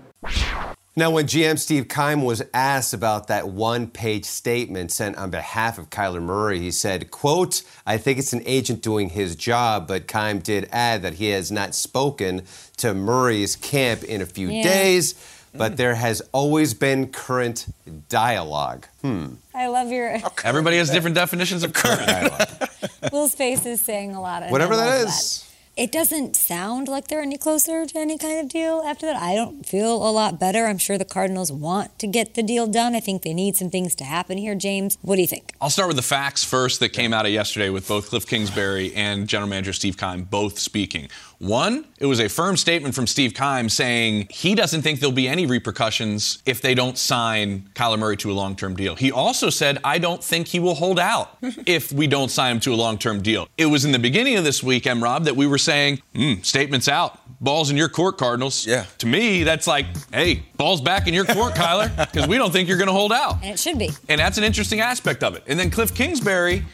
Now, 0.96 1.10
when 1.10 1.26
GM 1.26 1.58
Steve 1.58 1.88
Keim 1.88 2.22
was 2.22 2.40
asked 2.54 2.94
about 2.94 3.26
that 3.26 3.48
one-page 3.48 4.24
statement 4.24 4.92
sent 4.92 5.16
on 5.16 5.28
behalf 5.30 5.76
of 5.76 5.90
Kyler 5.90 6.22
Murray, 6.22 6.60
he 6.60 6.70
said, 6.70 7.10
quote, 7.10 7.62
I 7.84 7.96
think 7.98 8.18
it's 8.20 8.32
an 8.32 8.42
agent 8.46 8.80
doing 8.80 9.08
his 9.08 9.34
job, 9.34 9.88
but 9.88 10.06
Keim 10.06 10.38
did 10.38 10.68
add 10.70 11.02
that 11.02 11.14
he 11.14 11.30
has 11.30 11.50
not 11.50 11.74
spoken 11.74 12.42
to 12.76 12.94
Murray's 12.94 13.56
camp 13.56 14.04
in 14.04 14.22
a 14.22 14.26
few 14.26 14.48
Yeah. 14.48 14.62
days, 14.62 15.16
but 15.52 15.76
there 15.76 15.96
has 15.96 16.22
always 16.30 16.74
been 16.74 17.08
current 17.08 17.66
dialogue. 18.08 18.86
Hmm. 19.02 19.34
I 19.52 19.66
love 19.66 19.90
your 19.90 20.18
Everybody 20.44 20.76
has 20.76 20.90
different 20.90 21.16
definitions 21.16 21.64
of 21.64 21.72
current. 21.72 22.06
Dialogue. 22.06 22.68
Will's 23.12 23.34
face 23.34 23.66
is 23.66 23.80
saying 23.80 24.14
a 24.14 24.20
lot. 24.20 24.42
and 24.42 24.50
I 24.50 24.52
Whatever 24.52 24.76
that 24.76 24.98
love 25.00 25.08
is. 25.08 25.44
It 25.76 25.90
doesn't 25.90 26.36
sound 26.36 26.86
like 26.86 27.08
they're 27.08 27.20
any 27.20 27.36
closer 27.36 27.84
to 27.84 27.98
any 27.98 28.16
kind 28.16 28.38
of 28.38 28.48
deal 28.48 28.84
after 28.86 29.06
that. 29.06 29.20
I 29.20 29.34
don't 29.34 29.66
feel 29.66 30.08
a 30.08 30.12
lot 30.12 30.38
better. 30.38 30.66
I'm 30.66 30.78
sure 30.78 30.98
the 30.98 31.04
Cardinals 31.04 31.50
want 31.50 31.98
to 31.98 32.06
get 32.06 32.34
the 32.34 32.44
deal 32.44 32.68
done. 32.68 32.94
I 32.94 33.00
think 33.00 33.22
they 33.22 33.34
need 33.34 33.56
some 33.56 33.70
things 33.70 33.96
to 33.96 34.04
happen 34.04 34.38
here. 34.38 34.54
James, 34.54 34.98
what 35.02 35.16
do 35.16 35.22
you 35.22 35.26
think? 35.26 35.52
I'll 35.60 35.70
start 35.70 35.88
with 35.88 35.96
the 35.96 36.02
facts 36.02 36.44
first 36.44 36.78
that 36.78 36.90
came 36.90 37.12
out 37.12 37.26
of 37.26 37.32
yesterday 37.32 37.70
with 37.70 37.88
both 37.88 38.10
Cliff 38.10 38.24
Kingsbury 38.24 38.94
and 38.94 39.26
General 39.26 39.48
Manager 39.48 39.72
Steve 39.72 39.96
Keim 39.96 40.22
both 40.22 40.60
speaking. 40.60 41.08
One, 41.44 41.84
it 41.98 42.06
was 42.06 42.20
a 42.20 42.28
firm 42.30 42.56
statement 42.56 42.94
from 42.94 43.06
Steve 43.06 43.34
Keim 43.34 43.68
saying 43.68 44.28
he 44.30 44.54
doesn't 44.54 44.80
think 44.80 45.00
there'll 45.00 45.12
be 45.12 45.28
any 45.28 45.44
repercussions 45.44 46.42
if 46.46 46.62
they 46.62 46.74
don't 46.74 46.96
sign 46.96 47.68
Kyler 47.74 47.98
Murray 47.98 48.16
to 48.18 48.30
a 48.30 48.32
long 48.32 48.56
term 48.56 48.74
deal. 48.74 48.96
He 48.96 49.12
also 49.12 49.50
said, 49.50 49.76
I 49.84 49.98
don't 49.98 50.24
think 50.24 50.48
he 50.48 50.58
will 50.58 50.74
hold 50.74 50.98
out 50.98 51.36
if 51.66 51.92
we 51.92 52.06
don't 52.06 52.30
sign 52.30 52.52
him 52.52 52.60
to 52.60 52.72
a 52.72 52.76
long 52.76 52.96
term 52.96 53.20
deal. 53.20 53.46
It 53.58 53.66
was 53.66 53.84
in 53.84 53.92
the 53.92 53.98
beginning 53.98 54.36
of 54.36 54.44
this 54.44 54.62
week, 54.62 54.86
M. 54.86 55.04
Rob, 55.04 55.24
that 55.24 55.36
we 55.36 55.46
were 55.46 55.58
saying, 55.58 56.00
hmm, 56.14 56.40
statements 56.40 56.88
out. 56.88 57.20
Ball's 57.42 57.70
in 57.70 57.76
your 57.76 57.90
court, 57.90 58.16
Cardinals. 58.16 58.66
Yeah. 58.66 58.86
To 58.98 59.06
me, 59.06 59.42
that's 59.42 59.66
like, 59.66 59.84
hey, 60.14 60.44
ball's 60.56 60.80
back 60.80 61.06
in 61.06 61.12
your 61.12 61.26
court, 61.26 61.52
Kyler, 61.54 61.94
because 62.10 62.26
we 62.26 62.38
don't 62.38 62.52
think 62.52 62.70
you're 62.70 62.78
going 62.78 62.88
to 62.88 62.94
hold 62.94 63.12
out. 63.12 63.42
And 63.42 63.52
it 63.52 63.58
should 63.58 63.78
be. 63.78 63.90
And 64.08 64.18
that's 64.18 64.38
an 64.38 64.44
interesting 64.44 64.80
aspect 64.80 65.22
of 65.22 65.36
it. 65.36 65.42
And 65.46 65.60
then 65.60 65.68
Cliff 65.68 65.94
Kingsbury, 65.94 66.64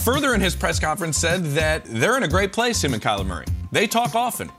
further 0.00 0.34
in 0.34 0.40
his 0.40 0.54
press 0.56 0.78
conference, 0.78 1.16
said 1.18 1.44
that 1.54 1.84
they're 1.84 2.16
in 2.16 2.22
a 2.22 2.28
great 2.28 2.52
place, 2.52 2.82
him 2.82 2.94
and 2.94 3.02
Kyler 3.02 3.26
Murray. 3.26 3.46
They 3.72 3.86
talk 3.86 4.14
often. 4.14 4.50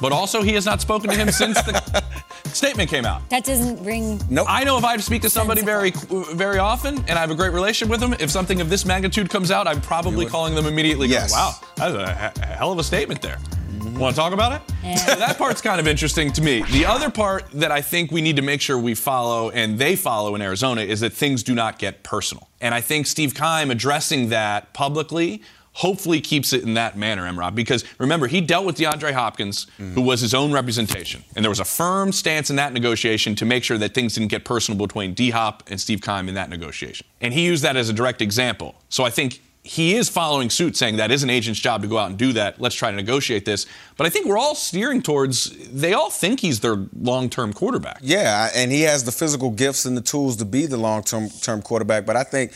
But 0.00 0.10
also, 0.12 0.42
he 0.42 0.52
has 0.54 0.66
not 0.66 0.80
spoken 0.80 1.10
to 1.10 1.16
him 1.16 1.30
since 1.42 1.60
the 1.62 2.02
statement 2.46 2.90
came 2.90 3.04
out. 3.04 3.28
That 3.30 3.44
doesn't 3.44 3.84
ring. 3.84 4.20
No. 4.28 4.44
I 4.48 4.64
know 4.64 4.76
if 4.76 4.84
I 4.84 4.96
speak 4.96 5.22
to 5.22 5.30
somebody 5.30 5.62
very, 5.62 5.92
very 6.34 6.58
often 6.58 6.98
and 7.08 7.10
I 7.12 7.20
have 7.20 7.30
a 7.30 7.34
great 7.36 7.52
relationship 7.52 7.90
with 7.90 8.00
them, 8.00 8.14
if 8.18 8.30
something 8.30 8.60
of 8.60 8.68
this 8.68 8.84
magnitude 8.84 9.30
comes 9.30 9.50
out, 9.50 9.66
I'm 9.68 9.80
probably 9.80 10.26
calling 10.26 10.54
them 10.54 10.66
immediately. 10.66 11.06
going, 11.08 11.20
Yes. 11.20 11.32
wow, 11.32 11.52
that's 11.76 11.94
a, 11.94 12.32
he- 12.40 12.46
hell 12.54 12.72
of 12.72 12.78
a 12.78 12.84
statement 12.84 13.22
there. 13.22 13.38
Want 13.84 14.14
to 14.14 14.20
talk 14.20 14.32
about 14.32 14.52
it? 14.52 14.98
So 14.98 15.14
that 15.16 15.38
part's 15.38 15.60
kind 15.60 15.80
of 15.80 15.88
interesting 15.88 16.32
to 16.34 16.42
me. 16.42 16.62
The 16.70 16.86
other 16.86 17.10
part 17.10 17.50
that 17.52 17.72
I 17.72 17.80
think 17.80 18.12
we 18.12 18.20
need 18.20 18.36
to 18.36 18.42
make 18.42 18.60
sure 18.60 18.78
we 18.78 18.94
follow 18.94 19.50
and 19.50 19.78
they 19.78 19.96
follow 19.96 20.34
in 20.34 20.42
Arizona 20.42 20.82
is 20.82 21.00
that 21.00 21.12
things 21.12 21.42
do 21.42 21.54
not 21.54 21.78
get 21.78 22.02
personal. 22.02 22.48
And 22.60 22.74
I 22.74 22.80
think 22.80 23.06
Steve 23.06 23.34
Keim 23.34 23.70
addressing 23.70 24.28
that 24.28 24.72
publicly 24.72 25.42
hopefully 25.74 26.20
keeps 26.20 26.52
it 26.52 26.62
in 26.62 26.74
that 26.74 26.96
manner, 26.96 27.22
Emrod, 27.22 27.54
because 27.54 27.84
remember, 27.98 28.26
he 28.26 28.40
dealt 28.40 28.66
with 28.66 28.76
DeAndre 28.76 29.12
Hopkins, 29.12 29.66
who 29.78 29.84
mm-hmm. 29.84 30.04
was 30.04 30.20
his 30.20 30.34
own 30.34 30.52
representation. 30.52 31.24
And 31.34 31.44
there 31.44 31.50
was 31.50 31.60
a 31.60 31.64
firm 31.64 32.12
stance 32.12 32.50
in 32.50 32.56
that 32.56 32.72
negotiation 32.72 33.34
to 33.36 33.46
make 33.46 33.64
sure 33.64 33.78
that 33.78 33.94
things 33.94 34.14
didn't 34.14 34.28
get 34.28 34.44
personal 34.44 34.78
between 34.78 35.14
D 35.14 35.30
Hop 35.30 35.62
and 35.68 35.80
Steve 35.80 36.02
Keim 36.02 36.28
in 36.28 36.34
that 36.34 36.50
negotiation. 36.50 37.06
And 37.20 37.32
he 37.32 37.44
used 37.46 37.64
that 37.64 37.76
as 37.76 37.88
a 37.88 37.92
direct 37.92 38.20
example. 38.20 38.74
So 38.90 39.04
I 39.04 39.10
think 39.10 39.40
he 39.64 39.94
is 39.94 40.08
following 40.08 40.50
suit, 40.50 40.76
saying 40.76 40.96
that 40.96 41.12
is 41.12 41.22
an 41.22 41.30
agent's 41.30 41.60
job 41.60 41.82
to 41.82 41.88
go 41.88 41.96
out 41.96 42.10
and 42.10 42.18
do 42.18 42.32
that. 42.32 42.60
Let's 42.60 42.74
try 42.74 42.90
to 42.90 42.96
negotiate 42.96 43.44
this. 43.44 43.66
But 43.96 44.08
I 44.08 44.10
think 44.10 44.26
we're 44.26 44.38
all 44.38 44.56
steering 44.56 45.02
towards, 45.02 45.50
they 45.68 45.92
all 45.92 46.10
think 46.10 46.40
he's 46.40 46.58
their 46.58 46.84
long 46.98 47.30
term 47.30 47.52
quarterback. 47.52 47.98
Yeah, 48.00 48.50
and 48.56 48.72
he 48.72 48.82
has 48.82 49.04
the 49.04 49.12
physical 49.12 49.50
gifts 49.50 49.84
and 49.84 49.96
the 49.96 50.00
tools 50.00 50.36
to 50.38 50.44
be 50.44 50.66
the 50.66 50.76
long-term 50.76 51.62
quarterback. 51.62 52.06
But 52.06 52.16
I 52.16 52.24
think 52.24 52.50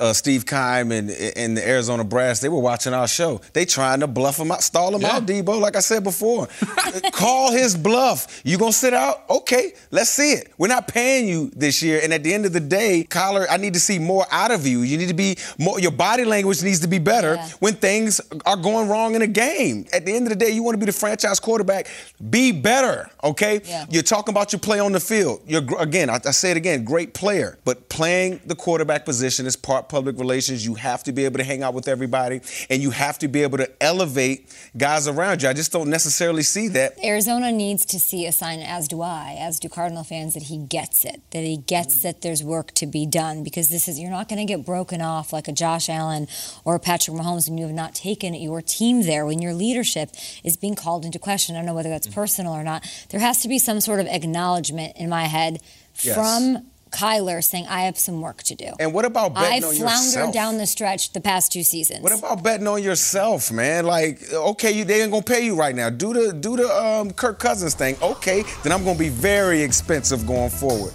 uh, 0.00 0.12
Steve 0.12 0.46
Keim 0.46 0.90
and, 0.90 1.10
and 1.10 1.56
the 1.56 1.66
Arizona 1.66 2.02
Brass, 2.02 2.40
they 2.40 2.48
were 2.48 2.60
watching 2.60 2.92
our 2.92 3.06
show. 3.06 3.40
They 3.52 3.64
trying 3.64 4.00
to 4.00 4.08
bluff 4.08 4.40
him 4.40 4.50
out, 4.50 4.64
stall 4.64 4.96
him 4.96 5.04
out, 5.04 5.26
Debo. 5.26 5.60
Like 5.60 5.76
I 5.76 5.80
said 5.80 6.02
before, 6.02 6.48
call 7.12 7.52
his 7.52 7.76
bluff. 7.76 8.40
You 8.44 8.58
gonna 8.58 8.72
sit 8.72 8.94
out? 8.94 9.30
Okay, 9.30 9.74
let's 9.92 10.10
see 10.10 10.32
it. 10.32 10.52
We're 10.58 10.66
not 10.66 10.88
paying 10.88 11.28
you 11.28 11.52
this 11.54 11.82
year, 11.84 12.00
and 12.02 12.12
at 12.12 12.24
the 12.24 12.34
end 12.34 12.46
of 12.46 12.52
the 12.52 12.60
day, 12.60 13.06
Kyler, 13.08 13.46
I 13.48 13.58
need 13.58 13.74
to 13.74 13.80
see 13.80 14.00
more 14.00 14.26
out 14.32 14.50
of 14.50 14.66
you. 14.66 14.80
You 14.80 14.98
need 14.98 15.08
to 15.08 15.14
be 15.14 15.36
more. 15.56 15.78
Your 15.78 15.92
body 15.92 16.24
language 16.24 16.47
needs 16.62 16.80
to 16.80 16.88
be 16.88 16.98
better 16.98 17.36
when 17.60 17.74
things 17.74 18.20
are 18.46 18.56
going 18.56 18.88
wrong 18.88 19.14
in 19.14 19.22
a 19.22 19.26
game. 19.26 19.86
At 19.92 20.04
the 20.04 20.14
end 20.14 20.26
of 20.26 20.30
the 20.30 20.36
day, 20.36 20.50
you 20.50 20.62
want 20.62 20.74
to 20.74 20.78
be 20.78 20.86
the 20.86 20.92
franchise 20.92 21.40
quarterback. 21.40 21.88
Be 22.30 22.52
better. 22.52 23.10
Okay. 23.22 23.60
You're 23.90 24.02
talking 24.02 24.32
about 24.32 24.52
your 24.52 24.60
play 24.60 24.80
on 24.80 24.92
the 24.92 25.00
field. 25.00 25.42
You're 25.46 25.64
again. 25.80 26.10
I, 26.10 26.20
I 26.26 26.30
say 26.30 26.50
it 26.50 26.56
again. 26.56 26.84
Great 26.84 27.14
player, 27.14 27.58
but 27.64 27.88
playing 27.88 28.40
the 28.46 28.54
quarterback 28.54 29.04
position 29.04 29.46
is 29.46 29.56
part 29.56 29.88
public 29.88 30.18
relations. 30.18 30.64
You 30.64 30.74
have 30.74 31.02
to 31.04 31.12
be 31.12 31.24
able 31.24 31.38
to 31.38 31.44
hang 31.44 31.62
out 31.62 31.74
with 31.74 31.88
everybody, 31.88 32.40
and 32.70 32.82
you 32.82 32.90
have 32.90 33.18
to 33.18 33.28
be 33.28 33.42
able 33.42 33.58
to 33.58 33.70
elevate 33.82 34.54
guys 34.76 35.08
around 35.08 35.42
you. 35.42 35.48
I 35.48 35.52
just 35.52 35.72
don't 35.72 35.90
necessarily 35.90 36.42
see 36.42 36.68
that. 36.68 37.02
Arizona 37.02 37.52
needs 37.52 37.84
to 37.86 37.98
see 37.98 38.26
a 38.26 38.32
sign, 38.32 38.60
as 38.60 38.88
do 38.88 39.02
I, 39.02 39.36
as 39.38 39.58
do 39.58 39.68
Cardinal 39.68 40.04
fans, 40.04 40.34
that 40.34 40.44
he 40.44 40.58
gets 40.58 41.04
it, 41.04 41.22
that 41.30 41.42
he 41.42 41.56
gets 41.56 42.02
that 42.02 42.22
there's 42.22 42.42
work 42.42 42.72
to 42.74 42.86
be 42.86 43.06
done 43.06 43.42
because 43.42 43.68
this 43.68 43.88
is, 43.88 43.98
you're 43.98 44.10
not 44.10 44.28
going 44.28 44.44
to 44.44 44.50
get 44.50 44.64
broken 44.64 45.00
off 45.00 45.32
like 45.32 45.48
a 45.48 45.52
Josh 45.52 45.88
Allen 45.88 46.28
or 46.64 46.78
Patrick 46.78 47.16
Mahomes 47.16 47.48
when 47.48 47.58
you 47.58 47.66
have 47.66 47.74
not 47.74 47.94
taken 47.94 48.34
your 48.34 48.62
team 48.62 49.02
there, 49.02 49.24
when 49.26 49.40
your 49.40 49.54
leadership 49.54 50.10
is 50.44 50.56
being 50.56 50.74
called 50.74 51.04
into 51.04 51.18
question. 51.18 51.54
I 51.56 51.58
don't 51.58 51.66
know 51.66 51.74
whether 51.74 51.90
that's 51.90 52.06
personal 52.08 52.52
or 52.52 52.64
not. 52.64 52.84
There 53.10 53.20
has 53.20 53.42
to 53.42 53.48
be 53.48 53.58
some 53.58 53.80
sort 53.80 54.00
of 54.00 54.06
acknowledgement 54.06 54.96
in 54.96 55.08
my 55.08 55.24
head 55.24 55.60
Yes. 56.02 56.14
from 56.14 56.64
Kyler 56.90 57.44
saying, 57.44 57.66
I 57.68 57.82
have 57.82 57.98
some 57.98 58.20
work 58.22 58.42
to 58.44 58.54
do. 58.54 58.70
And 58.80 58.94
what 58.94 59.04
about 59.04 59.32
I 59.36 59.42
betting 59.60 59.64
on 59.64 59.74
floundered 59.74 60.04
yourself? 60.06 60.32
down 60.32 60.56
the 60.56 60.66
stretch 60.66 61.12
the 61.12 61.20
past 61.20 61.52
two 61.52 61.62
seasons. 61.62 62.00
What 62.02 62.18
about 62.18 62.42
betting 62.42 62.66
on 62.66 62.82
yourself, 62.82 63.52
man? 63.52 63.84
Like, 63.84 64.22
okay, 64.32 64.72
you, 64.72 64.84
they 64.84 65.02
ain't 65.02 65.10
gonna 65.10 65.22
pay 65.22 65.44
you 65.44 65.54
right 65.54 65.74
now. 65.74 65.90
Do 65.90 66.14
the 66.14 66.32
do 66.32 66.56
the 66.56 66.66
um, 66.70 67.10
Kirk 67.10 67.38
Cousins 67.40 67.74
thing. 67.74 67.96
Okay, 68.00 68.42
then 68.62 68.72
I'm 68.72 68.84
gonna 68.84 68.98
be 68.98 69.10
very 69.10 69.60
expensive 69.62 70.26
going 70.26 70.48
forward. 70.50 70.94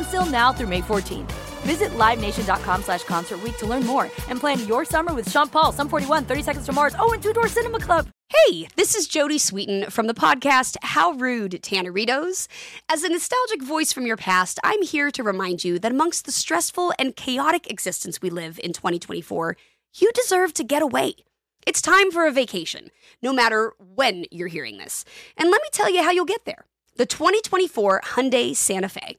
Sale 0.00 0.26
now 0.26 0.52
through 0.52 0.68
May 0.68 0.80
14th. 0.80 1.30
Visit 1.62 1.90
LiveNation.com 1.90 2.82
slash 2.82 3.04
Concert 3.04 3.38
to 3.58 3.66
learn 3.66 3.84
more 3.84 4.04
and 4.28 4.40
plan 4.40 4.66
your 4.66 4.84
summer 4.84 5.14
with 5.14 5.30
Sean 5.30 5.48
Paul, 5.48 5.72
Sum 5.72 5.88
41, 5.88 6.24
30 6.24 6.42
Seconds 6.42 6.66
to 6.66 6.72
Mars, 6.72 6.94
oh, 6.98 7.12
and 7.12 7.22
Two 7.22 7.32
Door 7.32 7.48
Cinema 7.48 7.78
Club. 7.78 8.08
Hey, 8.30 8.66
this 8.76 8.94
is 8.94 9.06
Jodie 9.06 9.38
Sweetin 9.38 9.92
from 9.92 10.06
the 10.06 10.14
podcast 10.14 10.76
How 10.82 11.12
Rude 11.12 11.60
Tanneritos. 11.62 12.48
As 12.88 13.04
a 13.04 13.10
nostalgic 13.10 13.62
voice 13.62 13.92
from 13.92 14.06
your 14.06 14.16
past, 14.16 14.58
I'm 14.64 14.80
here 14.82 15.10
to 15.10 15.22
remind 15.22 15.62
you 15.62 15.78
that 15.78 15.92
amongst 15.92 16.24
the 16.24 16.32
stressful 16.32 16.94
and 16.98 17.14
chaotic 17.14 17.70
existence 17.70 18.22
we 18.22 18.30
live 18.30 18.58
in 18.64 18.72
2024, 18.72 19.56
you 19.96 20.10
deserve 20.12 20.54
to 20.54 20.64
get 20.64 20.80
away. 20.80 21.14
It's 21.66 21.82
time 21.82 22.10
for 22.10 22.26
a 22.26 22.32
vacation, 22.32 22.90
no 23.20 23.32
matter 23.32 23.74
when 23.78 24.24
you're 24.30 24.48
hearing 24.48 24.78
this. 24.78 25.04
And 25.36 25.50
let 25.50 25.60
me 25.60 25.68
tell 25.70 25.92
you 25.92 26.02
how 26.02 26.10
you'll 26.10 26.24
get 26.24 26.46
there. 26.46 26.64
The 26.96 27.06
2024 27.06 28.00
Hyundai 28.00 28.56
Santa 28.56 28.88
Fe. 28.88 29.18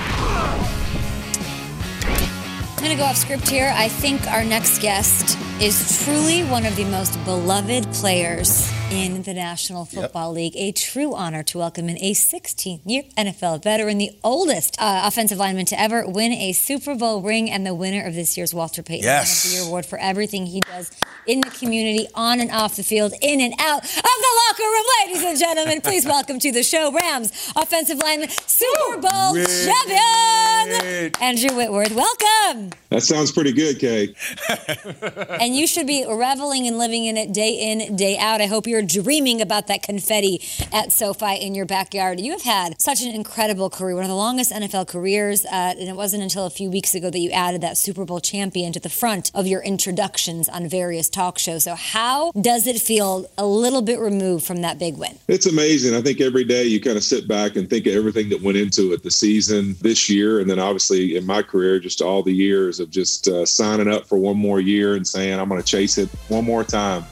I'm 2.81 2.87
going 2.87 2.97
to 2.97 3.03
go 3.03 3.07
off 3.07 3.15
script 3.17 3.47
here. 3.47 3.71
I 3.77 3.89
think 3.89 4.25
our 4.25 4.43
next 4.43 4.81
guest 4.81 5.37
is 5.61 6.03
truly 6.03 6.43
one 6.45 6.65
of 6.65 6.75
the 6.75 6.85
most 6.85 7.23
beloved 7.25 7.85
players 7.93 8.67
in 8.91 9.21
the 9.21 9.35
National 9.35 9.85
Football 9.85 10.31
League. 10.31 10.55
A 10.55 10.71
true 10.71 11.13
honor 11.13 11.43
to 11.43 11.59
welcome 11.59 11.87
in 11.89 11.99
a 11.99 12.15
16 12.15 12.81
year 12.83 13.03
NFL 13.15 13.61
veteran, 13.61 13.99
the 13.99 14.09
oldest 14.23 14.77
uh, 14.79 15.03
offensive 15.05 15.37
lineman 15.37 15.67
to 15.67 15.79
ever 15.79 16.07
win 16.07 16.31
a 16.31 16.53
Super 16.53 16.95
Bowl 16.95 17.21
ring, 17.21 17.51
and 17.51 17.67
the 17.67 17.75
winner 17.75 18.03
of 18.03 18.15
this 18.15 18.35
year's 18.35 18.51
Walter 18.51 18.81
Payton 18.81 19.05
Man 19.05 19.17
Yes. 19.19 19.45
of 19.45 19.51
the 19.51 19.57
Year 19.57 19.67
Award 19.67 19.85
for 19.85 19.99
everything 19.99 20.47
he 20.47 20.61
does 20.61 20.89
in 21.27 21.41
the 21.41 21.51
community, 21.51 22.07
on 22.15 22.39
and 22.39 22.49
off 22.49 22.77
the 22.77 22.83
field, 22.83 23.13
in 23.21 23.39
and 23.41 23.53
out 23.59 23.83
of 23.83 23.91
the 23.91 24.41
locker 24.49 24.63
room. 24.63 24.85
Ladies 25.05 25.23
and 25.23 25.37
gentlemen, 25.37 25.81
please 25.81 26.03
welcome 26.03 26.39
to 26.39 26.51
the 26.51 26.63
show 26.63 26.91
Rams 26.91 27.31
offensive 27.55 27.99
lineman, 27.99 28.29
Super 28.47 28.97
Bowl 28.97 29.35
champion, 29.35 31.11
Andrew 31.21 31.55
Whitworth. 31.55 31.91
Welcome. 31.93 32.70
That 32.89 33.03
sounds 33.03 33.31
pretty 33.31 33.53
good, 33.53 33.79
Kay. 33.79 34.13
and 35.39 35.55
you 35.55 35.65
should 35.65 35.87
be 35.87 36.05
reveling 36.05 36.67
and 36.67 36.77
living 36.77 37.05
in 37.05 37.15
it 37.15 37.33
day 37.33 37.53
in, 37.53 37.95
day 37.95 38.17
out. 38.17 38.41
I 38.41 38.47
hope 38.47 38.67
you're 38.67 38.81
dreaming 38.81 39.41
about 39.41 39.67
that 39.67 39.81
confetti 39.81 40.41
at 40.73 40.91
SoFi 40.91 41.35
in 41.35 41.55
your 41.55 41.65
backyard. 41.65 42.19
You 42.19 42.33
have 42.33 42.41
had 42.41 42.81
such 42.81 43.01
an 43.01 43.13
incredible 43.13 43.69
career, 43.69 43.95
one 43.95 44.03
of 44.03 44.09
the 44.09 44.15
longest 44.15 44.51
NFL 44.51 44.87
careers, 44.87 45.45
uh, 45.45 45.73
and 45.79 45.87
it 45.87 45.95
wasn't 45.95 46.23
until 46.23 46.45
a 46.45 46.49
few 46.49 46.69
weeks 46.69 46.93
ago 46.93 47.09
that 47.09 47.19
you 47.19 47.31
added 47.31 47.61
that 47.61 47.77
Super 47.77 48.03
Bowl 48.03 48.19
champion 48.19 48.73
to 48.73 48.79
the 48.79 48.89
front 48.89 49.31
of 49.33 49.47
your 49.47 49.61
introductions 49.61 50.49
on 50.49 50.67
various 50.67 51.09
talk 51.09 51.39
shows. 51.39 51.63
So, 51.63 51.75
how 51.75 52.31
does 52.39 52.67
it 52.67 52.81
feel 52.81 53.25
a 53.37 53.45
little 53.45 53.81
bit 53.81 53.99
removed 53.99 54.45
from 54.45 54.61
that 54.63 54.79
big 54.79 54.97
win? 54.97 55.17
It's 55.27 55.45
amazing. 55.45 55.95
I 55.95 56.01
think 56.01 56.19
every 56.19 56.43
day 56.43 56.65
you 56.65 56.81
kind 56.81 56.97
of 56.97 57.03
sit 57.03 57.27
back 57.27 57.55
and 57.55 57.69
think 57.69 57.87
of 57.87 57.93
everything 57.93 58.29
that 58.29 58.41
went 58.41 58.57
into 58.57 58.91
it 58.91 59.03
the 59.03 59.11
season 59.11 59.75
this 59.81 60.09
year. 60.09 60.39
And 60.39 60.49
then 60.49 60.59
obviously 60.59 61.15
in 61.15 61.25
my 61.25 61.41
career, 61.41 61.79
just 61.79 62.01
all 62.01 62.21
the 62.21 62.33
years 62.33 62.60
of 62.69 62.89
just 62.89 63.27
uh, 63.27 63.45
signing 63.45 63.87
up 63.87 64.05
for 64.05 64.17
one 64.17 64.37
more 64.37 64.59
year 64.59 64.95
and 64.95 65.07
saying, 65.07 65.39
I'm 65.39 65.49
going 65.49 65.61
to 65.61 65.67
chase 65.67 65.97
it 65.97 66.09
one 66.27 66.45
more 66.45 66.63
time. 66.63 67.03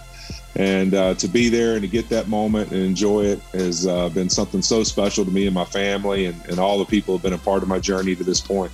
And 0.56 0.94
uh, 0.94 1.14
to 1.16 1.28
be 1.28 1.50
there 1.50 1.74
and 1.74 1.82
to 1.82 1.88
get 1.88 2.10
that 2.10 2.28
moment 2.28 2.72
and 2.72 2.82
enjoy 2.82 3.26
it 3.26 3.40
has 3.54 3.88
uh, 3.88 4.10
been 4.10 4.30
something 4.30 4.62
so 4.62 4.84
special 4.84 5.24
to 5.24 5.32
me 5.32 5.46
and 5.46 5.54
my 5.54 5.66
family 5.66 6.26
and, 6.26 6.46
and 6.48 6.60
all 6.60 6.80
the 6.80 6.86
people 6.86 7.16
have 7.16 7.24
been 7.24 7.34
a 7.34 7.38
part 7.38 7.64
of 7.64 7.70
my 7.70 7.80
journey 7.80 8.16
to 8.16 8.24
this 8.24 8.42
point. 8.42 8.72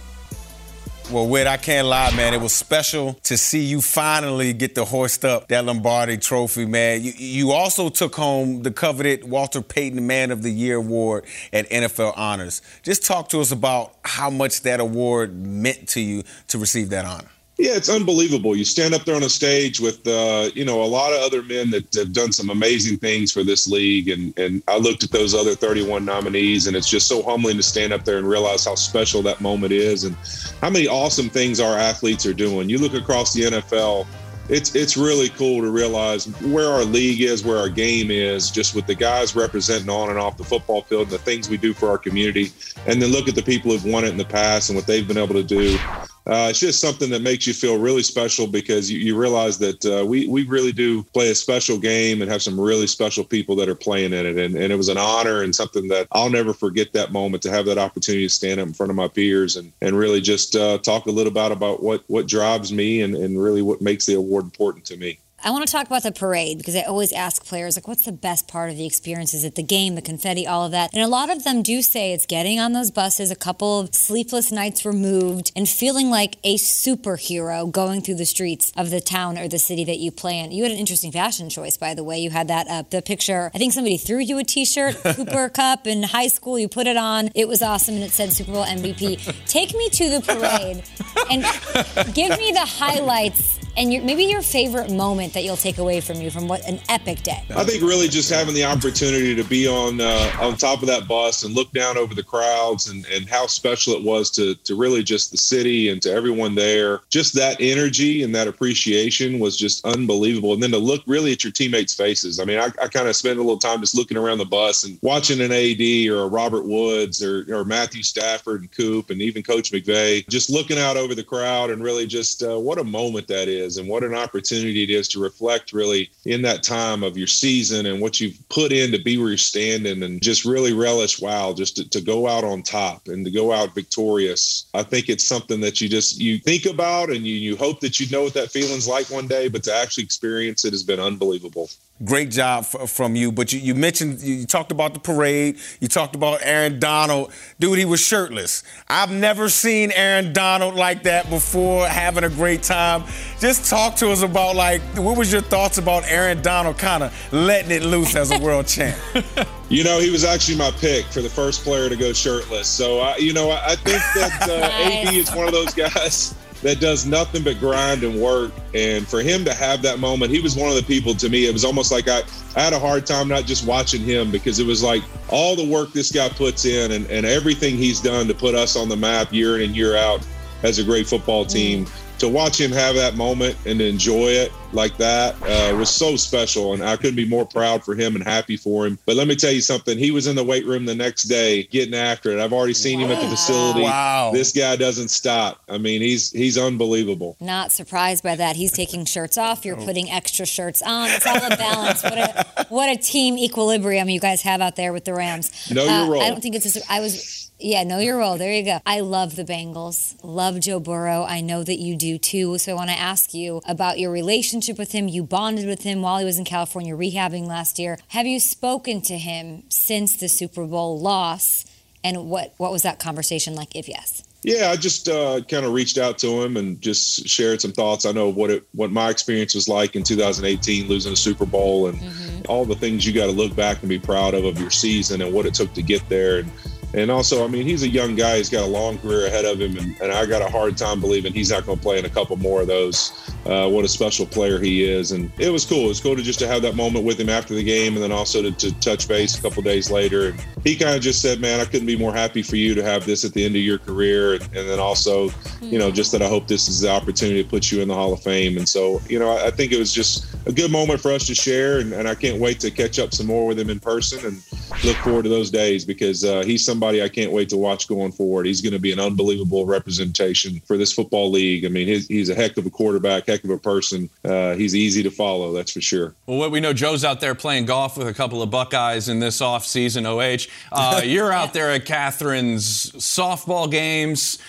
Well, 1.12 1.28
Whit, 1.28 1.46
I 1.46 1.58
can't 1.58 1.88
lie, 1.88 2.14
man. 2.16 2.34
It 2.34 2.42
was 2.42 2.52
special 2.52 3.14
to 3.24 3.38
see 3.38 3.64
you 3.64 3.80
finally 3.80 4.54
get 4.54 4.74
to 4.74 4.86
hoist 4.86 5.24
up 5.24 5.48
that 5.50 5.64
Lombardi 5.64 6.18
trophy, 6.18 6.66
man. 6.66 7.04
You, 7.04 7.14
you 7.16 7.52
also 7.52 7.90
took 7.90 8.16
home 8.16 8.64
the 8.64 8.72
coveted 8.72 9.24
Walter 9.24 9.62
Payton 9.62 10.08
Man 10.08 10.32
of 10.32 10.42
the 10.42 10.50
Year 10.50 10.78
award 10.78 11.26
at 11.54 11.70
NFL 11.70 12.14
Honors. 12.18 12.64
Just 12.82 13.06
talk 13.06 13.30
to 13.30 13.40
us 13.40 13.52
about 13.52 13.94
how 14.04 14.32
much 14.32 14.62
that 14.62 14.80
award 14.80 15.36
meant 15.46 15.88
to 15.90 16.02
you 16.02 16.24
to 16.48 16.58
receive 16.58 16.90
that 16.90 17.06
honor. 17.06 17.30
Yeah, 17.58 17.76
it's 17.76 17.88
unbelievable. 17.88 18.54
You 18.54 18.66
stand 18.66 18.94
up 18.94 19.06
there 19.06 19.16
on 19.16 19.24
a 19.24 19.30
stage 19.30 19.80
with, 19.80 20.06
uh, 20.06 20.50
you 20.54 20.66
know, 20.66 20.84
a 20.84 20.86
lot 20.86 21.14
of 21.14 21.22
other 21.22 21.42
men 21.42 21.70
that 21.70 21.94
have 21.96 22.12
done 22.12 22.34
some 22.34 22.50
amazing 22.50 22.98
things 22.98 23.32
for 23.32 23.46
this 23.46 23.66
league, 23.66 24.10
and 24.10 24.38
and 24.38 24.62
I 24.68 24.78
looked 24.78 25.06
at 25.06 25.12
those 25.12 25.34
other 25.34 25.56
31 25.56 26.04
nominees, 26.04 26.68
and 26.68 26.76
it's 26.76 26.90
just 26.90 27.08
so 27.08 27.24
humbling 27.24 27.56
to 27.56 27.64
stand 27.64 27.94
up 27.94 28.04
there 28.04 28.18
and 28.18 28.28
realize 28.28 28.66
how 28.66 28.76
special 28.76 29.22
that 29.22 29.40
moment 29.40 29.72
is, 29.72 30.04
and 30.04 30.18
how 30.60 30.70
many 30.70 30.88
awesome 30.88 31.30
things 31.30 31.62
our 31.62 31.78
athletes 31.78 32.26
are 32.26 32.34
doing. 32.34 32.68
You 32.70 32.78
look 32.78 32.94
across 32.94 33.34
the 33.34 33.44
NFL. 33.44 34.06
It's 34.48 34.76
it's 34.76 34.96
really 34.96 35.30
cool 35.30 35.62
to 35.62 35.72
realize 35.72 36.28
where 36.42 36.70
our 36.70 36.84
league 36.84 37.22
is, 37.22 37.44
where 37.44 37.58
our 37.58 37.70
game 37.70 38.12
is, 38.12 38.52
just 38.52 38.76
with 38.76 38.86
the 38.86 38.94
guys 38.94 39.36
representing 39.36 39.90
on 39.90 40.10
and 40.10 40.20
off 40.20 40.38
the 40.38 40.44
football 40.44 40.82
field, 40.84 41.04
and 41.04 41.12
the 41.12 41.18
things 41.20 41.50
we 41.50 41.58
do 41.58 41.74
for 41.74 41.90
our 41.90 41.98
community, 41.98 42.52
and 42.86 43.02
then 43.02 43.12
look 43.12 43.30
at 43.30 43.34
the 43.34 43.42
people 43.42 43.72
who've 43.72 43.86
won 43.86 44.04
it 44.04 44.10
in 44.10 44.18
the 44.18 44.26
past 44.26 44.70
and 44.70 44.76
what 44.76 44.86
they've 44.86 45.08
been 45.08 45.18
able 45.18 45.34
to 45.34 45.42
do 45.42 45.80
uh, 46.28 46.48
it's 46.50 46.60
just 46.60 46.82
something 46.82 47.12
that 47.12 47.22
makes 47.22 47.46
you 47.46 47.54
feel 47.54 47.78
really 47.78 48.02
special 48.02 48.48
because 48.48 48.90
you, 48.92 48.98
you 48.98 49.16
realize 49.16 49.60
that 49.60 49.86
uh, 49.86 50.04
we 50.04 50.28
we 50.28 50.44
really 50.46 50.72
do 50.72 51.04
play 51.04 51.30
a 51.30 51.36
special 51.36 51.78
game 51.78 52.22
and 52.22 52.32
have 52.32 52.42
some 52.42 52.60
really 52.60 52.88
special 52.88 53.24
people 53.24 53.56
that 53.56 53.70
are 53.70 53.76
playing 53.76 54.12
in 54.12 54.26
it, 54.26 54.38
and, 54.38 54.56
and 54.56 54.74
it 54.74 54.76
was 54.76 54.90
an 54.90 54.98
honor 54.98 55.44
and 55.44 55.56
something 55.56 55.88
that 55.88 56.08
I'll 56.14 56.32
never 56.32 56.54
forget 56.54 56.94
that 56.94 57.12
moment 57.12 57.44
to 57.44 57.52
have 57.52 57.66
that 57.68 57.78
opportunity 57.78 58.26
to 58.26 58.34
stand 58.34 58.60
up 58.60 58.68
in 58.68 58.74
front 58.74 58.90
of 58.90 58.96
my 58.96 59.08
peers 59.08 59.56
and 59.56 59.72
and 59.82 59.98
really 59.98 60.20
just 60.20 60.56
uh, 60.56 60.80
talk 60.80 61.06
a 61.06 61.12
little 61.12 61.32
about 61.32 61.52
about 61.52 61.84
what 61.84 62.04
what 62.08 62.28
drives 62.28 62.74
me 62.74 63.02
and 63.02 63.16
and 63.16 63.40
really 63.40 63.62
what 63.62 63.82
makes 63.82 64.08
the 64.08 64.16
award 64.16 64.46
important 64.46 64.84
to 64.86 64.98
me. 64.98 65.20
I 65.46 65.52
want 65.52 65.64
to 65.64 65.72
talk 65.72 65.86
about 65.86 66.02
the 66.02 66.12
parade 66.12 66.58
because 66.58 66.76
I 66.76 66.82
always 66.82 67.14
ask 67.14 67.46
players, 67.46 67.78
like, 67.78 67.88
what's 67.88 68.04
the 68.04 68.12
best 68.12 68.48
part 68.48 68.72
of 68.72 68.78
the 68.78 68.86
experience? 68.88 69.32
Is 69.36 69.44
it 69.44 69.54
the 69.54 69.62
game, 69.62 69.94
the 69.94 70.02
confetti, 70.02 70.48
all 70.48 70.66
of 70.66 70.72
that? 70.72 70.92
And 70.92 71.04
a 71.04 71.08
lot 71.08 71.30
of 71.30 71.44
them 71.44 71.62
do 71.62 71.84
say 71.84 72.14
it's 72.14 72.26
getting 72.26 72.60
on 72.60 72.74
those 72.74 72.90
buses, 72.90 73.30
a 73.30 73.36
couple 73.36 73.82
of 73.82 73.94
sleepless 73.94 74.52
nights 74.52 74.88
removed, 74.88 75.52
and 75.56 75.70
feeling 75.70 76.10
like 76.10 76.38
a 76.44 76.56
superhero 76.56 77.72
going 77.72 78.02
through 78.02 78.16
the 78.16 78.26
streets 78.26 78.74
of 78.76 78.90
the 78.90 79.00
town 79.00 79.38
or 79.38 79.48
the 79.48 79.60
city 79.60 79.84
that 79.84 80.00
you 80.00 80.12
play 80.12 80.40
in. 80.40 80.52
You 80.52 80.64
had 80.64 80.72
an 80.72 80.80
interesting 80.80 81.12
fashion 81.12 81.48
choice, 81.52 81.78
by 81.78 81.94
the 81.94 82.04
way. 82.04 82.18
You 82.18 82.32
had 82.32 82.48
that 82.48 82.68
up, 82.68 82.90
the 82.90 83.04
picture. 83.04 83.52
I 83.54 83.60
think 83.60 83.74
somebody 83.74 83.98
threw 83.98 84.22
you 84.22 84.40
a 84.40 84.44
t 84.44 84.66
shirt, 84.66 84.96
Cooper 85.04 85.50
Kupp 85.50 85.86
in 85.86 86.02
high 86.02 86.30
school. 86.30 86.58
You 86.58 86.68
put 86.68 86.88
it 86.88 86.98
on. 86.98 87.30
It 87.36 87.48
was 87.48 87.62
awesome, 87.62 87.94
and 87.94 88.04
it 88.04 88.10
said 88.10 88.34
Super 88.34 88.52
Bowl 88.52 88.66
MVP. 88.66 89.46
Take 89.46 89.76
me 89.76 89.90
to 89.90 90.10
the 90.10 90.22
parade 90.22 90.84
and 91.30 92.16
give 92.16 92.36
me 92.40 92.52
the 92.52 92.66
highlights 92.66 93.55
and 93.78 93.94
your, 93.94 94.04
maybe 94.04 94.24
your 94.24 94.42
favorite 94.42 94.92
moment 94.92 95.34
that 95.34 95.44
you'll 95.44 95.58
take 95.58 95.78
away 95.78 96.02
from 96.02 96.22
you 96.22 96.30
from 96.30 96.48
what 96.48 96.66
an 96.68 96.80
epic 96.90 97.24
day. 97.24 97.44
I 97.56 97.64
think 97.64 97.82
really 97.84 98.08
just 98.08 98.32
having 98.32 98.54
the 98.54 98.64
opportunity 98.64 99.36
to 99.36 99.44
be 99.44 99.68
on 99.68 100.00
uh, 100.00 100.32
on 100.40 100.56
top 100.56 100.82
of 100.82 100.88
that 100.88 101.08
bus 101.08 101.44
and 101.44 101.54
look 101.54 101.72
down 101.72 101.98
over 101.98 102.14
the 102.14 102.24
crowds 102.24 102.90
and, 102.90 103.06
and 103.08 103.28
how 103.28 103.48
special 103.48 103.94
it 103.94 104.04
was 104.04 104.30
to 104.32 104.56
to 104.56 104.76
really 104.76 105.04
just 105.04 105.32
the 105.32 105.38
city 105.38 105.90
and 105.90 106.02
to 106.04 106.12
everyone 106.12 106.56
there. 106.56 107.02
Just 107.10 107.34
that 107.36 107.58
energy 107.60 108.24
and 108.24 108.34
that 108.36 108.48
appreciation 108.48 109.40
was 109.40 109.58
just 109.58 109.86
unbelievable. 109.86 110.54
And 110.54 110.64
then 110.64 110.72
to 110.72 110.78
look 110.78 111.04
really 111.06 111.32
at 111.32 111.44
your 111.44 111.52
teammates' 111.52 111.94
faces. 111.94 112.40
I 112.40 112.46
mean, 112.46 112.60
I, 112.60 112.68
I 112.82 112.88
kind 112.88 113.08
of 113.08 113.16
spent 113.16 113.38
a 113.38 113.42
little 113.42 113.60
time 113.60 113.80
just 113.80 113.96
looking 113.96 114.18
around 114.18 114.38
the 114.38 114.46
bus 114.46 114.84
and 114.84 114.98
watching 115.02 115.42
an 115.42 115.52
AD 115.52 116.10
or 116.10 116.24
a 116.24 116.28
Robert 116.28 116.66
Woods 116.66 117.24
or, 117.24 117.46
or 117.54 117.66
Matthew 117.66 118.04
Stafford 118.04 118.62
and 118.62 118.72
Coop 118.72 119.10
and 119.10 119.22
even 119.22 119.44
Coach 119.44 119.72
McVay, 119.72 120.28
just 120.30 120.50
looking 120.50 120.80
out 120.80 120.98
over 120.98 121.16
the 121.16 121.24
crowd 121.24 121.70
and 121.70 121.84
really 121.84 122.08
just 122.08 122.44
uh, 122.44 122.60
what 122.60 122.80
a 122.80 122.84
moment 122.84 123.28
that 123.28 123.48
is 123.48 123.65
is 123.66 123.78
and 123.78 123.90
what 123.90 124.04
an 124.04 124.14
opportunity 124.14 124.84
it 124.84 124.90
is 124.90 125.08
to 125.10 125.20
reflect 125.20 125.74
really 125.74 126.10
in 126.26 126.42
that 126.44 126.64
time 126.64 127.04
of 127.04 127.18
your 127.18 127.28
season 127.28 127.86
and 127.86 128.00
what 128.00 128.20
you've 128.22 128.38
put 128.50 128.72
in 128.72 128.92
to 128.92 129.00
be 129.00 129.18
where 129.18 129.30
you're 129.30 129.38
standing 129.38 130.04
and 130.04 130.22
just 130.22 130.46
really 130.46 130.74
relish 130.74 131.20
wow 131.20 131.54
just 131.54 131.76
to, 131.76 131.90
to 131.90 132.02
go 132.02 132.28
out 132.28 132.44
on 132.44 132.62
top 132.62 133.08
and 133.08 133.26
to 133.26 133.32
go 133.32 133.52
out 133.52 133.76
victorious. 133.76 134.68
I 134.74 134.84
think 134.84 135.10
it's 135.10 135.26
something 135.26 135.60
that 135.62 135.82
you 135.82 135.90
just 135.90 136.20
you 136.20 136.38
think 136.38 136.66
about 136.66 137.10
and 137.10 137.26
you, 137.26 137.36
you 137.36 137.56
hope 137.56 137.80
that 137.82 138.00
you 138.00 138.08
know 138.10 138.24
what 138.24 138.34
that 138.36 138.52
feeling's 138.52 138.88
like 138.88 139.10
one 139.10 139.28
day 139.28 139.48
but 139.48 139.64
to 139.64 139.76
actually 139.76 140.04
experience 140.04 140.64
it 140.66 140.74
has 140.74 140.84
been 140.84 141.00
unbelievable 141.00 141.70
Great 142.04 142.30
job 142.30 142.66
f- 142.66 142.90
from 142.90 143.16
you. 143.16 143.32
But 143.32 143.54
you, 143.54 143.60
you 143.60 143.74
mentioned, 143.74 144.20
you 144.20 144.46
talked 144.46 144.74
about 144.74 144.94
the 144.94 145.00
parade. 145.00 145.58
You 145.80 145.88
talked 145.88 146.14
about 146.14 146.40
Aaron 146.44 146.78
Donald. 146.78 147.32
Dude, 147.58 147.78
he 147.78 147.86
was 147.86 148.02
shirtless. 148.02 148.64
I've 148.90 149.12
never 149.12 149.48
seen 149.48 149.94
Aaron 149.94 150.34
Donald 150.34 150.76
like 150.76 151.04
that 151.04 151.30
before, 151.30 151.88
having 151.88 152.26
a 152.26 152.30
great 152.30 152.64
time. 152.64 153.06
Just 153.40 153.70
talk 153.70 153.96
to 153.98 154.12
us 154.12 154.24
about, 154.24 154.58
like, 154.58 154.82
what 154.98 155.18
was 155.18 155.32
your 155.32 155.42
thoughts 155.42 155.78
about 155.78 156.04
Aaron 156.06 156.42
Donald 156.42 156.78
kind 156.78 157.02
of 157.02 157.34
letting 157.34 157.72
it 157.72 157.84
loose 157.84 158.14
as 158.18 158.30
a 158.32 158.40
world 158.40 158.68
champ? 158.68 158.98
You 159.68 159.84
know, 159.84 160.00
he 160.00 160.12
was 160.12 160.24
actually 160.24 160.58
my 160.58 160.70
pick 160.70 161.06
for 161.06 161.24
the 161.24 161.30
first 161.30 161.64
player 161.64 161.90
to 161.90 161.96
go 161.96 162.14
shirtless. 162.14 162.68
So, 162.68 163.00
I, 163.00 163.18
you 163.18 163.34
know, 163.34 163.50
I 163.50 163.76
think 163.76 164.00
that 164.14 164.48
uh, 164.48 165.10
AD 165.10 165.16
is 165.16 165.34
one 165.34 165.48
of 165.48 165.54
those 165.54 165.74
guys 165.74 166.36
that 166.66 166.80
does 166.80 167.06
nothing 167.06 167.44
but 167.44 167.60
grind 167.60 168.04
and 168.04 168.20
work. 168.20 168.52
And 168.74 169.08
for 169.08 169.22
him 169.22 169.46
to 169.46 169.54
have 169.54 169.84
that 169.84 170.00
moment, 170.00 170.32
he 170.32 170.40
was 170.40 170.56
one 170.56 170.68
of 170.68 170.76
the 170.76 170.82
people 170.82 171.14
to 171.14 171.30
me. 171.30 171.46
It 171.46 171.54
was 171.54 171.64
almost 171.64 171.92
like 171.92 172.08
I, 172.08 172.24
I 172.56 172.62
had 172.62 172.74
a 172.74 172.80
hard 172.80 173.06
time 173.06 173.28
not 173.28 173.46
just 173.46 173.68
watching 173.68 174.02
him 174.02 174.32
because 174.32 174.58
it 174.58 174.66
was 174.66 174.82
like 174.82 175.04
all 175.30 175.56
the 175.56 175.68
work 175.68 175.94
this 175.94 176.12
guy 176.12 176.28
puts 176.28 176.66
in 176.66 176.92
and, 176.92 177.06
and 177.12 177.24
everything 177.24 177.78
he's 177.78 178.02
done 178.02 178.28
to 178.28 178.34
put 178.34 178.56
us 178.56 178.76
on 178.76 178.90
the 178.90 178.98
map 178.98 179.32
year 179.32 179.58
in 179.58 179.66
and 179.66 179.76
year 179.76 179.96
out 179.96 180.26
as 180.64 180.80
a 180.80 180.84
great 180.84 181.06
football 181.06 181.46
team. 181.46 181.86
Mm 181.86 182.02
to 182.20 182.30
watch 182.30 182.60
him 182.60 182.72
have 182.72 182.96
that 182.96 183.16
moment 183.16 183.58
and 183.66 183.82
enjoy 183.82 184.30
it 184.30 184.52
like 184.72 184.98
that 184.98 185.36
uh, 185.44 185.76
was 185.76 185.90
so 185.90 186.16
special. 186.16 186.74
And 186.74 186.84
I 186.84 186.98
couldn't 186.98 187.16
be 187.16 187.28
more 187.28 187.46
proud 187.46 187.84
for 187.84 187.96
him 187.96 188.16
and 188.16 188.24
happy 188.24 188.58
for 188.58 188.86
him. 188.86 189.00
But 189.06 189.16
let 189.16 189.28
me 189.28 189.36
tell 189.36 189.52
you 189.52 189.62
something. 189.62 189.98
He 189.98 190.12
was 190.12 190.28
in 190.28 190.36
the 190.36 190.44
weight 190.44 190.66
room 190.66 190.86
the 190.86 190.96
next 190.96 191.24
day 191.24 191.64
getting 191.64 191.96
after 191.96 192.32
it. 192.32 192.40
I've 192.40 192.54
already 192.54 192.74
seen 192.74 193.00
wow. 193.00 193.06
him 193.06 193.12
at 193.14 193.22
the 193.22 193.30
facility. 193.30 193.82
Wow. 193.82 194.32
This 194.34 194.52
guy 194.52 194.76
doesn't 194.76 195.10
stop. 195.10 195.62
I 195.70 195.78
mean, 195.78 196.02
he's 196.02 196.32
he's 196.32 196.58
unbelievable. 196.58 197.38
Not 197.40 197.72
surprised 197.72 198.24
by 198.24 198.36
that. 198.36 198.56
He's 198.56 198.72
taking 198.72 199.06
shirts 199.06 199.38
off. 199.38 199.66
You're 199.66 199.78
putting 199.78 200.12
extra 200.12 200.46
shirts 200.46 200.82
on. 200.82 201.10
It's 201.10 201.26
all 201.26 201.38
a 201.38 201.56
balance. 201.58 202.04
what 202.04 202.18
a 202.18 202.66
what 202.70 202.90
a 202.90 203.02
team 203.02 203.38
equilibrium 203.38 204.10
you 204.10 204.20
guys 204.20 204.42
have 204.42 204.62
out 204.62 204.76
there 204.76 204.94
with 204.94 205.06
the 205.06 205.14
Rams. 205.14 205.72
Know 205.72 205.84
your 205.84 205.92
uh, 205.92 206.10
role. 206.10 206.22
I 206.22 206.30
don't 206.30 206.42
think 206.42 206.56
it's. 206.56 206.66
Just, 206.66 206.90
I 206.90 207.00
was 207.00 207.45
yeah, 207.60 207.84
know 207.84 208.00
your 208.00 208.18
role. 208.18 208.38
There 208.38 208.54
you 208.54 208.66
go. 208.66 208.80
I 208.86 209.00
love 209.00 209.36
the 209.36 209.46
Bengals. 209.46 210.16
Love 210.24 210.60
Joe 210.60 210.80
Burrow. 210.80 211.24
I 211.24 211.42
know 211.42 211.64
that 211.64 211.80
you 211.80 211.96
do 211.96 212.18
too. 212.18 212.58
So 212.58 212.74
I 212.74 212.76
want 212.76 212.90
to 212.90 213.00
ask 213.00 213.34
you 213.34 213.62
about 213.66 213.98
your 213.98 214.12
relationship 214.12 214.78
with 214.78 214.92
him. 214.92 215.08
You 215.08 215.24
bonded 215.24 215.66
with 215.66 215.84
him 215.84 216.02
while 216.02 216.20
he 216.20 216.26
was 216.26 216.38
in 216.38 216.46
California 216.46 216.96
rehabbing 216.96 217.48
last 217.48 217.80
year. 217.80 217.98
Have 218.10 218.26
you 218.26 218.40
spoken 218.40 219.02
to 219.04 219.18
him 219.18 219.64
since 219.70 220.18
the 220.18 220.28
Super 220.28 220.66
Bowl 220.66 221.00
loss? 221.00 221.66
And 222.04 222.30
what 222.30 222.54
what 222.58 222.72
was 222.72 222.84
that 222.84 223.00
conversation 223.00 223.56
like? 223.56 223.76
If 223.76 223.88
yes. 223.88 224.24
Yeah, 224.44 224.70
I 224.70 224.76
just 224.76 225.10
uh, 225.10 225.42
kind 225.50 225.66
of 225.66 225.74
reached 225.74 225.98
out 225.98 226.20
to 226.20 226.44
him 226.44 226.56
and 226.56 226.80
just 226.80 227.28
shared 227.28 227.62
some 227.62 227.72
thoughts. 227.72 228.06
I 228.06 228.12
know 228.12 228.30
what 228.30 228.52
it 228.52 228.68
what 228.74 228.92
my 228.92 229.10
experience 229.10 229.56
was 229.56 229.68
like 229.68 229.96
in 229.96 230.04
2018, 230.04 230.88
losing 230.88 231.14
a 231.14 231.16
Super 231.16 231.48
Bowl, 231.48 231.88
and 231.88 231.98
mm-hmm. 231.98 232.42
all 232.48 232.64
the 232.64 232.76
things 232.76 233.08
you 233.08 233.14
got 233.14 233.26
to 233.26 233.32
look 233.32 233.56
back 233.56 233.80
and 233.80 233.90
be 233.90 233.98
proud 233.98 234.36
of 234.36 234.46
of 234.46 234.60
your 234.60 234.70
season 234.70 235.24
and 235.24 235.34
what 235.34 235.48
it 235.48 235.56
took 235.56 235.74
to 235.74 235.82
get 235.82 236.08
there. 236.10 236.40
And 236.40 236.52
and 236.96 237.12
also, 237.12 237.44
I 237.44 237.48
mean, 237.48 237.68
he's 237.68 237.84
a 237.84 237.90
young 237.90 238.16
guy. 238.16 238.38
He's 238.38 238.50
got 238.50 238.64
a 238.64 238.68
long 238.68 238.98
career 239.00 239.28
ahead 239.28 239.44
of 239.44 239.60
him, 239.60 239.76
and, 239.78 240.00
and 240.00 240.14
I 240.14 240.26
got 240.26 240.42
a 240.42 240.50
hard 240.50 240.78
time 240.78 241.02
believing 241.02 241.34
he's 241.34 241.52
not 241.52 241.66
going 241.66 241.78
to 241.78 241.84
play 241.84 242.00
in 242.00 242.06
a 242.06 242.10
couple 242.10 242.38
more 242.38 242.62
of 242.62 242.68
those. 242.68 243.12
Uh, 243.46 243.70
what 243.70 243.84
a 243.84 243.88
special 243.88 244.26
player 244.26 244.60
he 244.60 244.84
is, 244.84 245.12
and 245.12 245.30
it 245.38 245.50
was 245.50 245.66
cool. 245.66 245.86
It 245.86 245.90
was 245.90 246.00
cool 246.00 246.16
to 246.16 246.24
just 246.24 246.40
to 246.40 246.48
have 246.48 246.62
that 246.62 246.76
moment 246.76 247.06
with 247.06 247.20
him 247.20 247.28
after 247.28 247.54
the 247.54 247.64
game, 247.64 247.96
and 247.96 248.02
then 248.02 248.14
also 248.14 248.42
to, 248.42 248.52
to 248.52 248.72
touch 248.80 249.10
base 249.10 249.38
a 249.38 249.42
couple 249.42 249.62
days 249.62 249.92
later. 249.92 250.30
And 250.30 250.46
he 250.64 250.76
kind 250.76 250.96
of 250.96 251.02
just 251.02 251.22
said, 251.22 251.42
"Man, 251.42 251.60
I 251.60 251.66
couldn't 251.66 251.86
be 251.86 251.98
more 251.98 252.14
happy 252.14 252.42
for 252.42 252.56
you 252.56 252.74
to 252.76 252.84
have 252.84 253.06
this 253.06 253.26
at 253.26 253.34
the 253.34 253.44
end 253.44 253.58
of 253.58 253.62
your 253.62 253.78
career, 253.78 254.36
and, 254.36 254.44
and 254.56 254.70
then 254.70 254.80
also, 254.80 255.30
you 255.62 255.78
know, 255.78 255.92
just 255.92 256.14
that 256.14 256.22
I 256.22 256.30
hope 256.30 256.48
this 256.48 256.70
is 256.70 256.80
the 256.80 256.90
opportunity 256.90 257.44
to 257.44 257.50
put 257.50 257.72
you 257.74 257.82
in 257.82 257.90
the 257.90 257.94
Hall 257.94 258.14
of 258.14 258.24
Fame." 258.24 258.58
And 258.58 258.68
so, 258.68 259.02
you 259.10 259.20
know, 259.20 259.32
I, 259.32 259.48
I 259.48 259.52
think 259.52 259.74
it 259.74 259.80
was 259.80 259.94
just 259.94 260.34
a 260.48 260.52
good 260.54 260.72
moment 260.72 261.02
for 261.02 261.12
us 261.12 261.28
to 261.28 261.36
share, 261.36 261.80
and, 261.80 261.92
and, 261.92 262.08
I 262.08 262.16
can't 262.16 262.40
wait 262.40 262.60
to 262.62 262.72
catch 262.72 263.00
up 263.00 263.14
some 263.14 263.26
more 263.26 263.48
with 263.48 263.60
him 263.60 263.70
in 263.70 263.80
person, 263.80 264.26
and 264.26 264.42
look 264.84 264.98
forward 264.98 265.24
to 265.24 265.30
those 265.30 265.50
days 265.50 265.86
because 265.86 266.24
uh, 266.24 266.44
he's 266.44 266.66
somebody 266.66 267.02
I 267.02 267.10
can't 267.10 267.32
wait 267.32 267.50
to 267.50 267.58
watch 267.58 267.88
going 267.88 268.12
forward. 268.12 268.46
He's 268.46 268.62
going 268.62 268.74
to 268.74 268.80
be 268.80 268.92
an 268.92 269.00
unbelievable 269.00 269.66
representation 269.66 270.62
for 270.66 270.78
this 270.78 270.92
football 270.92 271.32
league. 271.32 271.66
I 271.66 271.70
mean, 271.70 271.88
he's, 271.88 272.08
he's 272.08 272.30
a 272.30 272.36
heck 272.36 272.58
of 272.58 272.66
a 272.66 272.70
quarterback 272.70 273.28
heck 273.28 273.44
of 273.44 273.50
a 273.50 273.58
person. 273.58 274.10
Uh, 274.24 274.56
he's 274.56 274.76
easy 274.76 275.04
to 275.04 275.12
follow, 275.12 275.54
that's 275.54 275.72
for 275.72 275.82
sure. 275.82 276.14
Well, 276.26 276.38
what 276.38 276.52
we 276.52 276.60
know, 276.60 276.74
Joe's 276.74 277.04
out 277.04 277.22
there 277.22 277.36
playing 277.36 277.66
golf 277.66 277.98
with 277.98 278.08
a 278.08 278.14
couple 278.14 278.42
of 278.42 278.50
Buckeyes 278.50 279.10
in 279.10 279.20
this 279.20 279.42
offseason, 279.42 280.06
OH. 280.06 280.50
Uh, 280.72 281.02
you're 281.04 281.32
out 281.32 281.54
there 281.54 281.72
at 281.72 281.86
Catherine's 281.86 282.92
softball 282.92 283.70
games. 283.70 284.40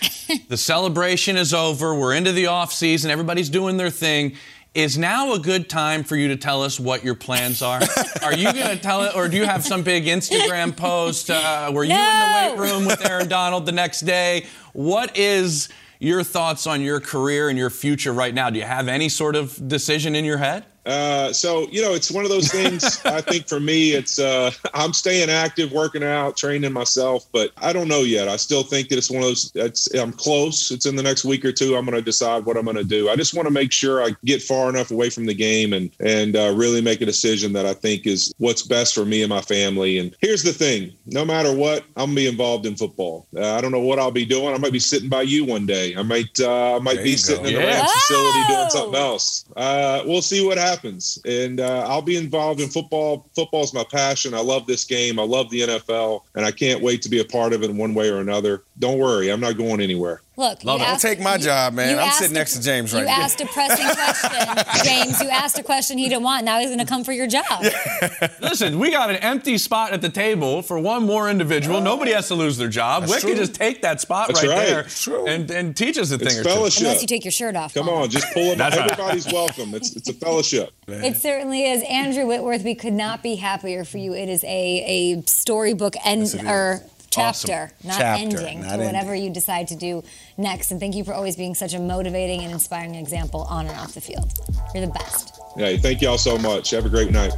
the 0.49 0.57
celebration 0.57 1.37
is 1.37 1.55
over. 1.55 1.95
We're 1.95 2.14
into 2.14 2.33
the 2.33 2.45
offseason. 2.45 3.11
Everybody's 3.11 3.49
doing 3.49 3.77
their 3.77 3.91
thing. 3.91 4.37
Is 4.77 4.99
now 4.99 5.33
a 5.33 5.39
good 5.39 5.70
time 5.70 6.05
for 6.05 6.16
you 6.16 6.29
to 6.29 6.37
tell 6.37 6.62
us 6.62 6.79
what 6.79 7.03
your 7.03 7.14
plans 7.14 7.62
are? 7.62 7.81
are 8.22 8.35
you 8.35 8.53
going 8.53 8.77
to 8.77 8.79
tell 8.79 9.05
it, 9.05 9.16
or 9.16 9.27
do 9.27 9.37
you 9.39 9.47
have 9.47 9.64
some 9.64 9.83
big 9.83 10.05
Instagram 10.05 10.77
post? 10.77 11.31
Uh, 11.31 11.70
were 11.74 11.83
you 11.83 11.95
in 11.95 11.99
the 11.99 12.33
weight 12.35 12.70
room 12.70 12.85
with 12.85 13.05
Aaron 13.05 13.27
Donald 13.27 13.64
the 13.64 13.72
next 13.72 14.01
day? 14.01 14.47
What 14.74 15.16
is 15.16 15.70
your 15.99 16.22
thoughts 16.22 16.66
on 16.66 16.83
your 16.83 17.01
career 17.01 17.49
and 17.49 17.59
your 17.59 17.70
future 17.70 18.12
right 18.12 18.35
now. 18.35 18.51
Do 18.51 18.59
you 18.59 18.64
have 18.64 18.89
any 18.89 19.09
sort 19.09 19.37
of 19.37 19.68
decision 19.68 20.14
in 20.14 20.24
your 20.24 20.39
head? 20.39 20.66
Uh, 20.87 21.32
so 21.32 21.66
you 21.70 21.82
know, 21.82 21.95
it's 21.95 22.11
one 22.11 22.24
of 22.24 22.30
those 22.30 22.49
things. 22.49 23.01
I 23.05 23.20
think 23.20 23.49
for 23.49 23.59
me, 23.59 23.91
it's 23.91 24.18
uh, 24.20 24.53
I'm 24.72 24.93
staying 24.93 25.28
active, 25.28 25.72
working 25.72 26.05
out, 26.05 26.37
training 26.37 26.72
myself, 26.72 27.26
but 27.32 27.51
I 27.57 27.72
don't 27.72 27.89
know 27.89 28.03
yet. 28.03 28.28
I 28.28 28.37
still 28.37 28.62
think 28.62 28.89
that 28.89 28.99
it's 28.99 29.11
one 29.11 29.22
of 29.22 29.28
those. 29.28 29.51
It's, 29.57 29.93
I'm 29.95 30.12
close. 30.12 30.70
It's 30.70 30.87
in 30.87 30.95
the 30.95 31.03
next 31.03 31.24
week 31.24 31.45
or 31.45 31.51
two. 31.51 31.76
I'm 31.76 31.84
going 31.84 31.97
to 31.97 32.03
decide 32.03 32.45
what 32.45 32.57
I'm 32.57 32.64
going 32.64 32.76
to 32.76 32.84
do. 32.84 33.09
I 33.09 33.16
just 33.16 33.34
want 33.34 33.47
to 33.47 33.53
make 33.53 33.72
sure 33.72 34.03
I 34.03 34.14
get 34.24 34.43
far 34.43 34.68
enough 34.68 34.93
away 34.93 35.11
from 35.11 35.26
the 35.26 35.34
game 35.34 35.72
and 35.72 35.91
and 35.99 36.37
uh, 36.37 36.53
really 36.55 36.80
make 36.80 37.01
a 37.01 37.07
decision 37.07 37.53
that 37.55 37.66
I 37.66 37.74
think 37.74 38.07
is 38.07 38.32
what's 38.39 38.62
best 38.62 38.95
for 38.95 39.05
me 39.05 39.22
and 39.22 39.30
my 39.30 39.41
family. 39.43 39.99
And 39.99 40.14
here's 40.20 40.45
the 40.45 40.53
thing: 40.53 40.93
no 41.07 41.24
matter 41.24 41.53
what, 41.53 41.82
I'm 41.97 42.07
gonna 42.07 42.14
be 42.14 42.28
involved 42.28 42.64
in 42.64 42.76
football. 42.76 43.26
Uh, 43.37 43.55
I 43.55 43.61
don't 43.61 43.72
know 43.72 43.80
what 43.80 43.99
I'll 43.99 44.12
be 44.12 44.24
doing. 44.24 44.55
I 44.55 44.59
might 44.59 44.72
be 44.72 44.78
sitting 44.78 45.09
by 45.09 45.22
you 45.22 45.45
one 45.45 45.66
day. 45.66 45.97
I 45.97 46.03
might 46.03 46.39
uh, 46.39 46.76
I 46.76 46.78
might 46.78 47.03
be 47.03 47.16
sitting 47.16 47.43
go. 47.43 47.49
in 47.49 47.55
the 47.57 47.61
yeah. 47.61 47.80
Rams 47.80 47.93
facility 47.93 48.55
doing 48.55 48.70
something 48.70 49.01
else. 49.01 49.45
Uh, 49.57 50.03
we'll 50.07 50.22
see 50.22 50.47
what 50.47 50.59
happens 50.59 50.76
happens. 50.77 51.18
And 51.24 51.61
uh, 51.61 51.87
I'll 51.89 52.03
be 52.03 52.16
involved 52.16 52.61
in 52.61 52.68
football. 52.68 53.29
Football 53.35 53.64
is 53.64 53.74
my 53.74 53.85
passion. 53.85 54.35
I 54.35 54.41
love 54.41 54.66
this 54.66 54.85
game. 54.85 55.18
I 55.18 55.22
love 55.22 55.51
the 55.51 55.61
NFL, 55.61 56.22
and 56.35 56.45
I 56.45 56.51
can't 56.51 56.83
wait 56.83 57.03
to 57.03 57.09
be 57.09 57.20
a 57.20 57.24
part 57.24 57.53
of 57.53 57.62
it 57.62 57.70
in 57.70 57.77
one 57.77 57.95
way 57.95 58.09
or 58.09 58.18
another. 58.18 58.64
Don't 58.79 58.99
worry, 58.99 59.31
I'm 59.31 59.41
not 59.41 59.57
going 59.57 59.81
anywhere. 59.81 60.22
Look, 60.39 60.64
Love 60.64 60.78
you 60.80 60.84
it. 60.84 60.87
Don't 60.87 60.95
asked- 60.97 61.03
take 61.03 61.20
my 61.20 61.39
job, 61.39 61.72
man. 61.72 61.95
I'm 61.99 62.09
asked 62.09 62.18
sitting 62.18 62.37
a- 62.37 62.39
next 62.41 62.57
to 62.57 62.62
James 62.62 62.93
You 62.93 62.99
right 62.99 63.07
now. 63.07 63.16
You 63.16 63.22
asked 63.22 63.41
a 63.41 63.47
pressing 63.47 63.87
question, 63.87 64.84
James. 64.84 65.20
You 65.22 65.28
asked 65.30 65.59
a 65.59 65.62
question 65.62 65.97
he 65.97 66.09
didn't 66.11 66.24
want. 66.24 66.45
Now 66.45 66.59
he's 66.59 66.68
going 66.68 66.78
to 66.78 66.84
come 66.84 67.05
for 67.05 67.12
your 67.12 67.26
job. 67.26 67.64
Listen, 68.41 68.78
we 68.78 68.91
got 68.91 69.09
an 69.11 69.16
empty 69.16 69.57
spot 69.59 69.93
at 69.93 70.03
the 70.03 70.09
table 70.11 70.61
for 70.62 70.78
one 70.78 71.05
more 71.05 71.30
individual. 71.30 71.78
Oh. 71.78 71.82
Nobody 71.82 72.12
has 72.12 72.28
to 72.28 72.34
lose 72.34 72.59
their 72.59 72.68
job. 72.68 73.03
That's 73.05 73.14
we 73.14 73.20
true. 73.20 73.30
can 73.30 73.39
just 73.39 73.55
take 73.55 73.82
that 73.82 74.01
spot 74.01 74.28
That's 74.28 74.43
right, 74.43 74.51
right. 74.57 74.66
there 74.66 74.82
true. 74.84 75.26
and, 75.26 75.51
and 75.51 75.76
teach 75.76 75.97
us 75.97 76.11
a 76.11 76.18
thing 76.18 76.39
or 76.39 76.43
two. 76.45 76.51
Unless 76.51 77.01
you 77.01 77.07
take 77.07 77.24
your 77.24 77.32
shirt 77.32 77.57
off. 77.57 77.72
Come 77.72 77.89
on, 77.89 78.11
just 78.11 78.32
pull 78.34 78.43
it. 78.53 78.59
That's 78.59 78.76
right. 78.76 78.91
Everybody's 78.91 79.26
welcome. 79.26 79.74
It's 79.74 79.97
it's 79.97 80.09
a 80.09 80.12
fellowship. 80.12 80.70
It 80.87 81.16
certainly 81.16 81.64
is. 81.70 81.82
Andrew 81.89 82.26
Whitworth, 82.26 82.62
we 82.62 82.74
could 82.74 82.93
not 82.93 83.22
be 83.22 83.37
happier 83.37 83.84
for 83.84 83.99
you. 83.99 84.12
It 84.14 84.28
is 84.28 84.45
a, 84.45 85.16
a 85.16 85.22
storybook 85.22 85.95
end 86.05 86.20
Yes, 86.22 86.34
it 86.34 86.43
is. 87.17 87.19
or 87.19 87.29
Awesome. 87.29 87.49
chapter, 87.49 87.75
not 87.87 87.99
Chapter, 87.99 88.23
ending, 88.23 88.61
not 88.62 88.77
to 88.77 88.85
whatever 88.85 89.14
you 89.14 89.31
decide 89.31 89.69
to 89.69 89.77
do 89.77 90.03
next. 90.37 90.71
And 90.71 90.81
thank 90.81 90.95
you 90.95 91.05
for 91.05 91.14
always 91.14 91.37
being 91.37 91.55
such 91.55 91.75
a 91.75 91.79
motivating 91.79 92.43
and 92.43 92.53
inspiring 92.53 92.95
example 92.95 93.43
on 93.43 93.67
and 93.67 93.79
off 93.79 93.95
the 93.95 94.01
field. 94.01 94.33
You're 94.75 94.87
the 94.87 94.93
best. 94.93 95.39
Yeah, 95.57 95.77
thank 95.77 96.03
y'all 96.03 96.19
so 96.19 96.37
much. 96.39 96.71
Have 96.71 96.87
a 96.87 96.91
great 96.91 97.11
night. 97.11 97.33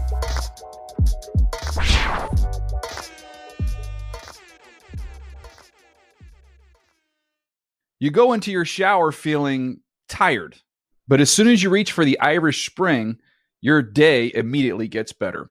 You 8.01 8.11
go 8.11 8.33
into 8.33 8.53
your 8.53 8.64
shower 8.64 9.11
feeling 9.11 9.81
tired, 10.09 10.57
but 11.09 11.20
as 11.20 11.31
soon 11.31 11.49
as 11.49 11.62
you 11.62 11.70
reach 11.70 11.91
for 11.93 12.05
the 12.05 12.18
Irish 12.20 12.64
Spring, 12.68 13.18
your 13.61 13.83
day 13.83 14.31
immediately 14.35 14.87
gets 14.87 15.12
better. 15.12 15.51